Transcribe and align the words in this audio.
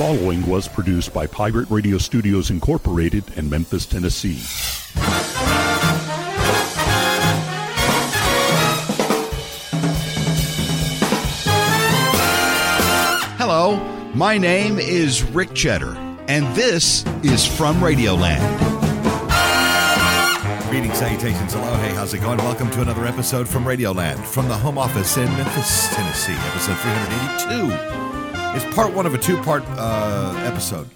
following 0.00 0.46
was 0.46 0.66
produced 0.66 1.12
by 1.12 1.26
Pirate 1.26 1.68
Radio 1.68 1.98
Studios 1.98 2.48
Incorporated 2.48 3.22
in 3.36 3.50
Memphis, 3.50 3.84
Tennessee. 3.84 4.40
Hello, 13.36 13.76
my 14.14 14.38
name 14.38 14.78
is 14.78 15.22
Rick 15.22 15.52
Cheddar, 15.52 15.94
and 16.28 16.46
this 16.56 17.04
is 17.22 17.46
From 17.46 17.76
Radioland. 17.76 18.40
Greetings, 20.70 20.96
salutations, 20.96 21.52
hello, 21.52 21.74
hey, 21.74 21.94
how's 21.94 22.14
it 22.14 22.22
going? 22.22 22.38
Welcome 22.38 22.70
to 22.70 22.80
another 22.80 23.04
episode 23.04 23.46
from 23.46 23.64
Radioland 23.64 24.24
from 24.24 24.48
the 24.48 24.56
home 24.56 24.78
office 24.78 25.18
in 25.18 25.26
Memphis, 25.26 25.94
Tennessee, 25.94 26.32
episode 26.32 26.78
382. 26.78 28.19
It's 28.52 28.64
part 28.74 28.92
one 28.92 29.06
of 29.06 29.14
a 29.14 29.18
two 29.18 29.40
part 29.42 29.62
uh, 29.68 30.34
episode. 30.44 30.88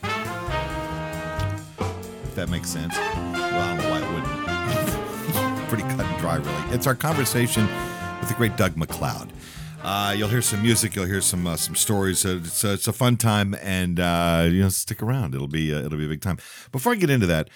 If 2.24 2.34
that 2.34 2.48
makes 2.50 2.68
sense. 2.68 2.96
Well, 2.96 3.04
I 3.36 3.76
don't 3.76 3.84
know 3.84 3.90
why 3.90 4.00
it 4.00 4.10
wouldn't. 4.12 5.68
Pretty 5.68 5.84
cut 5.84 6.00
and 6.00 6.20
dry, 6.20 6.36
really. 6.36 6.74
It's 6.74 6.88
our 6.88 6.96
conversation 6.96 7.68
with 8.18 8.28
the 8.28 8.34
great 8.34 8.56
Doug 8.56 8.76
MacLeod. 8.76 9.32
Uh, 9.82 10.14
you'll 10.16 10.28
hear 10.28 10.42
some 10.42 10.62
music. 10.62 10.96
You'll 10.96 11.06
hear 11.06 11.20
some 11.20 11.46
uh, 11.46 11.56
some 11.56 11.76
stories. 11.76 12.26
Uh, 12.26 12.40
it's, 12.42 12.64
it's 12.64 12.88
a 12.88 12.92
fun 12.92 13.16
time, 13.16 13.54
and 13.62 14.00
uh, 14.00 14.48
you 14.50 14.62
know, 14.62 14.68
stick 14.68 15.00
around. 15.00 15.34
It'll 15.34 15.46
be 15.46 15.72
uh, 15.72 15.78
it'll 15.78 15.98
be 15.98 16.06
a 16.06 16.08
big 16.08 16.22
time. 16.22 16.38
Before 16.72 16.92
I 16.92 16.96
get 16.96 17.10
into 17.10 17.26
that, 17.26 17.50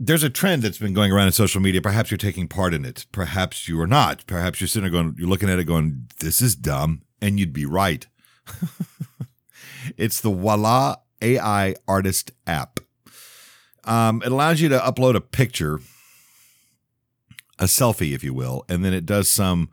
there's 0.00 0.22
a 0.22 0.30
trend 0.30 0.62
that's 0.62 0.78
been 0.78 0.94
going 0.94 1.12
around 1.12 1.28
in 1.28 1.32
social 1.32 1.60
media. 1.60 1.80
Perhaps 1.80 2.10
you're 2.10 2.18
taking 2.18 2.48
part 2.48 2.74
in 2.74 2.84
it. 2.84 3.06
Perhaps 3.12 3.68
you 3.68 3.80
are 3.80 3.86
not. 3.86 4.26
Perhaps 4.26 4.60
you're 4.60 4.68
sitting 4.68 4.90
there 4.90 5.02
going, 5.02 5.14
you're 5.16 5.28
looking 5.28 5.48
at 5.48 5.58
it 5.58 5.64
going, 5.64 6.08
this 6.18 6.42
is 6.42 6.54
dumb, 6.54 7.02
and 7.22 7.38
you'd 7.38 7.52
be 7.52 7.64
right. 7.64 8.06
it's 9.96 10.20
the 10.20 10.30
Voila 10.30 10.96
AI 11.22 11.74
Artist 11.86 12.32
app. 12.46 12.80
Um, 13.84 14.22
it 14.24 14.32
allows 14.32 14.60
you 14.60 14.68
to 14.68 14.78
upload 14.78 15.14
a 15.14 15.20
picture, 15.20 15.80
a 17.58 17.64
selfie, 17.64 18.14
if 18.14 18.24
you 18.24 18.34
will, 18.34 18.64
and 18.68 18.84
then 18.84 18.92
it 18.92 19.06
does 19.06 19.28
some 19.28 19.70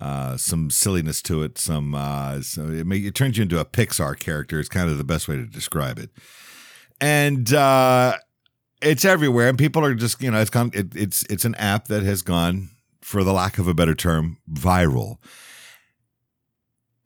uh, 0.00 0.36
some 0.36 0.70
silliness 0.70 1.22
to 1.22 1.42
it. 1.42 1.58
Some 1.58 1.94
uh, 1.94 2.42
so 2.42 2.68
it, 2.68 2.86
may, 2.86 2.98
it 2.98 3.14
turns 3.14 3.38
you 3.38 3.42
into 3.42 3.58
a 3.58 3.64
Pixar 3.64 4.18
character. 4.18 4.60
It's 4.60 4.68
kind 4.68 4.90
of 4.90 4.98
the 4.98 5.04
best 5.04 5.26
way 5.26 5.36
to 5.36 5.46
describe 5.46 5.98
it. 5.98 6.10
And 7.00 7.52
uh, 7.52 8.16
it's 8.82 9.04
everywhere, 9.04 9.48
and 9.48 9.58
people 9.58 9.84
are 9.84 9.94
just 9.94 10.22
you 10.22 10.30
know 10.30 10.40
it's. 10.40 10.54
It, 10.54 10.94
it's 10.94 11.22
it's 11.24 11.44
an 11.44 11.54
app 11.54 11.88
that 11.88 12.02
has 12.02 12.22
gone, 12.22 12.70
for 13.00 13.24
the 13.24 13.32
lack 13.32 13.58
of 13.58 13.68
a 13.68 13.74
better 13.74 13.94
term, 13.94 14.38
viral. 14.50 15.16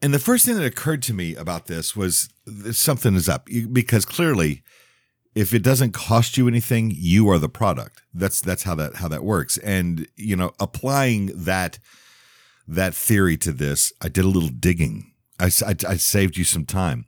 And 0.03 0.15
the 0.15 0.19
first 0.19 0.47
thing 0.47 0.57
that 0.57 0.65
occurred 0.65 1.03
to 1.03 1.15
me 1.15 1.35
about 1.35 1.67
this 1.67 1.95
was 1.95 2.31
something 2.73 3.15
is 3.15 3.29
up 3.29 3.49
because 3.73 4.05
clearly, 4.05 4.63
if 5.35 5.53
it 5.53 5.63
doesn't 5.63 5.93
cost 5.93 6.37
you 6.37 6.49
anything, 6.49 6.91
you 6.95 7.29
are 7.29 7.39
the 7.39 7.49
product. 7.49 8.03
That's 8.15 8.41
that's 8.41 8.63
how 8.63 8.75
that 8.77 8.97
how 8.97 9.09
that 9.09 9.25
works. 9.25 9.59
And 9.59 10.09
you 10.17 10.37
know, 10.37 10.53
applying 10.59 11.27
that 11.45 11.79
that 12.67 12.95
theory 12.95 13.37
to 13.39 13.53
this, 13.53 13.93
I 14.01 14.09
did 14.09 14.25
a 14.25 14.29
little 14.29 14.49
digging. 14.49 15.13
I, 15.39 15.51
I, 15.67 15.75
I 15.89 15.97
saved 15.97 16.37
you 16.37 16.45
some 16.45 16.65
time, 16.65 17.07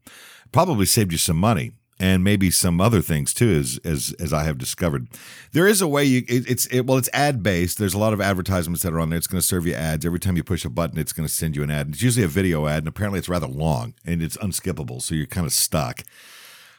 probably 0.51 0.87
saved 0.87 1.13
you 1.13 1.19
some 1.19 1.37
money, 1.37 1.73
and 2.03 2.25
maybe 2.25 2.51
some 2.51 2.81
other 2.81 3.01
things 3.01 3.33
too, 3.33 3.53
as 3.53 3.79
as 3.85 4.13
as 4.19 4.33
I 4.33 4.43
have 4.43 4.59
discovered. 4.59 5.07
There 5.53 5.69
is 5.69 5.81
a 5.81 5.87
way 5.87 6.05
you 6.05 6.25
it, 6.29 6.51
it's 6.51 6.67
it, 6.67 6.81
well, 6.81 6.99
it's 6.99 7.09
ad 7.13 7.45
based. 7.45 7.79
There's 7.79 7.95
a 7.95 7.99
lot 7.99 8.13
of 8.13 8.21
advertisements 8.21 8.83
that 8.83 8.93
are 8.93 8.99
on 8.99 9.09
there. 9.09 9.17
It's 9.17 9.29
going 9.29 9.41
to 9.41 9.47
serve 9.47 9.67
you 9.67 9.75
ads 9.75 10.05
every 10.05 10.19
time 10.19 10.37
you 10.37 10.43
push 10.43 10.65
a 10.65 10.69
button. 10.69 10.99
It's 10.99 11.13
going 11.13 11.29
to 11.29 11.33
send 11.33 11.55
you 11.55 11.63
an 11.63 11.71
ad. 11.71 11.91
It's 11.91 12.03
usually 12.03 12.25
a 12.25 12.29
video 12.29 12.67
ad, 12.67 12.79
and 12.79 12.89
apparently 12.89 13.21
it's 13.21 13.29
rather 13.29 13.47
long 13.47 13.95
and 14.05 14.21
it's 14.21 14.37
unskippable, 14.39 15.01
so 15.01 15.15
you're 15.15 15.27
kind 15.27 15.47
of 15.47 15.53
stuck. 15.53 16.03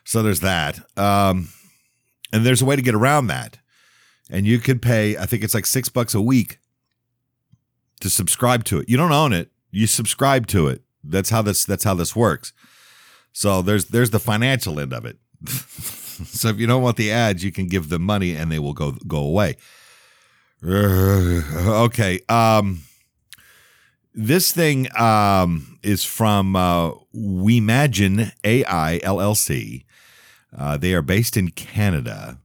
So 0.03 0.21
there's 0.21 0.41
that, 0.41 0.79
um, 0.99 1.47
and 2.33 2.45
there's 2.45 2.61
a 2.61 2.65
way 2.65 2.75
to 2.75 2.81
get 2.81 2.93
around 2.93 3.27
that, 3.27 3.59
and 4.29 4.45
you 4.45 4.59
could 4.59 4.81
pay. 4.81 5.15
I 5.15 5.25
think 5.25 5.41
it's 5.45 5.53
like 5.53 5.65
six 5.65 5.87
bucks 5.87 6.13
a 6.13 6.21
week 6.21 6.59
to 8.01 8.09
subscribe 8.09 8.65
to 8.65 8.79
it. 8.79 8.89
You 8.89 8.97
don't 8.97 9.13
own 9.13 9.31
it. 9.31 9.51
You 9.71 9.87
subscribe 9.87 10.47
to 10.47 10.67
it. 10.67 10.81
That's 11.01 11.29
how 11.29 11.41
this 11.41 11.63
that's 11.63 11.85
how 11.85 11.93
this 11.93 12.13
works. 12.13 12.51
So 13.31 13.61
there's 13.61 13.85
there's 13.85 14.11
the 14.11 14.19
financial 14.19 14.79
end 14.79 14.93
of 14.93 15.05
it. 15.05 15.17
So 15.47 16.49
if 16.49 16.57
you 16.57 16.67
don't 16.67 16.81
want 16.81 16.97
the 16.97 17.11
ads, 17.11 17.43
you 17.43 17.51
can 17.51 17.67
give 17.67 17.89
them 17.89 18.03
money 18.03 18.35
and 18.35 18.51
they 18.51 18.59
will 18.59 18.73
go 18.73 18.91
go 19.07 19.17
away. 19.19 19.57
okay. 20.65 22.19
Um 22.29 22.83
this 24.13 24.51
thing 24.51 24.87
um 24.99 25.79
is 25.83 26.03
from 26.03 26.55
uh 26.55 26.91
Weimagine 27.15 28.31
AI 28.43 28.99
LLC. 29.03 29.85
Uh, 30.55 30.77
they 30.77 30.93
are 30.93 31.01
based 31.01 31.35
in 31.35 31.49
Canada. 31.49 32.39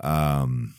Um 0.00 0.74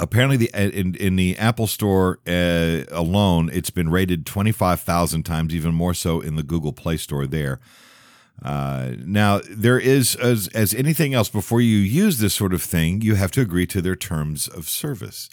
apparently 0.00 0.36
the 0.36 0.50
in, 0.54 0.94
in 0.96 1.16
the 1.16 1.38
apple 1.38 1.68
store 1.68 2.18
uh, 2.26 2.82
alone 2.90 3.48
it's 3.52 3.70
been 3.70 3.88
rated 3.88 4.26
25000 4.26 5.22
times 5.22 5.54
even 5.54 5.72
more 5.72 5.94
so 5.94 6.20
in 6.20 6.34
the 6.34 6.42
google 6.42 6.72
play 6.72 6.96
store 6.96 7.26
there 7.26 7.60
uh, 8.42 8.92
now 8.98 9.40
there 9.48 9.78
is 9.78 10.16
as, 10.16 10.48
as 10.48 10.74
anything 10.74 11.14
else 11.14 11.28
before 11.28 11.60
you 11.60 11.78
use 11.78 12.18
this 12.18 12.34
sort 12.34 12.52
of 12.52 12.62
thing 12.62 13.00
you 13.00 13.14
have 13.14 13.30
to 13.30 13.40
agree 13.40 13.66
to 13.66 13.80
their 13.80 13.96
terms 13.96 14.48
of 14.48 14.68
service 14.68 15.28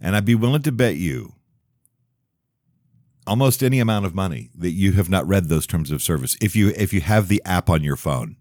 and 0.00 0.16
i'd 0.16 0.24
be 0.24 0.34
willing 0.34 0.62
to 0.62 0.72
bet 0.72 0.96
you 0.96 1.34
almost 3.26 3.62
any 3.62 3.78
amount 3.78 4.04
of 4.04 4.14
money 4.14 4.50
that 4.56 4.70
you 4.70 4.92
have 4.92 5.08
not 5.08 5.26
read 5.26 5.48
those 5.48 5.66
terms 5.66 5.90
of 5.90 6.02
service 6.02 6.36
if 6.40 6.56
you 6.56 6.72
if 6.76 6.92
you 6.92 7.00
have 7.00 7.28
the 7.28 7.42
app 7.44 7.70
on 7.70 7.84
your 7.84 7.96
phone 7.96 8.36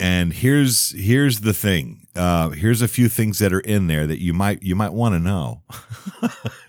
and 0.00 0.32
here's 0.32 0.90
here's 0.90 1.40
the 1.40 1.54
thing. 1.54 2.06
Uh, 2.16 2.50
here's 2.50 2.82
a 2.82 2.88
few 2.88 3.08
things 3.08 3.38
that 3.38 3.52
are 3.52 3.60
in 3.60 3.86
there 3.86 4.06
that 4.06 4.20
you 4.20 4.32
might 4.32 4.62
you 4.62 4.74
might 4.74 4.92
want 4.92 5.14
to 5.14 5.18
know. 5.18 5.62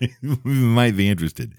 you 0.00 0.38
might 0.44 0.96
be 0.96 1.08
interested. 1.08 1.54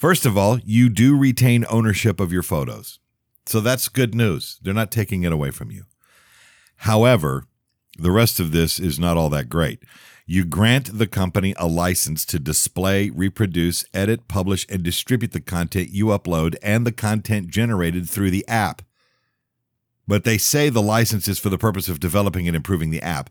First 0.00 0.24
of 0.24 0.38
all, 0.38 0.58
you 0.64 0.88
do 0.88 1.14
retain 1.14 1.66
ownership 1.68 2.20
of 2.20 2.32
your 2.32 2.42
photos. 2.42 2.98
So 3.44 3.60
that's 3.60 3.90
good 3.90 4.14
news. 4.14 4.58
They're 4.62 4.72
not 4.72 4.90
taking 4.90 5.24
it 5.24 5.32
away 5.32 5.50
from 5.50 5.70
you. 5.70 5.84
However, 6.76 7.44
the 7.98 8.10
rest 8.10 8.40
of 8.40 8.50
this 8.50 8.80
is 8.80 8.98
not 8.98 9.18
all 9.18 9.28
that 9.28 9.50
great. 9.50 9.82
You 10.24 10.46
grant 10.46 10.96
the 10.98 11.06
company 11.06 11.54
a 11.58 11.66
license 11.66 12.24
to 12.26 12.38
display, 12.38 13.10
reproduce, 13.10 13.84
edit, 13.92 14.26
publish, 14.26 14.64
and 14.70 14.82
distribute 14.82 15.32
the 15.32 15.40
content 15.42 15.90
you 15.90 16.06
upload 16.06 16.56
and 16.62 16.86
the 16.86 16.92
content 16.92 17.48
generated 17.48 18.08
through 18.08 18.30
the 18.30 18.48
app 18.48 18.80
but 20.10 20.24
they 20.24 20.38
say 20.38 20.68
the 20.68 20.82
license 20.82 21.28
is 21.28 21.38
for 21.38 21.50
the 21.50 21.56
purpose 21.56 21.88
of 21.88 22.00
developing 22.00 22.48
and 22.48 22.56
improving 22.56 22.90
the 22.90 23.00
app. 23.00 23.30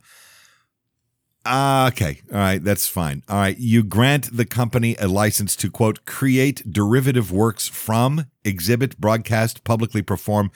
Uh, 1.49 1.89
okay. 1.91 2.21
All 2.31 2.37
right. 2.37 2.63
That's 2.63 2.87
fine. 2.87 3.23
All 3.27 3.37
right. 3.37 3.57
You 3.57 3.83
grant 3.83 4.37
the 4.37 4.45
company 4.45 4.95
a 4.99 5.07
license 5.07 5.55
to, 5.57 5.71
quote, 5.71 6.05
create 6.05 6.71
derivative 6.71 7.31
works 7.31 7.67
from, 7.67 8.27
exhibit, 8.45 8.99
broadcast, 8.99 9.63
publicly 9.63 10.03
perform, 10.03 10.51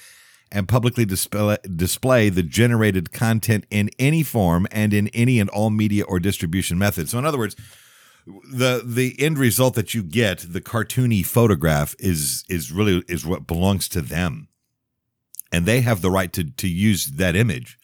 and 0.51 0.67
publicly 0.67 1.03
display, 1.03 1.57
display 1.75 2.29
the 2.29 2.43
generated 2.43 3.11
content 3.11 3.65
in 3.71 3.89
any 3.97 4.21
form 4.21 4.67
and 4.71 4.93
in 4.93 5.07
any 5.09 5.39
and 5.39 5.49
all 5.49 5.71
media 5.71 6.03
or 6.03 6.19
distribution 6.19 6.77
methods. 6.77 7.09
So, 7.09 7.17
in 7.17 7.25
other 7.25 7.39
words, 7.39 7.55
the 8.53 8.83
the 8.85 9.15
end 9.19 9.39
result 9.39 9.73
that 9.73 9.95
you 9.95 10.03
get, 10.03 10.45
the 10.47 10.61
cartoony 10.61 11.25
photograph, 11.25 11.95
is 11.97 12.43
is 12.49 12.71
really 12.71 13.03
is 13.07 13.25
what 13.25 13.47
belongs 13.47 13.89
to 13.89 14.01
them 14.01 14.47
and 15.53 15.65
they 15.65 15.81
have 15.81 16.01
the 16.01 16.11
right 16.11 16.33
to 16.33 16.43
to 16.43 16.67
use 16.67 17.05
that 17.07 17.35
image 17.35 17.77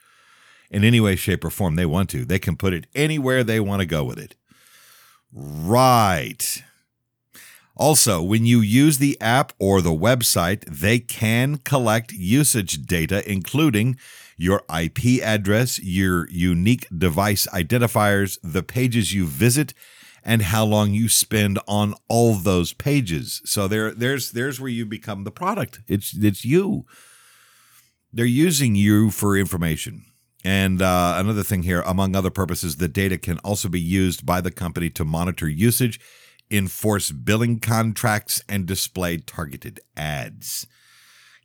in 0.70 0.84
any 0.84 1.00
way 1.00 1.16
shape 1.16 1.44
or 1.44 1.50
form 1.50 1.76
they 1.76 1.86
want 1.86 2.10
to 2.10 2.26
they 2.26 2.40
can 2.40 2.56
put 2.56 2.74
it 2.74 2.88
anywhere 2.96 3.44
they 3.44 3.60
want 3.60 3.80
to 3.82 3.86
go 3.86 4.04
with 4.04 4.18
it 4.18 4.36
right 5.34 6.64
also 7.76 8.22
when 8.22 8.46
you 8.46 8.60
use 8.60 8.98
the 8.98 9.20
app 9.22 9.54
or 9.60 9.82
the 9.82 9.90
website 9.90 10.64
they 10.66 11.00
can 11.00 11.58
collect 11.58 12.12
usage 12.12 12.86
data 12.86 13.30
including 13.30 13.98
your 14.40 14.64
IP 14.74 15.22
address, 15.22 15.80
your 15.84 16.28
unique 16.30 16.88
device 16.98 17.46
identifiers, 17.48 18.40
the 18.42 18.64
pages 18.64 19.14
you 19.14 19.28
visit, 19.28 19.74
and 20.24 20.44
how 20.44 20.64
long 20.64 20.92
you 20.94 21.10
spend 21.10 21.60
on 21.68 21.94
all 22.08 22.36
those 22.36 22.72
pages. 22.72 23.42
So 23.44 23.68
there, 23.68 23.92
there's 23.92 24.32
there's 24.32 24.60
where 24.60 24.70
you 24.70 24.86
become 24.86 25.26
the 25.26 25.32
product. 25.32 25.82
It's 25.88 26.16
it's 26.16 26.46
you. 26.46 26.86
They're 28.14 28.26
using 28.26 28.76
you 28.76 29.12
for 29.12 29.38
information. 29.38 30.06
And 30.44 30.82
uh, 30.82 31.16
another 31.18 31.44
thing 31.44 31.64
here, 31.64 31.82
among 31.82 32.16
other 32.16 32.30
purposes, 32.30 32.78
the 32.78 32.88
data 32.88 33.18
can 33.18 33.40
also 33.40 33.68
be 33.68 33.80
used 33.80 34.26
by 34.26 34.40
the 34.42 34.52
company 34.52 34.90
to 34.92 35.04
monitor 35.04 35.50
usage, 35.50 36.00
enforce 36.50 37.12
billing 37.12 37.60
contracts, 37.60 38.42
and 38.48 38.66
display 38.66 39.18
targeted 39.18 39.82
ads. 39.98 40.66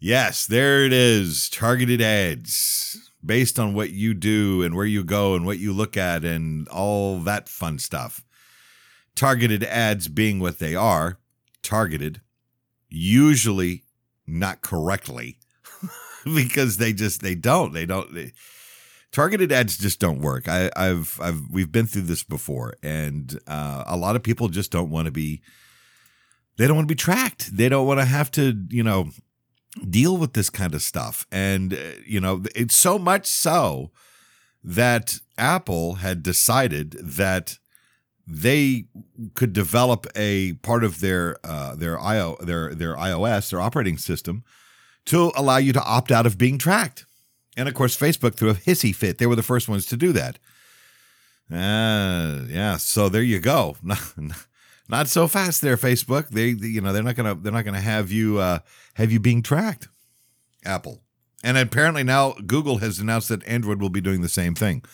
Yes, 0.01 0.47
there 0.47 0.85
it 0.85 0.93
is 0.93 1.49
targeted 1.49 2.01
ads 2.01 3.11
based 3.25 3.59
on 3.59 3.75
what 3.75 3.91
you 3.91 4.15
do 4.15 4.63
and 4.63 4.75
where 4.75 4.87
you 4.87 5.03
go 5.03 5.35
and 5.35 5.47
what 5.47 5.59
you 5.59 5.73
look 5.73 5.97
at 5.97 6.25
and 6.25 6.69
all 6.69 7.19
that 7.21 7.49
fun 7.49 7.79
stuff. 7.79 8.23
Targeted 9.15 9.65
ads 9.65 10.09
being 10.09 10.41
what 10.41 10.59
they 10.59 10.75
are 10.75 11.19
targeted, 11.63 12.21
usually 12.89 13.85
not 14.27 14.61
correctly 14.61 15.39
because 16.25 16.77
they 16.77 16.93
just 16.93 17.23
they 17.23 17.35
don't 17.35 17.73
they 17.73 17.87
don't 17.87 18.15
they, 18.15 18.33
targeted 19.15 19.53
ads 19.53 19.79
just 19.79 20.01
don't 20.01 20.19
work. 20.19 20.49
I, 20.49 20.71
have 20.77 21.19
I've 21.23 21.49
we've 21.49 21.71
been 21.71 21.87
through 21.87 22.03
this 22.03 22.25
before, 22.25 22.75
and 22.83 23.39
uh, 23.47 23.85
a 23.87 23.97
lot 23.97 24.17
of 24.17 24.23
people 24.23 24.49
just 24.49 24.71
don't 24.71 24.91
want 24.91 25.07
to 25.07 25.13
be. 25.13 25.41
They 26.57 26.67
don't 26.67 26.77
want 26.77 26.89
to 26.89 26.95
be 26.95 26.99
tracked. 26.99 27.57
They 27.57 27.69
don't 27.69 27.87
want 27.87 28.01
to 28.01 28.05
have 28.05 28.31
to, 28.33 28.55
you 28.69 28.83
know, 28.83 29.11
deal 29.89 30.17
with 30.17 30.35
this 30.35 30.51
kind 30.51 30.75
of 30.75 30.83
stuff. 30.83 31.27
And 31.33 31.73
uh, 31.73 31.77
you 32.05 32.21
know, 32.21 32.43
it's 32.55 32.77
so 32.77 32.99
much 32.99 33.27
so 33.27 33.93
that 34.63 35.21
Apple 35.39 35.95
had 35.95 36.23
decided 36.23 36.93
that 37.01 37.59
they 38.27 38.87
could 39.35 39.53
develop 39.53 40.07
a 40.17 40.55
part 40.55 40.83
of 40.83 41.01
their 41.01 41.37
uh, 41.45 41.77
their 41.77 42.01
IO 42.01 42.37
their 42.41 42.75
their 42.75 42.97
iOS 42.97 43.51
their 43.51 43.61
operating 43.61 43.97
system 43.97 44.43
to 45.07 45.31
allow 45.37 45.59
you 45.59 45.73
to 45.73 45.83
opt 45.85 46.11
out 46.11 46.27
of 46.27 46.37
being 46.37 46.59
tracked. 46.59 47.07
And 47.57 47.69
of 47.69 47.75
course, 47.75 47.97
Facebook 47.97 48.35
threw 48.35 48.51
a 48.51 48.55
hissy 48.55 48.95
fit. 48.95 49.19
They 49.19 49.27
were 49.27 49.37
the 49.37 49.43
first 49.43 49.69
ones 49.69 49.87
to 49.87 49.97
do 49.97 50.13
that. 50.13 50.39
Uh, 51.51 52.45
yeah. 52.49 52.77
So 52.77 53.09
there 53.09 53.23
you 53.23 53.39
go. 53.39 53.77
Not, 54.89 55.09
so 55.09 55.29
fast 55.29 55.63
there, 55.63 55.77
Facebook. 55.77 56.29
They, 56.29 56.49
you 56.49 56.81
know, 56.81 56.93
they're 56.93 57.03
not 57.03 57.15
gonna 57.15 57.35
they're 57.35 57.53
not 57.53 57.65
gonna 57.65 57.81
have 57.81 58.13
you 58.13 58.39
uh, 58.39 58.59
have 58.95 59.11
you 59.11 59.19
being 59.19 59.43
tracked. 59.43 59.89
Apple, 60.63 61.01
and 61.43 61.57
apparently 61.57 62.05
now 62.05 62.33
Google 62.47 62.79
has 62.79 62.99
announced 62.99 63.31
that 63.31 63.47
Android 63.47 63.81
will 63.81 63.89
be 63.89 64.03
doing 64.03 64.21
the 64.21 64.29
same 64.29 64.55
thing. 64.55 64.85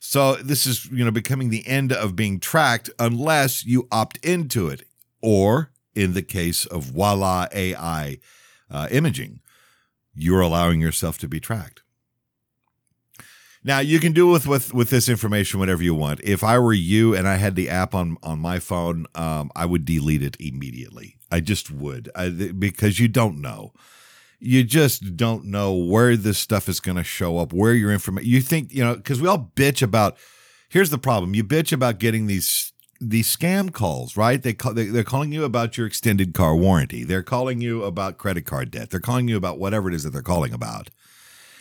So 0.00 0.34
this 0.34 0.66
is 0.66 0.86
you 0.90 1.04
know 1.04 1.12
becoming 1.12 1.50
the 1.50 1.66
end 1.66 1.92
of 1.92 2.16
being 2.16 2.40
tracked 2.40 2.90
unless 2.98 3.64
you 3.64 3.86
opt 3.92 4.16
into 4.18 4.68
it, 4.68 4.82
or 5.22 5.70
in 5.94 6.14
the 6.14 6.22
case 6.22 6.66
of 6.66 6.82
Voila 6.82 7.46
AI 7.52 8.18
uh, 8.70 8.88
imaging, 8.90 9.40
you're 10.14 10.40
allowing 10.40 10.80
yourself 10.80 11.18
to 11.18 11.28
be 11.28 11.40
tracked. 11.40 11.82
Now 13.66 13.78
you 13.78 13.98
can 13.98 14.12
do 14.12 14.26
with 14.26 14.46
with 14.46 14.74
with 14.74 14.90
this 14.90 15.08
information 15.08 15.58
whatever 15.58 15.82
you 15.82 15.94
want. 15.94 16.20
If 16.22 16.44
I 16.44 16.58
were 16.58 16.74
you 16.74 17.14
and 17.14 17.26
I 17.26 17.36
had 17.36 17.56
the 17.56 17.70
app 17.70 17.94
on 17.94 18.18
on 18.22 18.38
my 18.38 18.58
phone, 18.58 19.06
um, 19.14 19.50
I 19.56 19.64
would 19.64 19.86
delete 19.86 20.22
it 20.22 20.36
immediately. 20.38 21.16
I 21.32 21.40
just 21.40 21.70
would, 21.70 22.10
I, 22.14 22.28
because 22.28 23.00
you 23.00 23.08
don't 23.08 23.40
know. 23.40 23.72
You 24.38 24.62
just 24.62 25.16
don't 25.16 25.46
know 25.46 25.72
where 25.72 26.14
this 26.16 26.38
stuff 26.38 26.68
is 26.68 26.78
going 26.78 26.98
to 26.98 27.04
show 27.04 27.38
up, 27.38 27.54
where 27.54 27.72
your 27.72 27.90
information. 27.90 28.30
You 28.30 28.42
think 28.42 28.74
you 28.74 28.84
know 28.84 28.96
because 28.96 29.20
we 29.20 29.28
all 29.28 29.50
bitch 29.56 29.82
about. 29.82 30.18
Here's 30.68 30.90
the 30.90 30.98
problem: 30.98 31.34
you 31.34 31.42
bitch 31.42 31.72
about 31.72 31.98
getting 31.98 32.26
these 32.26 32.73
these 33.10 33.34
scam 33.34 33.72
calls, 33.72 34.16
right? 34.16 34.42
They 34.42 34.54
call, 34.54 34.74
they, 34.74 34.86
they're 34.86 35.04
calling 35.04 35.32
you 35.32 35.44
about 35.44 35.76
your 35.76 35.86
extended 35.86 36.34
car 36.34 36.56
warranty. 36.56 37.04
They're 37.04 37.22
calling 37.22 37.60
you 37.60 37.84
about 37.84 38.18
credit 38.18 38.46
card 38.46 38.70
debt. 38.70 38.90
They're 38.90 39.00
calling 39.00 39.28
you 39.28 39.36
about 39.36 39.58
whatever 39.58 39.88
it 39.88 39.94
is 39.94 40.02
that 40.02 40.10
they're 40.10 40.22
calling 40.22 40.52
about. 40.52 40.90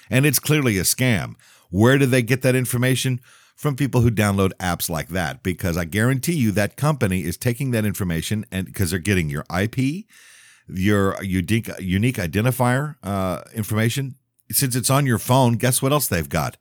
And 0.09 0.25
it's 0.25 0.39
clearly 0.39 0.77
a 0.77 0.83
scam. 0.83 1.35
Where 1.69 1.97
do 1.97 2.05
they 2.05 2.21
get 2.21 2.41
that 2.43 2.55
information? 2.55 3.19
From 3.55 3.75
people 3.75 4.01
who 4.01 4.09
download 4.09 4.51
apps 4.59 4.89
like 4.89 5.09
that, 5.09 5.43
because 5.43 5.77
I 5.77 5.85
guarantee 5.85 6.33
you 6.33 6.51
that 6.51 6.75
company 6.75 7.23
is 7.23 7.37
taking 7.37 7.69
that 7.71 7.85
information 7.85 8.45
and 8.51 8.65
because 8.65 8.89
they're 8.89 8.99
getting 8.99 9.29
your 9.29 9.45
IP, 9.55 10.05
your 10.67 11.21
unique 11.23 11.69
unique 11.79 12.17
identifier 12.17 12.95
uh, 13.03 13.41
information. 13.53 14.15
Since 14.51 14.75
it's 14.75 14.89
on 14.89 15.05
your 15.05 15.19
phone, 15.19 15.53
guess 15.53 15.81
what 15.81 15.91
else 15.91 16.07
they've 16.07 16.27
got? 16.27 16.57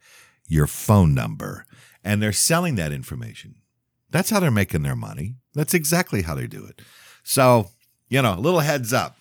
Your 0.47 0.67
phone 0.67 1.15
number, 1.15 1.65
and 2.05 2.23
they're 2.23 2.31
selling 2.31 2.75
that 2.77 2.93
information. 2.93 3.57
That's 4.13 4.31
how 4.31 4.39
they're 4.41 4.51
making 4.51 4.83
their 4.83 4.95
money. 4.95 5.35
That's 5.55 5.75
exactly 5.75 6.23
how 6.23 6.35
they 6.35 6.47
do 6.47 6.65
it. 6.65 6.81
So, 7.25 7.71
you 8.09 8.23
know, 8.23 8.35
a 8.35 8.41
little 8.41 8.61
heads 8.61 8.93
up. 8.93 9.17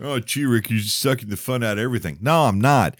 Oh, 0.00 0.18
gee, 0.18 0.44
Rick, 0.44 0.70
you're 0.70 0.80
sucking 0.80 1.28
the 1.28 1.36
fun 1.36 1.62
out 1.62 1.78
of 1.78 1.84
everything. 1.84 2.18
No, 2.20 2.44
I'm 2.44 2.60
not. 2.60 2.96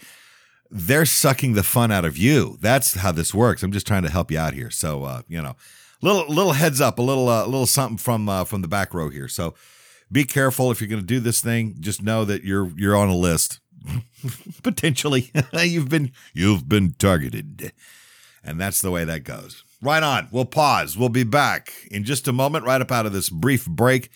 They're 0.71 1.05
sucking 1.05 1.53
the 1.53 1.63
fun 1.63 1.91
out 1.91 2.05
of 2.05 2.17
you. 2.17 2.57
That's 2.61 2.95
how 2.95 3.11
this 3.11 3.33
works. 3.33 3.63
I'm 3.63 3.71
just 3.71 3.87
trying 3.87 4.03
to 4.03 4.09
help 4.09 4.31
you 4.31 4.39
out 4.39 4.53
here. 4.53 4.69
So, 4.69 5.03
uh, 5.03 5.21
you 5.27 5.41
know, 5.41 5.55
little 6.01 6.27
little 6.27 6.53
heads 6.53 6.79
up, 6.79 6.99
a 6.99 7.01
little 7.01 7.27
uh, 7.27 7.45
little 7.45 7.65
something 7.65 7.97
from 7.97 8.29
uh, 8.29 8.45
from 8.45 8.61
the 8.61 8.67
back 8.67 8.93
row 8.93 9.09
here. 9.09 9.27
So, 9.27 9.55
be 10.11 10.23
careful 10.23 10.71
if 10.71 10.79
you're 10.79 10.89
going 10.89 11.01
to 11.01 11.05
do 11.05 11.19
this 11.19 11.41
thing. 11.41 11.75
Just 11.79 12.01
know 12.01 12.25
that 12.25 12.43
you're 12.43 12.71
you're 12.77 12.95
on 12.95 13.09
a 13.09 13.15
list. 13.15 13.59
Potentially, 14.63 15.31
you've 15.53 15.89
been 15.89 16.11
you've 16.33 16.69
been 16.69 16.93
targeted, 16.93 17.73
and 18.43 18.59
that's 18.59 18.81
the 18.81 18.91
way 18.91 19.03
that 19.03 19.23
goes. 19.23 19.64
Right 19.85 20.01
on. 20.01 20.29
We'll 20.31 20.45
pause. 20.45 20.97
We'll 20.97 21.09
be 21.09 21.23
back 21.23 21.71
in 21.91 22.05
just 22.05 22.27
a 22.27 22.33
moment, 22.33 22.65
right 22.65 22.81
up 22.81 22.91
out 22.91 23.05
of 23.05 23.13
this 23.13 23.29
brief 23.29 23.67
break. 23.67 24.09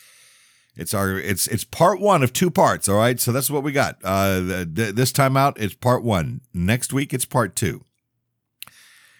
It's 0.75 0.95
our 0.95 1.19
it's 1.19 1.45
it's 1.45 1.63
part 1.63 1.99
one 1.99 2.23
of 2.23 2.33
two 2.33 2.49
parts. 2.49 2.89
All 2.89 2.97
right, 2.97 3.19
so 3.19 3.31
that's 3.31 3.51
what 3.51 3.61
we 3.61 3.71
got. 3.71 3.97
Uh, 4.03 4.65
th- 4.65 4.95
this 4.95 5.11
time 5.11 5.37
out, 5.37 5.59
it's 5.61 5.75
part 5.75 6.03
one. 6.03 6.41
Next 6.55 6.91
week, 6.91 7.13
it's 7.13 7.25
part 7.25 7.55
two. 7.55 7.83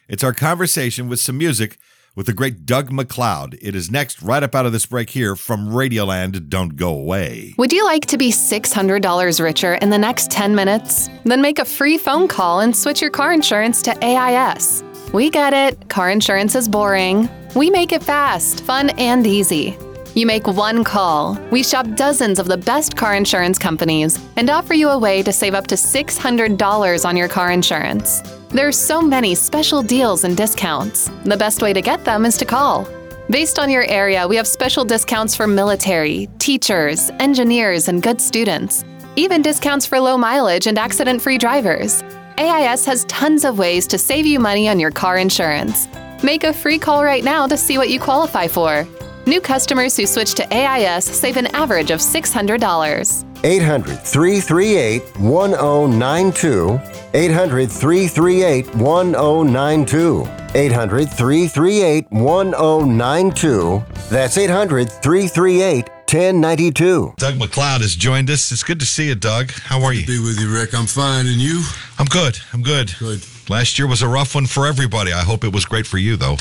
It's 0.07 0.23
our 0.23 0.33
conversation 0.33 1.07
with 1.07 1.19
some 1.19 1.37
music 1.37 1.77
with 2.15 2.25
the 2.25 2.33
great 2.33 2.65
Doug 2.65 2.91
MacLeod. 2.91 3.59
It 3.61 3.75
is 3.75 3.91
next, 3.91 4.19
right 4.23 4.41
up 4.41 4.55
out 4.55 4.65
of 4.65 4.71
this 4.71 4.87
break 4.87 5.11
here 5.11 5.35
from 5.35 5.69
Radioland. 5.69 6.49
Don't 6.49 6.75
go 6.75 6.89
away. 6.89 7.53
Would 7.59 7.71
you 7.71 7.85
like 7.85 8.07
to 8.07 8.17
be 8.17 8.31
$600 8.31 9.43
richer 9.43 9.75
in 9.75 9.91
the 9.91 9.99
next 9.99 10.31
10 10.31 10.55
minutes? 10.55 11.09
Then 11.25 11.43
make 11.43 11.59
a 11.59 11.65
free 11.65 11.99
phone 11.99 12.27
call 12.27 12.61
and 12.61 12.75
switch 12.75 13.01
your 13.01 13.11
car 13.11 13.31
insurance 13.31 13.83
to 13.83 14.03
AIS. 14.03 14.83
We 15.11 15.31
get 15.31 15.53
it, 15.53 15.89
car 15.89 16.11
insurance 16.11 16.53
is 16.53 16.69
boring. 16.69 17.27
We 17.55 17.71
make 17.71 17.93
it 17.93 18.03
fast, 18.03 18.61
fun, 18.61 18.91
and 18.91 19.25
easy. 19.25 19.75
You 20.13 20.27
make 20.27 20.45
one 20.45 20.83
call. 20.83 21.33
We 21.51 21.63
shop 21.63 21.87
dozens 21.95 22.37
of 22.37 22.45
the 22.45 22.57
best 22.57 22.95
car 22.95 23.15
insurance 23.15 23.57
companies 23.57 24.19
and 24.35 24.51
offer 24.51 24.75
you 24.75 24.89
a 24.89 24.99
way 24.99 25.23
to 25.23 25.33
save 25.33 25.55
up 25.55 25.65
to 25.67 25.75
$600 25.75 27.05
on 27.05 27.17
your 27.17 27.27
car 27.27 27.51
insurance. 27.51 28.21
There 28.49 28.67
are 28.67 28.71
so 28.71 29.01
many 29.01 29.33
special 29.33 29.81
deals 29.81 30.25
and 30.25 30.37
discounts. 30.37 31.09
The 31.23 31.37
best 31.37 31.63
way 31.63 31.73
to 31.73 31.81
get 31.81 32.05
them 32.05 32.23
is 32.23 32.37
to 32.37 32.45
call. 32.45 32.87
Based 33.31 33.57
on 33.57 33.71
your 33.71 33.85
area, 33.85 34.27
we 34.27 34.35
have 34.35 34.47
special 34.47 34.85
discounts 34.85 35.35
for 35.35 35.47
military, 35.47 36.29
teachers, 36.37 37.09
engineers, 37.19 37.87
and 37.87 38.03
good 38.03 38.21
students. 38.21 38.85
Even 39.15 39.41
discounts 39.41 39.87
for 39.87 39.99
low 39.99 40.19
mileage 40.19 40.67
and 40.67 40.77
accident 40.77 41.19
free 41.19 41.39
drivers. 41.39 42.03
AIS 42.39 42.85
has 42.85 43.03
tons 43.05 43.43
of 43.43 43.59
ways 43.59 43.85
to 43.87 43.97
save 43.97 44.25
you 44.25 44.39
money 44.39 44.69
on 44.69 44.79
your 44.79 44.91
car 44.91 45.17
insurance. 45.17 45.89
Make 46.23 46.45
a 46.45 46.53
free 46.53 46.79
call 46.79 47.03
right 47.03 47.21
now 47.21 47.45
to 47.47 47.57
see 47.57 47.77
what 47.77 47.89
you 47.89 47.99
qualify 47.99 48.47
for. 48.47 48.87
New 49.27 49.41
customers 49.41 49.97
who 49.97 50.05
switch 50.07 50.35
to 50.35 50.53
AIS 50.53 51.03
save 51.03 51.35
an 51.35 51.47
average 51.47 51.91
of 51.91 51.99
$600. 51.99 53.43
800 53.43 53.99
338 53.99 55.19
1092. 55.19 56.79
800 57.13 57.71
338 57.71 58.75
1092. 58.75 60.27
800 60.55 61.09
338 61.09 62.07
1092. 62.09 63.83
That's 64.09 64.37
800 64.37 64.89
338 64.89 65.89
1092. 66.11 67.13
Doug 67.17 67.37
MacLeod 67.37 67.81
has 67.81 67.95
joined 67.95 68.31
us. 68.31 68.51
It's 68.51 68.63
good 68.63 68.79
to 68.79 68.85
see 68.85 69.09
you, 69.09 69.15
Doug. 69.15 69.51
How 69.51 69.83
are 69.83 69.93
you? 69.93 70.07
Be 70.07 70.17
with 70.19 70.39
you, 70.39 70.51
Rick. 70.51 70.73
I'm 70.73 70.87
fine. 70.87 71.27
And 71.27 71.35
you? 71.37 71.63
I'm 71.99 72.07
good. 72.07 72.39
I'm 72.51 72.63
good. 72.63 72.91
Good. 72.97 73.23
Last 73.47 73.77
year 73.77 73.87
was 73.87 74.01
a 74.01 74.07
rough 74.07 74.33
one 74.33 74.47
for 74.47 74.65
everybody. 74.65 75.13
I 75.13 75.21
hope 75.21 75.43
it 75.43 75.53
was 75.53 75.65
great 75.65 75.85
for 75.85 75.99
you, 75.99 76.15
though. 76.17 76.37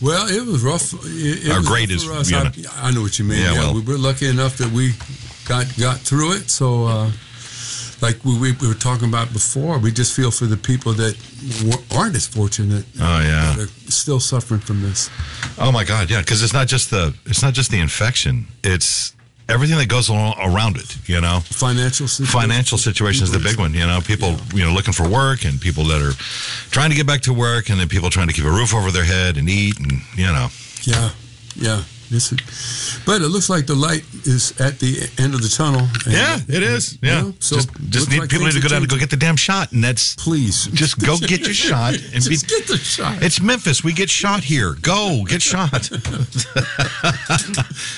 Well, 0.00 0.26
it 0.28 0.44
was 0.44 0.64
rough. 0.64 0.92
It, 1.06 1.46
it 1.46 1.50
Our 1.52 1.58
was 1.58 1.68
great 1.68 1.88
rough 1.90 1.96
is, 1.96 2.04
for 2.04 2.12
us. 2.14 2.30
you 2.32 2.36
know. 2.36 2.50
I, 2.76 2.88
I 2.88 2.90
know 2.90 3.02
what 3.02 3.16
you 3.20 3.24
mean. 3.24 3.38
Yeah, 3.38 3.52
Yeah, 3.52 3.58
well- 3.60 3.74
we 3.74 3.80
were 3.82 3.96
lucky 3.96 4.26
enough 4.26 4.56
that 4.58 4.72
we 4.72 4.92
got 5.46 5.66
got 5.78 5.98
through 5.98 6.32
it. 6.32 6.50
So, 6.50 6.86
uh, 6.86 7.10
like 8.02 8.24
we, 8.24 8.36
we, 8.38 8.52
we 8.60 8.66
were 8.68 8.74
talking 8.74 9.08
about 9.08 9.32
before, 9.32 9.78
we 9.78 9.92
just 9.92 10.14
feel 10.14 10.30
for 10.30 10.46
the 10.46 10.56
people 10.56 10.92
that 10.94 11.16
aren't 11.96 12.16
as 12.16 12.26
fortunate. 12.26 12.84
Oh, 13.00 13.20
yeah. 13.20 13.54
that 13.56 13.64
are 13.64 13.90
still 13.90 14.18
suffering 14.20 14.60
from 14.60 14.82
this. 14.82 15.08
Oh 15.58 15.70
my 15.72 15.84
God, 15.84 16.10
yeah, 16.10 16.20
because 16.20 16.42
it's 16.42 16.52
not 16.52 16.66
just 16.66 16.90
the 16.90 17.14
it's 17.26 17.42
not 17.42 17.54
just 17.54 17.70
the 17.70 17.78
infection; 17.80 18.46
it's 18.64 19.14
everything 19.48 19.78
that 19.78 19.88
goes 19.88 20.08
along 20.08 20.34
around 20.40 20.76
it. 20.76 20.96
You 21.08 21.20
know, 21.20 21.40
Financial 21.44 22.08
situation. 22.08 22.40
financial 22.40 22.78
situation 22.78 23.24
is 23.24 23.30
the 23.30 23.38
big 23.38 23.58
one. 23.58 23.72
You 23.72 23.86
know, 23.86 24.00
people 24.04 24.36
you 24.52 24.64
know 24.64 24.72
looking 24.72 24.92
for 24.92 25.08
work 25.08 25.44
and 25.44 25.60
people 25.60 25.84
that 25.84 26.02
are 26.02 26.12
trying 26.70 26.90
to 26.90 26.96
get 26.96 27.06
back 27.06 27.20
to 27.22 27.32
work, 27.32 27.70
and 27.70 27.78
then 27.78 27.88
people 27.88 28.10
trying 28.10 28.28
to 28.28 28.34
keep 28.34 28.44
a 28.44 28.50
roof 28.50 28.74
over 28.74 28.90
their 28.90 29.04
head 29.04 29.36
and 29.36 29.48
eat, 29.48 29.78
and 29.78 29.92
you 30.16 30.26
know, 30.26 30.48
Yeah, 30.82 31.10
yeah. 31.54 31.82
This 32.12 32.30
is, 32.30 33.00
but 33.06 33.22
it 33.22 33.28
looks 33.28 33.48
like 33.48 33.64
the 33.64 33.74
light 33.74 34.04
is 34.26 34.52
at 34.60 34.78
the 34.78 35.08
end 35.18 35.32
of 35.32 35.40
the 35.40 35.48
tunnel. 35.48 35.88
And, 36.04 36.44
it 36.46 36.62
is. 36.62 36.98
you 37.00 37.08
know, 37.08 37.32
so 37.40 37.56
just 37.56 37.70
just 37.88 38.10
need 38.10 38.20
like 38.20 38.28
people 38.28 38.44
need 38.44 38.52
to 38.52 38.60
go 38.60 38.68
down 38.68 38.82
and 38.82 38.90
go 38.90 38.98
get 38.98 39.08
the 39.08 39.16
damn 39.16 39.36
shot, 39.36 39.72
and 39.72 39.82
that's 39.82 40.14
Please, 40.16 40.66
just 40.66 41.00
go 41.00 41.16
get 41.16 41.40
your 41.40 41.54
shot 41.54 41.94
and 41.94 42.22
be. 42.28 42.36
Get 42.36 42.68
the 42.68 42.76
shot. 42.76 43.22
It's 43.22 43.40
Memphis. 43.40 43.82
We 43.82 43.94
get 43.94 44.10
shot 44.10 44.44
here. 44.44 44.74
Go 44.82 45.24
get 45.26 45.40
shot. 45.40 45.70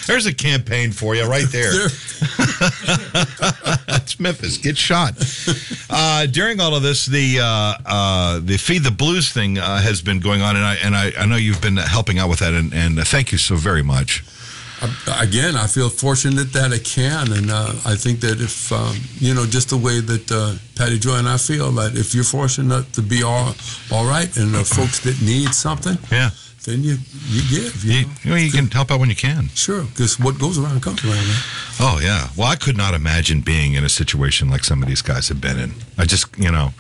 There's 0.07 0.27
a 0.27 0.35
campaign 0.35 0.93
for 0.93 1.17
you 1.17 1.27
right 1.27 1.49
there. 1.51 1.73
It's 4.05 4.21
Memphis. 4.21 4.59
Get 4.59 4.77
shot. 4.77 5.15
Uh, 5.89 6.27
during 6.27 6.61
all 6.61 6.77
of 6.77 6.83
this, 6.83 7.07
the 7.07 7.39
uh, 7.41 7.75
uh, 7.87 8.41
the 8.41 8.59
feed 8.59 8.85
the 8.85 8.91
blues 8.91 9.33
thing 9.33 9.59
uh, 9.59 9.81
has 9.81 10.03
been 10.03 10.21
going 10.21 10.43
on, 10.43 10.57
and 10.57 10.65
I 10.65 10.75
and 10.85 10.95
I, 10.95 11.13
I 11.19 11.27
know 11.27 11.37
you've 11.37 11.63
been 11.63 11.79
helping 11.79 12.19
out 12.19 12.29
with 12.29 12.41
that, 12.41 12.53
and, 12.53 12.73
and 12.75 12.99
uh, 12.99 13.05
thank 13.05 13.33
you 13.33 13.39
so 13.39 13.57
very 13.57 13.83
much. 13.83 14.04
I- 14.83 15.23
again, 15.25 15.55
I 15.57 15.67
feel 15.67 15.89
fortunate 15.89 16.53
that 16.53 16.73
I 16.73 16.79
can, 16.79 17.33
and 17.33 17.51
uh, 17.51 17.73
I 17.87 17.95
think 17.97 18.21
that 18.21 18.41
if 18.41 18.71
um, 18.73 18.97
you 19.19 19.33
know, 19.35 19.47
just 19.47 19.69
the 19.71 19.79
way 19.79 20.01
that 20.01 20.31
uh, 20.33 20.55
Patty 20.77 20.99
Joy 20.99 21.17
and 21.19 21.29
I 21.29 21.39
feel 21.39 21.71
that 21.73 21.97
if 21.97 22.15
you're 22.15 22.25
fortunate 22.25 22.93
to 22.93 23.03
be 23.03 23.23
all 23.23 23.55
all 23.93 24.05
right, 24.07 24.31
and 24.37 24.53
the 24.55 24.65
folks 24.65 24.99
that 25.01 25.17
need 25.23 25.55
something, 25.55 25.97
Yeah. 26.11 26.31
then 26.67 26.83
you 26.83 26.97
you 27.29 27.43
give. 27.49 27.85
You, 27.85 27.93
You, 27.93 28.03
know? 28.07 28.13
you, 28.25 28.31
know, 28.31 28.37
you 28.37 28.51
can 28.51 28.67
help 28.71 28.91
out 28.91 29.01
when 29.01 29.09
you 29.09 29.17
can. 29.17 29.49
Sure, 29.55 29.85
because 29.85 30.19
what 30.19 30.39
goes 30.39 30.59
around 30.59 30.83
comes 30.83 31.03
around. 31.05 31.27
Man. 31.29 31.43
Oh 31.81 32.01
yeah. 32.03 32.29
Well, 32.37 32.49
I 32.49 32.57
could 32.57 32.77
not 32.77 32.93
imagine 32.95 33.41
being 33.41 33.75
in 33.75 33.85
a 33.85 33.89
situation 33.89 34.51
like 34.51 34.65
some 34.65 34.83
of 34.83 34.89
these 34.89 35.03
guys 35.03 35.29
have 35.29 35.41
been 35.41 35.59
in. 35.59 35.73
I 35.97 36.05
just, 36.05 36.27
you 36.37 36.51
know, 36.51 36.73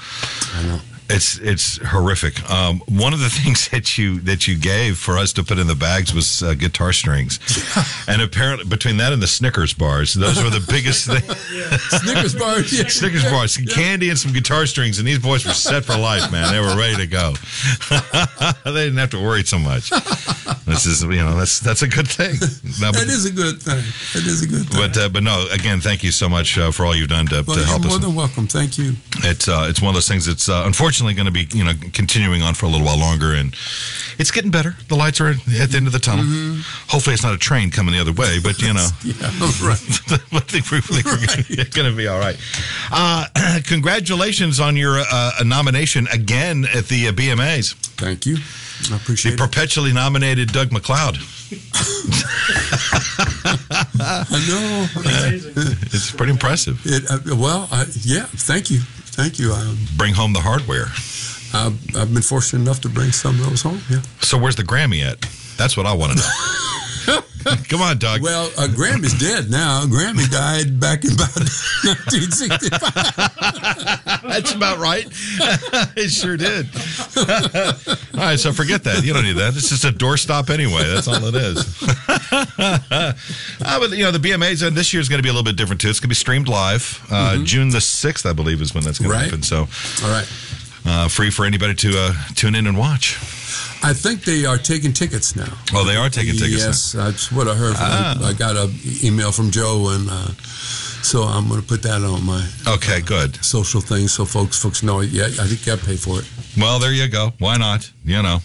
I 0.55 0.63
know. 0.67 0.81
It's 1.11 1.39
it's 1.39 1.77
horrific. 1.85 2.49
Um, 2.51 2.81
one 2.89 3.13
of 3.13 3.21
the 3.21 3.29
things 3.45 3.69
that 3.69 3.99
you 3.99 4.21
that 4.21 4.49
you 4.49 4.57
gave 4.59 4.97
for 4.99 5.19
us 5.19 5.33
to 5.35 5.43
put 5.45 5.59
in 5.59 5.67
the 5.67 5.75
bags 5.75 6.15
was 6.15 6.43
uh, 6.43 6.55
guitar 6.55 6.93
strings, 6.93 7.39
and 8.09 8.23
apparently 8.23 8.65
between 8.67 8.97
that 8.99 9.13
and 9.13 9.23
the 9.23 9.27
Snickers 9.27 9.73
bars, 9.75 10.15
those 10.15 10.43
were 10.43 10.51
the 10.51 10.65
biggest 10.71 11.07
thing. 11.07 11.23
Snickers 12.01 12.35
bars, 12.35 12.73
Yeah. 12.73 12.89
Snickers 12.89 13.25
bars, 13.25 13.53
some 13.53 13.67
candy, 13.67 14.09
and 14.11 14.19
some 14.19 14.33
guitar 14.33 14.67
strings, 14.67 14.99
and 14.99 15.07
these 15.07 15.19
boys 15.19 15.45
were 15.45 15.53
set 15.53 15.85
for 15.85 15.97
life, 15.97 16.31
man. 16.33 16.53
They 16.53 16.61
were 16.61 16.77
ready 16.77 16.97
to 16.97 17.07
go. 17.07 17.35
they 18.65 18.85
didn't 18.85 18.99
have 18.99 19.11
to 19.11 19.23
worry 19.23 19.45
so 19.45 19.59
much. 19.59 19.91
This 20.75 20.87
is, 20.87 21.03
you 21.03 21.17
know, 21.17 21.37
that's 21.37 21.61
that's 21.61 21.83
a 21.83 21.89
good 21.89 22.09
thing. 22.09 22.35
No, 22.81 22.91
That 22.91 23.07
is 23.09 23.25
a 23.25 23.31
good 23.31 23.63
thing. 23.63 23.83
That 24.15 24.27
is 24.27 24.43
a 24.43 24.47
good 24.49 24.67
thing. 24.69 24.81
But 24.81 24.97
uh, 24.99 25.09
but 25.09 25.23
no, 25.23 25.47
again, 25.53 25.81
thank 25.81 26.03
you 26.03 26.11
so 26.11 26.29
much 26.29 26.59
uh, 26.59 26.73
for 26.73 26.85
all 26.85 26.95
you've 26.95 27.09
done 27.09 27.27
to, 27.27 27.45
well, 27.47 27.55
to 27.55 27.61
you're 27.61 27.65
help 27.67 27.85
more 27.85 27.97
us. 27.97 28.03
than 28.03 28.15
welcome. 28.15 28.47
Thank 28.49 28.77
you. 28.79 28.95
It's 29.23 29.47
uh, 29.49 29.67
it's 29.71 29.81
one 29.81 29.91
of 29.91 29.95
those 29.95 30.09
things 30.09 30.27
that's 30.27 30.49
uh, 30.49 30.63
unfortunately 30.67 31.15
going 31.15 31.27
to 31.27 31.33
be 31.33 31.47
you 31.57 31.65
know 31.65 31.73
continuing 31.93 32.43
on 32.43 32.55
for 32.55 32.67
a 32.67 32.69
little 32.69 32.85
while 32.87 32.99
longer, 32.99 33.33
and 33.33 33.55
it's 34.19 34.31
getting 34.33 34.51
better. 34.51 34.75
The 34.89 34.97
lights 34.97 35.21
are 35.21 35.29
at 35.29 35.37
the 35.45 35.77
end 35.77 35.87
of 35.87 35.93
the 35.93 35.99
tunnel. 36.01 36.25
Hopefully, 36.89 37.15
it's 37.15 37.23
not 37.23 37.35
a 37.35 37.39
train 37.39 37.71
coming 37.71 37.95
the 37.95 38.01
other 38.01 38.13
way, 38.13 38.39
but 38.43 38.61
you 38.61 38.73
know. 38.75 38.89
Yeah, 39.05 39.29
right. 39.63 39.79
I 40.33 40.41
think 40.41 40.71
we're, 40.71 40.81
we're 40.91 41.65
going 41.71 41.91
to 41.91 41.97
be 41.97 42.09
all 42.09 42.19
right. 42.19 42.37
Uh, 42.91 43.27
congratulations 43.67 44.59
on 44.61 44.77
your 44.77 44.99
uh, 44.99 45.33
nomination 45.45 46.07
again 46.13 46.65
at 46.75 46.87
the 46.87 47.09
uh, 47.09 47.13
BMAs. 47.13 47.75
Thank 47.97 48.25
you. 48.27 48.37
I 48.93 48.99
The 48.99 49.31
it. 49.33 49.39
perpetually 49.39 49.93
nominated 49.93 50.53
Doug 50.53 50.73
MacLeod. 50.73 51.17
I 54.01 54.45
know. 54.49 54.87
It's 55.93 56.11
pretty 56.11 56.33
impressive. 56.33 56.81
It, 56.85 57.05
uh, 57.11 57.37
well, 57.37 57.69
I, 57.71 57.85
yeah. 58.03 58.25
Thank 58.25 58.71
you. 58.71 58.81
Thank 58.81 59.39
you. 59.39 59.53
Um, 59.53 59.79
Bring 59.97 60.15
home 60.15 60.33
the 60.33 60.41
hardware. 60.41 60.87
I've, 61.55 61.97
I've 61.97 62.13
been 62.13 62.23
fortunate 62.23 62.63
enough 62.63 62.81
to 62.83 62.89
bring 62.89 63.13
some 63.13 63.39
of 63.41 63.49
those 63.49 63.63
home. 63.63 63.81
Yeah. 63.89 64.03
So 64.21 64.37
where's 64.39 64.57
the 64.57 64.65
Grammy 64.65 65.03
at? 65.05 65.21
That's 65.57 65.77
what 65.77 65.87
I 65.87 65.93
want 65.95 66.13
to 66.13 66.19
know. 66.19 66.29
Come 67.69 67.83
on, 67.83 67.99
Doug. 67.99 68.23
Well, 68.23 68.47
uh, 68.57 68.69
Grammy's 68.69 69.13
dead 69.19 69.51
now. 69.51 69.83
Grammy 69.85 70.31
died 70.31 70.81
back 70.81 71.05
in 71.05 71.13
about 71.13 71.37
1965. 71.85 74.23
That's 74.23 74.53
about 74.55 74.79
right. 74.79 75.05
it 75.97 76.09
sure 76.11 76.37
did. 76.39 76.67
all 78.15 78.21
right, 78.27 78.39
so 78.39 78.53
forget 78.53 78.85
that. 78.85 79.05
You 79.05 79.13
don't 79.13 79.25
need 79.25 79.37
that. 79.37 79.55
It's 79.57 79.69
just 79.69 79.85
a 79.85 79.91
doorstop 79.91 80.49
anyway. 80.51 80.85
That's 80.87 81.09
all 81.09 81.23
it 81.27 81.35
is. 81.35 81.65
Ah, 83.67 83.79
but 83.79 83.91
you 83.93 84.05
know, 84.05 84.11
the 84.11 84.19
BMAs 84.19 84.67
and 84.67 84.77
this 84.77 84.93
year 84.95 85.01
is 85.01 85.09
going 85.09 85.19
to 85.19 85.23
be 85.23 85.29
a 85.29 85.33
little 85.33 85.45
bit 85.45 85.57
different 85.57 85.81
too. 85.81 85.89
It's 85.91 86.01
going 86.01 86.09
to 86.09 86.09
be 86.09 86.15
streamed 86.15 86.49
live. 86.49 87.05
Uh, 87.11 87.39
June 87.45 87.69
the 87.71 87.81
sixth, 87.81 88.25
I 88.27 88.33
believe, 88.33 88.61
is 88.63 88.75
when 88.75 88.85
that's 88.85 88.99
going 88.99 89.11
to 89.11 89.19
happen. 89.19 89.43
So, 89.43 89.69
All 90.03 90.11
right. 90.11 90.27
Uh, 90.85 91.09
free 91.09 91.31
for 91.31 91.45
anybody 91.45 91.75
to 91.75 91.89
uh, 91.97 92.13
tune 92.35 92.55
in 92.55 92.67
and 92.67 92.77
watch. 92.79 93.17
I 93.83 93.93
think 93.93 94.25
they 94.25 94.47
are 94.47 94.57
taking 94.59 94.93
tickets 94.95 95.37
now. 95.37 95.53
Oh, 95.75 95.85
they 95.85 95.97
are 95.97 96.09
taking 96.09 96.35
tickets. 96.37 96.63
now. 96.63 96.67
Yes, 96.69 96.93
that's 96.93 97.31
what 97.33 97.49
I 97.49 97.55
heard. 97.55 97.75
From, 97.77 97.85
Ah. 97.87 98.29
I 98.29 98.33
got 98.33 98.57
an 98.57 98.73
email 99.03 99.31
from 99.33 99.51
Joe, 99.51 99.89
and 99.91 100.09
uh, 100.11 100.29
so 101.03 101.23
I'm 101.25 101.49
going 101.49 101.61
to 101.61 101.67
put 101.67 101.83
that 101.83 102.03
on 102.03 102.25
my 102.25 102.47
Okay, 102.67 103.01
good. 103.03 103.37
social 103.45 103.81
thing 103.83 104.09
so 104.09 104.25
folks 104.25 104.61
folks 104.61 104.83
know. 104.83 105.01
Yeah, 105.01 105.27
I 105.27 105.47
think 105.47 105.61
you 105.61 105.67
got 105.67 105.81
to 105.81 105.85
pay 105.87 105.97
for 105.97 106.19
it. 106.21 106.25
Well, 106.57 106.79
there 106.79 106.93
you 106.93 107.09
go. 107.09 107.33
Why 107.39 107.57
not? 107.59 107.91
You 108.05 108.23
know, 108.23 108.39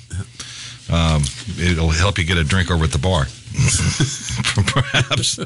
um, 0.91 1.23
it'll 1.57 1.89
help 1.89 2.17
you 2.17 2.25
get 2.25 2.37
a 2.37 2.43
drink 2.43 2.69
over 2.69 2.83
at 2.83 2.91
the 2.91 2.97
bar. 2.99 3.27
Perhaps. 4.67 5.39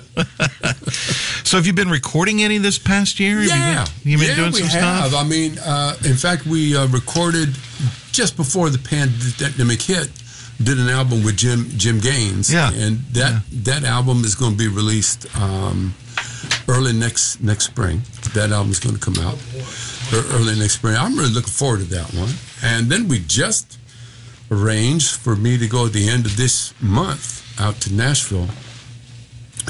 so, 1.47 1.57
have 1.57 1.65
you 1.65 1.73
been 1.73 1.89
recording 1.89 2.41
any 2.43 2.57
this 2.57 2.77
past 2.79 3.19
year? 3.19 3.37
Have 3.39 3.43
you 3.45 3.49
Yeah, 3.49 3.85
been, 4.03 4.11
you 4.11 4.17
been 4.17 4.27
yeah, 4.29 4.35
doing 4.35 4.51
we 4.53 4.59
some 4.61 4.79
have. 4.79 5.07
stuff? 5.09 5.25
I 5.25 5.27
mean, 5.27 5.57
uh, 5.59 5.95
in 6.05 6.15
fact, 6.15 6.45
we 6.45 6.75
uh, 6.75 6.87
recorded 6.87 7.49
just 8.11 8.35
before 8.37 8.69
the 8.69 8.77
pandemic 8.79 9.81
hit. 9.81 10.09
Did 10.61 10.77
an 10.79 10.87
album 10.89 11.23
with 11.23 11.35
Jim 11.37 11.65
Jim 11.77 11.99
Gaines. 11.99 12.53
Yeah. 12.53 12.71
and 12.73 12.99
that 13.13 13.41
that 13.65 13.83
album 13.83 14.23
is 14.23 14.35
going 14.35 14.51
to 14.51 14.57
be 14.57 14.67
released 14.67 15.25
um, 15.41 15.95
early 16.67 16.93
next 16.93 17.41
next 17.41 17.65
spring. 17.65 18.01
That 18.35 18.51
album 18.51 18.71
is 18.71 18.79
going 18.79 18.95
to 18.95 19.01
come 19.01 19.15
out 19.25 19.37
early 20.13 20.55
next 20.57 20.73
spring. 20.75 20.95
I'm 20.95 21.17
really 21.17 21.31
looking 21.33 21.51
forward 21.51 21.79
to 21.79 21.85
that 21.95 22.13
one. 22.13 22.29
And 22.63 22.87
then 22.91 23.07
we 23.07 23.19
just 23.19 23.79
arranged 24.51 25.15
for 25.15 25.35
me 25.35 25.57
to 25.57 25.67
go 25.67 25.87
at 25.87 25.93
the 25.93 26.07
end 26.07 26.25
of 26.27 26.37
this 26.37 26.73
month 26.79 27.41
out 27.59 27.79
to 27.81 27.93
Nashville 27.93 28.47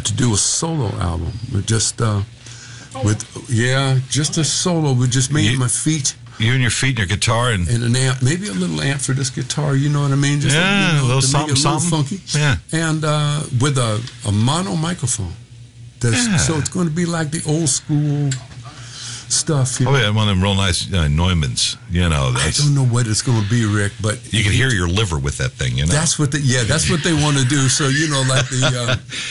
to 0.03 0.13
do 0.13 0.33
a 0.33 0.37
solo 0.37 0.87
album. 0.99 1.31
With 1.53 1.65
just 1.67 2.01
uh, 2.01 2.21
with 3.03 3.25
yeah, 3.49 3.99
just 4.09 4.37
a 4.37 4.43
solo 4.43 4.93
with 4.93 5.11
just 5.11 5.31
me 5.31 5.43
You- 5.43 5.49
and 5.51 5.59
my 5.59 5.67
feet 5.67 6.15
You 6.39 6.53
and 6.53 6.61
your 6.61 6.71
feet 6.71 6.97
and 6.99 6.99
your 6.99 7.07
guitar, 7.17 7.51
and 7.51 7.67
and 7.67 7.83
an 7.83 7.95
amp, 7.95 8.21
maybe 8.21 8.47
a 8.47 8.53
little 8.53 8.81
amp 8.81 9.01
for 9.01 9.13
this 9.13 9.29
guitar. 9.29 9.75
You 9.75 9.89
know 9.89 10.01
what 10.01 10.11
I 10.11 10.15
mean? 10.15 10.39
Just 10.41 10.55
Yeah, 10.55 10.87
you 10.93 10.97
know, 10.97 11.05
a 11.05 11.07
little 11.07 11.21
something, 11.21 11.51
a 11.51 11.59
little 11.59 11.79
something. 11.79 12.17
funky. 12.17 12.37
Yeah. 12.39 12.57
and 12.71 13.03
uh, 13.05 13.41
with 13.61 13.77
a, 13.77 14.01
a 14.27 14.31
mono 14.31 14.75
microphone. 14.75 15.33
Yeah. 16.03 16.35
So 16.37 16.57
it's 16.57 16.67
going 16.69 16.87
to 16.89 16.93
be 16.93 17.05
like 17.05 17.31
the 17.31 17.41
old 17.47 17.69
school 17.69 18.29
stuff. 19.33 19.79
You 19.79 19.85
know? 19.87 19.93
oh 19.93 19.97
yeah, 19.97 20.09
one 20.09 20.29
of 20.29 20.35
them 20.35 20.43
real 20.43 20.55
nice 20.55 20.91
uh, 20.93 21.07
Neumann's. 21.09 21.77
You 21.89 22.09
know, 22.09 22.31
I 22.35 22.51
don't 22.57 22.73
know 22.73 22.85
what 22.85 23.05
it's 23.07 23.21
going 23.21 23.43
to 23.43 23.49
be, 23.49 23.65
Rick, 23.65 23.93
but 24.01 24.17
you 24.33 24.43
can 24.43 24.51
hear 24.51 24.69
your 24.69 24.87
liver 24.87 25.19
with 25.19 25.37
that 25.37 25.51
thing. 25.51 25.77
You 25.77 25.85
know, 25.85 25.91
That's 25.93 26.17
what 26.17 26.31
the 26.31 26.39
yeah, 26.39 26.63
that's 26.63 26.89
what 26.89 27.03
they 27.03 27.13
want 27.13 27.37
to 27.37 27.45
do. 27.45 27.67
So 27.69 27.87
you 27.87 28.07
know, 28.09 28.23
like 28.27 28.47
the 28.49 28.61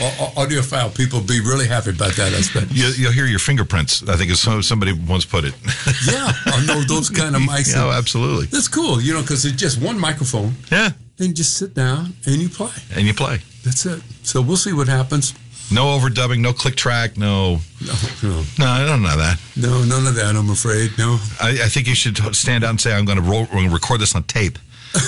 uh, 0.00 0.04
au- 0.04 0.24
au- 0.24 0.44
audiophile 0.46 0.94
people 0.94 1.20
be 1.20 1.40
really 1.40 1.66
happy 1.66 1.90
about 1.90 2.12
that 2.14 2.32
aspect. 2.32 2.70
you, 2.72 2.86
you'll 2.96 3.12
hear 3.12 3.26
your 3.26 3.38
fingerprints. 3.40 4.06
I 4.08 4.16
think 4.16 4.30
is 4.30 4.44
how 4.44 4.60
somebody 4.60 4.92
once 4.92 5.24
put 5.24 5.44
it. 5.44 5.54
Yeah, 6.06 6.32
I 6.46 6.64
know 6.66 6.80
those 6.82 7.08
kind 7.10 7.36
of 7.36 7.42
mics. 7.42 7.72
yeah, 7.74 7.88
absolutely. 7.96 8.46
That's 8.46 8.68
cool, 8.68 9.00
you 9.00 9.12
know, 9.14 9.20
because 9.22 9.44
it's 9.44 9.56
just 9.56 9.80
one 9.80 9.98
microphone, 10.00 10.54
Yeah, 10.70 10.90
and 11.18 11.34
just 11.34 11.56
sit 11.56 11.74
down 11.74 12.14
and 12.26 12.36
you 12.42 12.48
play. 12.48 12.70
and 12.96 13.06
you 13.06 13.14
play. 13.14 13.38
That's 13.64 13.86
it. 13.86 14.02
So 14.24 14.42
we'll 14.42 14.56
see 14.56 14.72
what 14.72 14.88
happens. 14.88 15.34
No 15.72 15.98
overdubbing, 15.98 16.40
no 16.40 16.52
click 16.52 16.76
track, 16.76 17.16
no. 17.16 17.60
No, 17.80 17.94
no, 18.22 18.44
No, 18.58 18.66
I 18.66 18.84
don't 18.84 19.02
know 19.02 19.16
that. 19.16 19.40
no, 19.56 19.82
none 19.84 20.06
of 20.06 20.14
that. 20.16 20.36
I'm 20.36 20.50
afraid. 20.50 20.90
No. 20.98 21.18
I, 21.40 21.50
I 21.64 21.68
think 21.68 21.86
you 21.88 21.94
should 21.94 22.18
stand 22.36 22.62
out 22.64 22.70
and 22.70 22.80
say, 22.80 22.92
"I'm 22.92 23.04
going 23.04 23.16
to 23.16 23.22
roll, 23.24 23.42
we're 23.42 23.62
gonna 23.62 23.70
record 23.70 24.00
this 24.00 24.14
on 24.14 24.22
tape." 24.24 24.58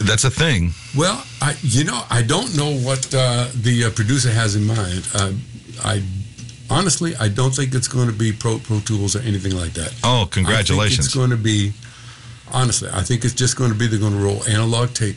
That's 0.00 0.24
a 0.24 0.30
thing. 0.30 0.72
Well, 0.96 1.22
I, 1.42 1.56
you 1.62 1.84
know, 1.84 2.02
I 2.10 2.22
don't 2.22 2.56
know 2.56 2.72
what 2.78 3.14
uh, 3.14 3.48
the 3.54 3.84
uh, 3.84 3.90
producer 3.90 4.30
has 4.30 4.56
in 4.56 4.64
mind. 4.66 5.06
Uh, 5.14 5.32
I 5.84 6.02
honestly, 6.70 7.14
I 7.16 7.28
don't 7.28 7.54
think 7.54 7.74
it's 7.74 7.88
going 7.88 8.08
to 8.08 8.14
be 8.14 8.32
Pro 8.32 8.58
Pro 8.58 8.80
Tools 8.80 9.14
or 9.14 9.20
anything 9.20 9.54
like 9.54 9.74
that. 9.74 9.92
Oh, 10.02 10.16
I 10.16 10.18
think 10.20 10.32
congratulations! 10.32 11.06
it's 11.06 11.14
going 11.14 11.30
to 11.30 11.36
be. 11.36 11.72
Honestly, 12.52 12.88
I 12.92 13.02
think 13.02 13.24
it's 13.24 13.34
just 13.34 13.56
going 13.56 13.70
to 13.72 13.78
be 13.78 13.86
they're 13.86 14.00
going 14.00 14.12
to 14.14 14.18
roll 14.18 14.42
analog 14.48 14.92
tape. 14.94 15.16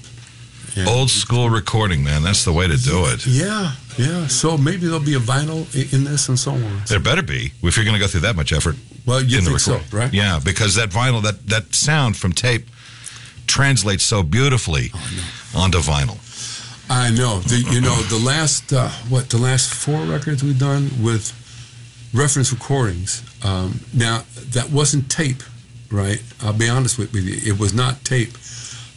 And- 0.76 0.88
Old 0.88 1.10
school 1.10 1.50
recording, 1.50 2.04
man. 2.04 2.24
That's 2.24 2.44
the 2.46 2.54
way 2.54 2.68
to 2.68 2.78
do 2.78 3.06
it. 3.06 3.26
Yeah, 3.28 3.74
yeah. 3.98 4.28
So 4.28 4.58
maybe 4.58 4.88
there'll 4.88 5.00
be 5.00 5.14
a 5.16 5.20
vinyl 5.20 5.66
in 5.94 6.04
this 6.04 6.30
and 6.30 6.40
so 6.40 6.52
on. 6.52 6.82
There 6.88 7.00
better 7.00 7.22
be 7.22 7.52
if 7.62 7.76
you're 7.78 7.86
going 7.86 7.94
to 7.96 8.00
go 8.00 8.08
through 8.08 8.22
that 8.22 8.36
much 8.36 8.52
effort. 8.52 8.76
Well, 9.06 9.22
you 9.22 9.38
in 9.40 9.44
the 9.44 9.52
think 9.52 9.60
so, 9.60 9.82
right? 9.96 10.12
Yeah, 10.14 10.40
because 10.44 10.76
that 10.76 10.90
vinyl, 10.90 11.22
that 11.24 11.48
that 11.48 11.76
sound 11.76 12.18
from 12.18 12.32
tape, 12.34 12.68
translates 13.48 14.04
so 14.04 14.24
beautifully 14.24 14.92
Oh, 14.94 15.62
onto 15.64 15.80
vinyl. 15.80 16.18
I 16.90 17.12
know. 17.12 17.40
The, 17.40 17.58
you 17.72 17.82
know, 17.82 17.96
the 18.04 18.18
last 18.18 18.72
uh, 18.74 18.90
what 19.10 19.30
the 19.30 19.38
last 19.38 19.74
four 19.74 20.02
records 20.06 20.44
we've 20.44 20.58
done 20.60 20.90
with 21.02 21.32
reference 22.14 22.52
recordings. 22.52 23.22
Um, 23.44 23.80
now 23.94 24.24
that 24.54 24.72
wasn't 24.72 25.10
tape, 25.12 25.44
right? 25.92 26.22
I'll 26.42 26.54
be 26.54 26.70
honest 26.70 26.98
with 26.98 27.14
you. 27.14 27.40
It 27.54 27.60
was 27.60 27.74
not 27.74 28.04
tape. 28.06 28.34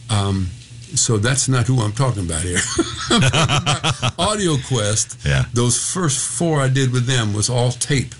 Um, 0.09 0.47
so 0.95 1.17
that's 1.17 1.47
not 1.47 1.65
who 1.67 1.79
I'm 1.81 1.91
talking 1.93 2.23
about 2.25 2.41
here. 2.41 2.59
I'm 3.09 3.21
talking 3.21 3.57
about 3.61 4.19
Audio 4.19 4.55
Quest. 4.67 5.17
Yeah. 5.25 5.45
Those 5.53 5.77
first 5.93 6.19
four 6.37 6.61
I 6.61 6.69
did 6.69 6.91
with 6.91 7.05
them 7.05 7.33
was 7.33 7.49
all 7.49 7.71
tape. 7.71 8.13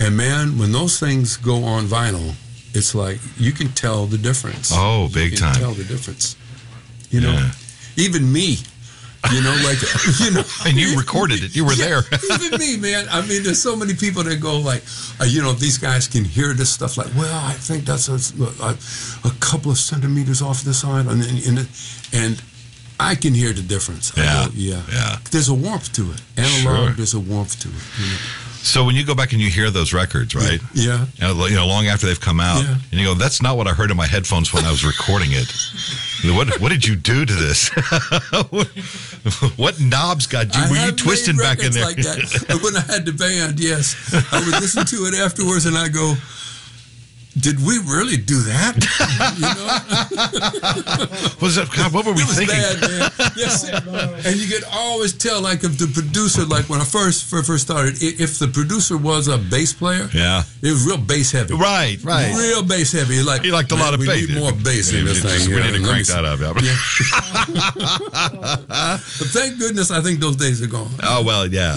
And 0.00 0.16
man, 0.16 0.58
when 0.58 0.72
those 0.72 0.98
things 0.98 1.36
go 1.36 1.64
on 1.64 1.84
vinyl, 1.86 2.34
it's 2.74 2.94
like 2.94 3.20
you 3.38 3.52
can 3.52 3.68
tell 3.68 4.06
the 4.06 4.18
difference. 4.18 4.70
Oh, 4.74 5.08
big 5.12 5.32
you 5.32 5.38
can 5.38 5.52
time. 5.52 5.60
Tell 5.60 5.72
the 5.72 5.84
difference. 5.84 6.36
You 7.10 7.20
know, 7.20 7.32
Yeah. 7.32 7.52
even 7.96 8.32
me. 8.32 8.58
You 9.32 9.40
know, 9.42 9.56
like 9.64 9.78
you 10.20 10.30
know, 10.32 10.42
And 10.66 10.76
you 10.76 10.96
recorded 10.98 11.42
it. 11.42 11.56
You 11.56 11.64
were 11.64 11.72
Yeah, 11.72 12.00
there. 12.02 12.20
even 12.34 12.58
me, 12.58 12.76
man. 12.76 13.06
I 13.10 13.20
mean, 13.26 13.42
there's 13.42 13.62
so 13.62 13.74
many 13.76 13.94
people 13.94 14.22
that 14.24 14.40
go 14.40 14.58
like, 14.58 14.82
uh, 15.20 15.24
you 15.24 15.40
know, 15.42 15.52
these 15.52 15.78
guys 15.78 16.06
can 16.08 16.24
hear 16.24 16.52
this 16.52 16.70
stuff. 16.70 16.96
Like, 16.98 17.08
well, 17.16 17.34
I 17.44 17.52
think 17.54 17.84
that's 17.84 18.08
a, 18.08 18.18
a, 18.62 18.76
a 19.28 19.32
couple 19.40 19.70
of 19.70 19.78
centimeters 19.78 20.42
off 20.42 20.62
the 20.62 20.74
side, 20.74 21.06
and 21.06 21.22
and, 21.22 21.68
and, 22.12 22.42
I 23.00 23.16
can 23.16 23.34
hear 23.34 23.52
the 23.52 23.62
difference. 23.62 24.12
Yeah. 24.16 24.46
go, 24.46 24.52
yeah, 24.54 24.82
Yeah. 24.92 25.16
There's 25.32 25.48
a 25.48 25.54
warmth 25.54 25.92
to 25.94 26.02
it. 26.12 26.20
Analog, 26.36 26.62
Sure. 26.62 26.90
there's 26.96 27.14
a 27.14 27.18
warmth 27.20 27.58
to 27.60 27.68
it. 27.68 27.82
you 27.98 28.06
know. 28.06 28.18
So 28.64 28.82
when 28.84 28.96
you 28.96 29.04
go 29.04 29.14
back 29.14 29.32
and 29.32 29.40
you 29.42 29.50
hear 29.50 29.70
those 29.70 29.92
records, 29.92 30.34
right? 30.34 30.58
Yeah. 30.72 31.04
And, 31.20 31.38
you 31.50 31.54
know, 31.54 31.66
long 31.66 31.86
after 31.86 32.06
they've 32.06 32.18
come 32.20 32.40
out, 32.40 32.62
Yeah. 32.64 32.76
and 32.90 32.98
you 33.00 33.04
go, 33.06 33.12
"That's 33.14 33.42
not 33.42 33.58
what 33.58 33.68
I 33.68 33.72
heard 33.72 33.90
in 33.90 33.96
my 33.96 34.06
headphones 34.06 34.54
when 34.54 34.64
I 34.64 34.70
was 34.70 34.84
recording 34.84 35.32
it." 35.32 35.52
what 36.34 36.58
What 36.60 36.70
did 36.72 36.86
you 36.86 36.96
do 36.96 37.26
to 37.26 37.34
this? 37.34 37.68
what, 38.48 38.66
what 39.56 39.78
knobs 39.80 40.26
got 40.26 40.56
you? 40.56 40.62
I 40.64 40.70
Were 40.70 40.86
you 40.86 40.92
twisting 40.92 41.36
back 41.36 41.62
in 41.62 41.72
there? 41.72 41.84
Like 41.84 41.96
that. 41.98 42.58
When 42.62 42.74
I 42.74 42.80
had 42.80 43.04
the 43.04 43.12
band, 43.12 43.60
yes, 43.60 43.94
I 44.32 44.38
would 44.40 44.58
listen 44.62 44.86
to 44.86 44.96
it 45.06 45.14
afterwards, 45.14 45.66
and 45.66 45.76
I 45.76 45.88
go, 45.88 46.16
"Did 47.38 47.58
we 47.64 47.78
really 47.78 48.16
do 48.16 48.40
that?" 48.50 48.74
You 49.34 49.48
know, 49.54 49.66
was 51.40 51.54
that 51.56 51.68
God? 51.74 51.92
What 51.92 52.04
were 52.06 52.12
we 52.12 52.22
it 52.22 52.28
was 52.28 52.36
thinking? 52.36 52.56
bad, 52.56 52.80
man. 52.80 53.10
Yes, 53.36 53.64
and 54.26 54.36
you 54.36 54.46
could 54.48 54.64
always 54.72 55.12
tell, 55.12 55.40
like, 55.40 55.64
if 55.64 55.78
the 55.78 55.86
producer, 55.88 56.44
like 56.44 56.68
when 56.68 56.80
I 56.80 56.84
first 56.84 57.24
first 57.24 57.46
first 57.46 57.64
started, 57.64 57.94
if 58.02 58.38
the 58.38 58.48
producer 58.48 58.96
was 58.96 59.28
a 59.28 59.38
bass 59.38 59.72
player, 59.72 60.08
Yeah. 60.12 60.42
it 60.62 60.70
was 60.70 60.84
real 60.86 60.98
bass 60.98 61.32
heavy, 61.32 61.54
Right, 61.54 61.98
right. 62.04 62.34
Real 62.36 62.62
bass 62.62 62.92
heavy. 62.92 63.22
Like 63.22 63.42
He 63.42 63.50
liked 63.50 63.72
a 63.72 63.76
lot 63.76 63.94
of 63.94 64.00
we 64.00 64.06
bass. 64.06 64.28
need 64.28 64.38
more 64.38 64.52
bass 64.52 64.92
in 64.92 65.04
We 65.04 65.12
this 65.12 65.22
thing. 65.22 65.54
We 65.54 65.62
need 65.62 65.74
to 65.78 65.82
crank 65.84 66.06
that 66.08 66.24
up. 66.24 66.38
Yeah. 66.62 66.76
But 69.18 69.28
thank 69.30 69.58
goodness, 69.58 69.90
I 69.90 70.00
think 70.00 70.20
those 70.20 70.36
days 70.36 70.62
are 70.62 70.66
gone. 70.66 70.90
Oh 71.02 71.22
well, 71.22 71.46
yeah. 71.46 71.76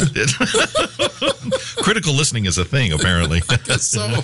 Critical 1.81 2.13
listening 2.13 2.45
is 2.45 2.57
a 2.57 2.65
thing, 2.65 2.91
apparently. 2.93 3.41
So. 3.79 4.23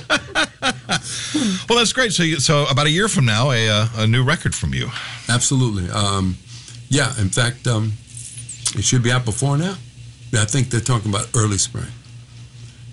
Well, 1.70 1.80
that's 1.80 1.94
great. 1.94 2.14
So, 2.14 2.24
you, 2.24 2.40
so 2.40 2.66
about 2.70 2.88
a 2.88 2.90
year 2.90 3.08
from 3.08 3.26
now, 3.26 3.52
a 3.52 3.70
uh, 3.70 3.88
a 3.98 4.08
new 4.08 4.24
record 4.24 4.56
from 4.56 4.74
you. 4.74 4.90
Absolutely. 5.30 5.90
Um, 5.90 6.38
yeah, 6.90 7.10
in 7.20 7.30
fact, 7.30 7.68
um, 7.68 7.94
it 8.76 8.84
should 8.84 9.04
be 9.04 9.12
out 9.12 9.26
before 9.26 9.58
now. 9.58 9.76
I 10.34 10.46
think 10.46 10.70
they're 10.70 10.80
talking 10.80 11.12
about 11.12 11.28
early 11.36 11.58
spring. 11.58 11.92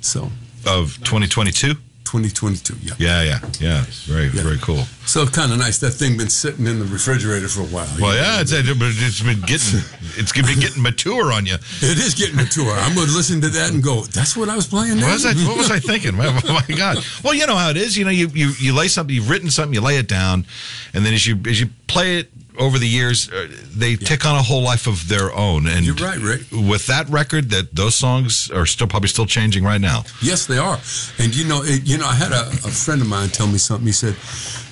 So, 0.01 0.31
of 0.67 0.97
2022. 1.05 1.75
2022, 2.11 2.75
yeah. 2.83 2.95
Yeah, 2.99 3.23
yeah, 3.23 3.39
yeah. 3.61 3.85
Very, 4.07 4.25
Yeah. 4.25 4.43
very 4.43 4.59
cool. 4.59 4.83
So 5.07 5.27
kind 5.27 5.53
of 5.53 5.59
nice. 5.59 5.79
That 5.79 5.93
thing 5.93 6.17
been 6.17 6.29
sitting 6.29 6.67
in 6.67 6.81
the 6.81 6.85
refrigerator 6.85 7.47
for 7.47 7.61
a 7.61 7.67
while. 7.67 7.87
Well, 8.01 8.11
know. 8.11 8.21
yeah, 8.21 8.41
it's, 8.41 8.51
it's 8.53 9.23
been 9.23 9.41
getting 9.43 9.81
it's 10.19 10.33
been 10.33 10.59
getting 10.59 10.83
mature 10.83 11.33
on 11.33 11.47
you. 11.47 11.55
It 11.55 11.99
is 11.99 12.15
getting 12.15 12.35
mature. 12.35 12.73
I'm 12.73 12.97
going 12.97 13.07
to 13.07 13.15
listen 13.15 13.41
to 13.43 13.49
that 13.51 13.71
and 13.73 13.81
go, 13.81 14.03
that's 14.03 14.37
what 14.37 14.49
I 14.49 14.57
was 14.57 14.67
playing 14.67 14.97
What 15.01 15.13
was 15.13 15.25
I? 15.25 15.35
What 15.47 15.57
was 15.57 15.71
I 15.71 15.79
thinking? 15.79 16.19
Oh 16.21 16.63
my 16.69 16.77
God! 16.77 16.99
Well, 17.23 17.35
you 17.35 17.47
know 17.47 17.55
how 17.57 17.71
it 17.71 17.77
is. 17.77 17.97
You 17.97 18.05
know, 18.05 18.11
you, 18.11 18.27
you 18.35 18.51
you 18.59 18.75
lay 18.75 18.89
something, 18.89 19.15
you've 19.15 19.31
written 19.31 19.51
something, 19.51 19.75
you 19.75 19.81
lay 19.81 19.99
it 19.99 20.09
down, 20.09 20.47
and 20.93 21.07
then 21.07 21.15
as 21.15 21.27
you 21.27 21.39
as 21.47 21.61
you 21.61 21.69
play 21.87 22.19
it 22.19 22.31
over 22.59 22.79
the 22.79 22.89
years, 22.89 23.31
uh, 23.31 23.49
they 23.75 23.97
take 23.97 24.25
on 24.25 24.37
a 24.37 24.43
whole 24.43 24.63
life 24.63 24.87
of 24.87 25.09
their 25.09 25.33
own. 25.33 25.67
And 25.67 25.85
You're 25.85 25.95
right, 25.97 26.19
Rick. 26.19 26.43
With 26.53 26.87
that 26.87 27.09
record, 27.09 27.51
that 27.51 27.75
those 27.75 27.95
songs 27.95 28.51
are 28.51 28.67
still 28.67 28.87
probably 28.87 29.09
still 29.09 29.27
changing 29.27 29.65
right 29.65 29.81
now. 29.81 30.05
Yes, 30.23 30.47
they 30.47 30.59
are. 30.59 30.79
And 31.19 31.35
you 31.35 31.47
know, 31.47 31.63
it, 31.63 31.87
you 31.87 31.99
know, 31.99 32.07
I 32.07 32.15
had 32.15 32.33
a, 32.33 32.49
a 32.49 32.71
friend 32.71 33.01
of 33.01 33.09
mine 33.09 33.29
tell 33.29 33.47
me 33.47 33.59
something. 33.59 33.87
He 33.87 33.93
said 33.93 34.17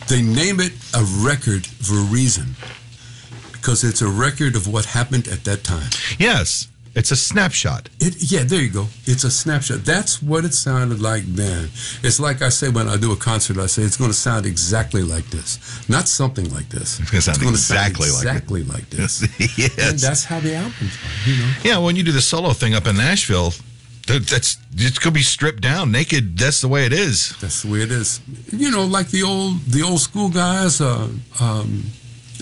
they 0.08 0.22
name 0.22 0.60
it 0.60 0.72
a 0.94 1.04
record 1.24 1.66
for 1.66 1.94
a 1.94 2.04
reason 2.04 2.56
because 3.52 3.84
it's 3.84 4.00
a 4.02 4.08
record 4.08 4.56
of 4.56 4.66
what 4.66 4.84
happened 4.86 5.28
at 5.28 5.44
that 5.44 5.64
time. 5.64 5.90
Yes, 6.18 6.68
it's 6.94 7.10
a 7.10 7.16
snapshot. 7.16 7.88
It, 8.00 8.14
yeah, 8.32 8.42
there 8.44 8.60
you 8.60 8.70
go. 8.70 8.86
It's 9.06 9.24
a 9.24 9.30
snapshot. 9.30 9.84
That's 9.84 10.22
what 10.22 10.44
it 10.44 10.54
sounded 10.54 11.00
like 11.00 11.22
then. 11.24 11.68
It's 12.02 12.18
like 12.20 12.42
I 12.42 12.48
say 12.48 12.68
when 12.68 12.88
I 12.88 12.96
do 12.96 13.12
a 13.12 13.16
concert, 13.16 13.58
I 13.58 13.66
say 13.66 13.82
it's 13.82 13.96
going 13.96 14.10
to 14.10 14.16
sound 14.16 14.46
exactly 14.46 15.02
like 15.02 15.26
this, 15.30 15.58
not 15.88 16.08
something 16.08 16.52
like 16.52 16.68
this. 16.70 16.98
It's 17.00 17.10
gonna 17.10 17.22
sound 17.22 17.38
gonna 17.38 17.50
exactly 17.50 18.08
like 18.10 18.14
it. 18.16 18.28
exactly 18.28 18.62
like 18.64 18.90
this. 18.90 19.22
yes. 19.58 19.78
And 19.90 19.98
that's 19.98 20.24
how 20.24 20.40
the 20.40 20.54
albums 20.54 20.80
are. 20.96 21.30
You 21.30 21.36
know. 21.36 21.52
Yeah, 21.62 21.78
when 21.78 21.96
you 21.96 22.02
do 22.02 22.12
the 22.12 22.20
solo 22.22 22.52
thing 22.52 22.74
up 22.74 22.86
in 22.86 22.96
Nashville, 22.96 23.52
that- 24.06 24.26
that's 24.26 24.56
it's 24.76 24.98
gonna 24.98 25.12
be 25.14 25.22
stripped 25.22 25.60
down, 25.60 25.92
naked. 25.92 26.38
That's 26.38 26.60
the 26.60 26.68
way 26.68 26.86
it 26.86 26.92
is. 26.92 27.34
That's 27.40 27.62
the 27.62 27.70
way 27.70 27.80
it 27.82 27.90
is. 27.92 28.20
You 28.52 28.70
know, 28.70 28.84
like 28.86 29.08
the 29.08 29.22
old 29.22 29.60
the 29.66 29.82
old 29.82 30.00
school 30.00 30.30
guys, 30.30 30.80
uh, 30.80 31.08
um, 31.40 31.84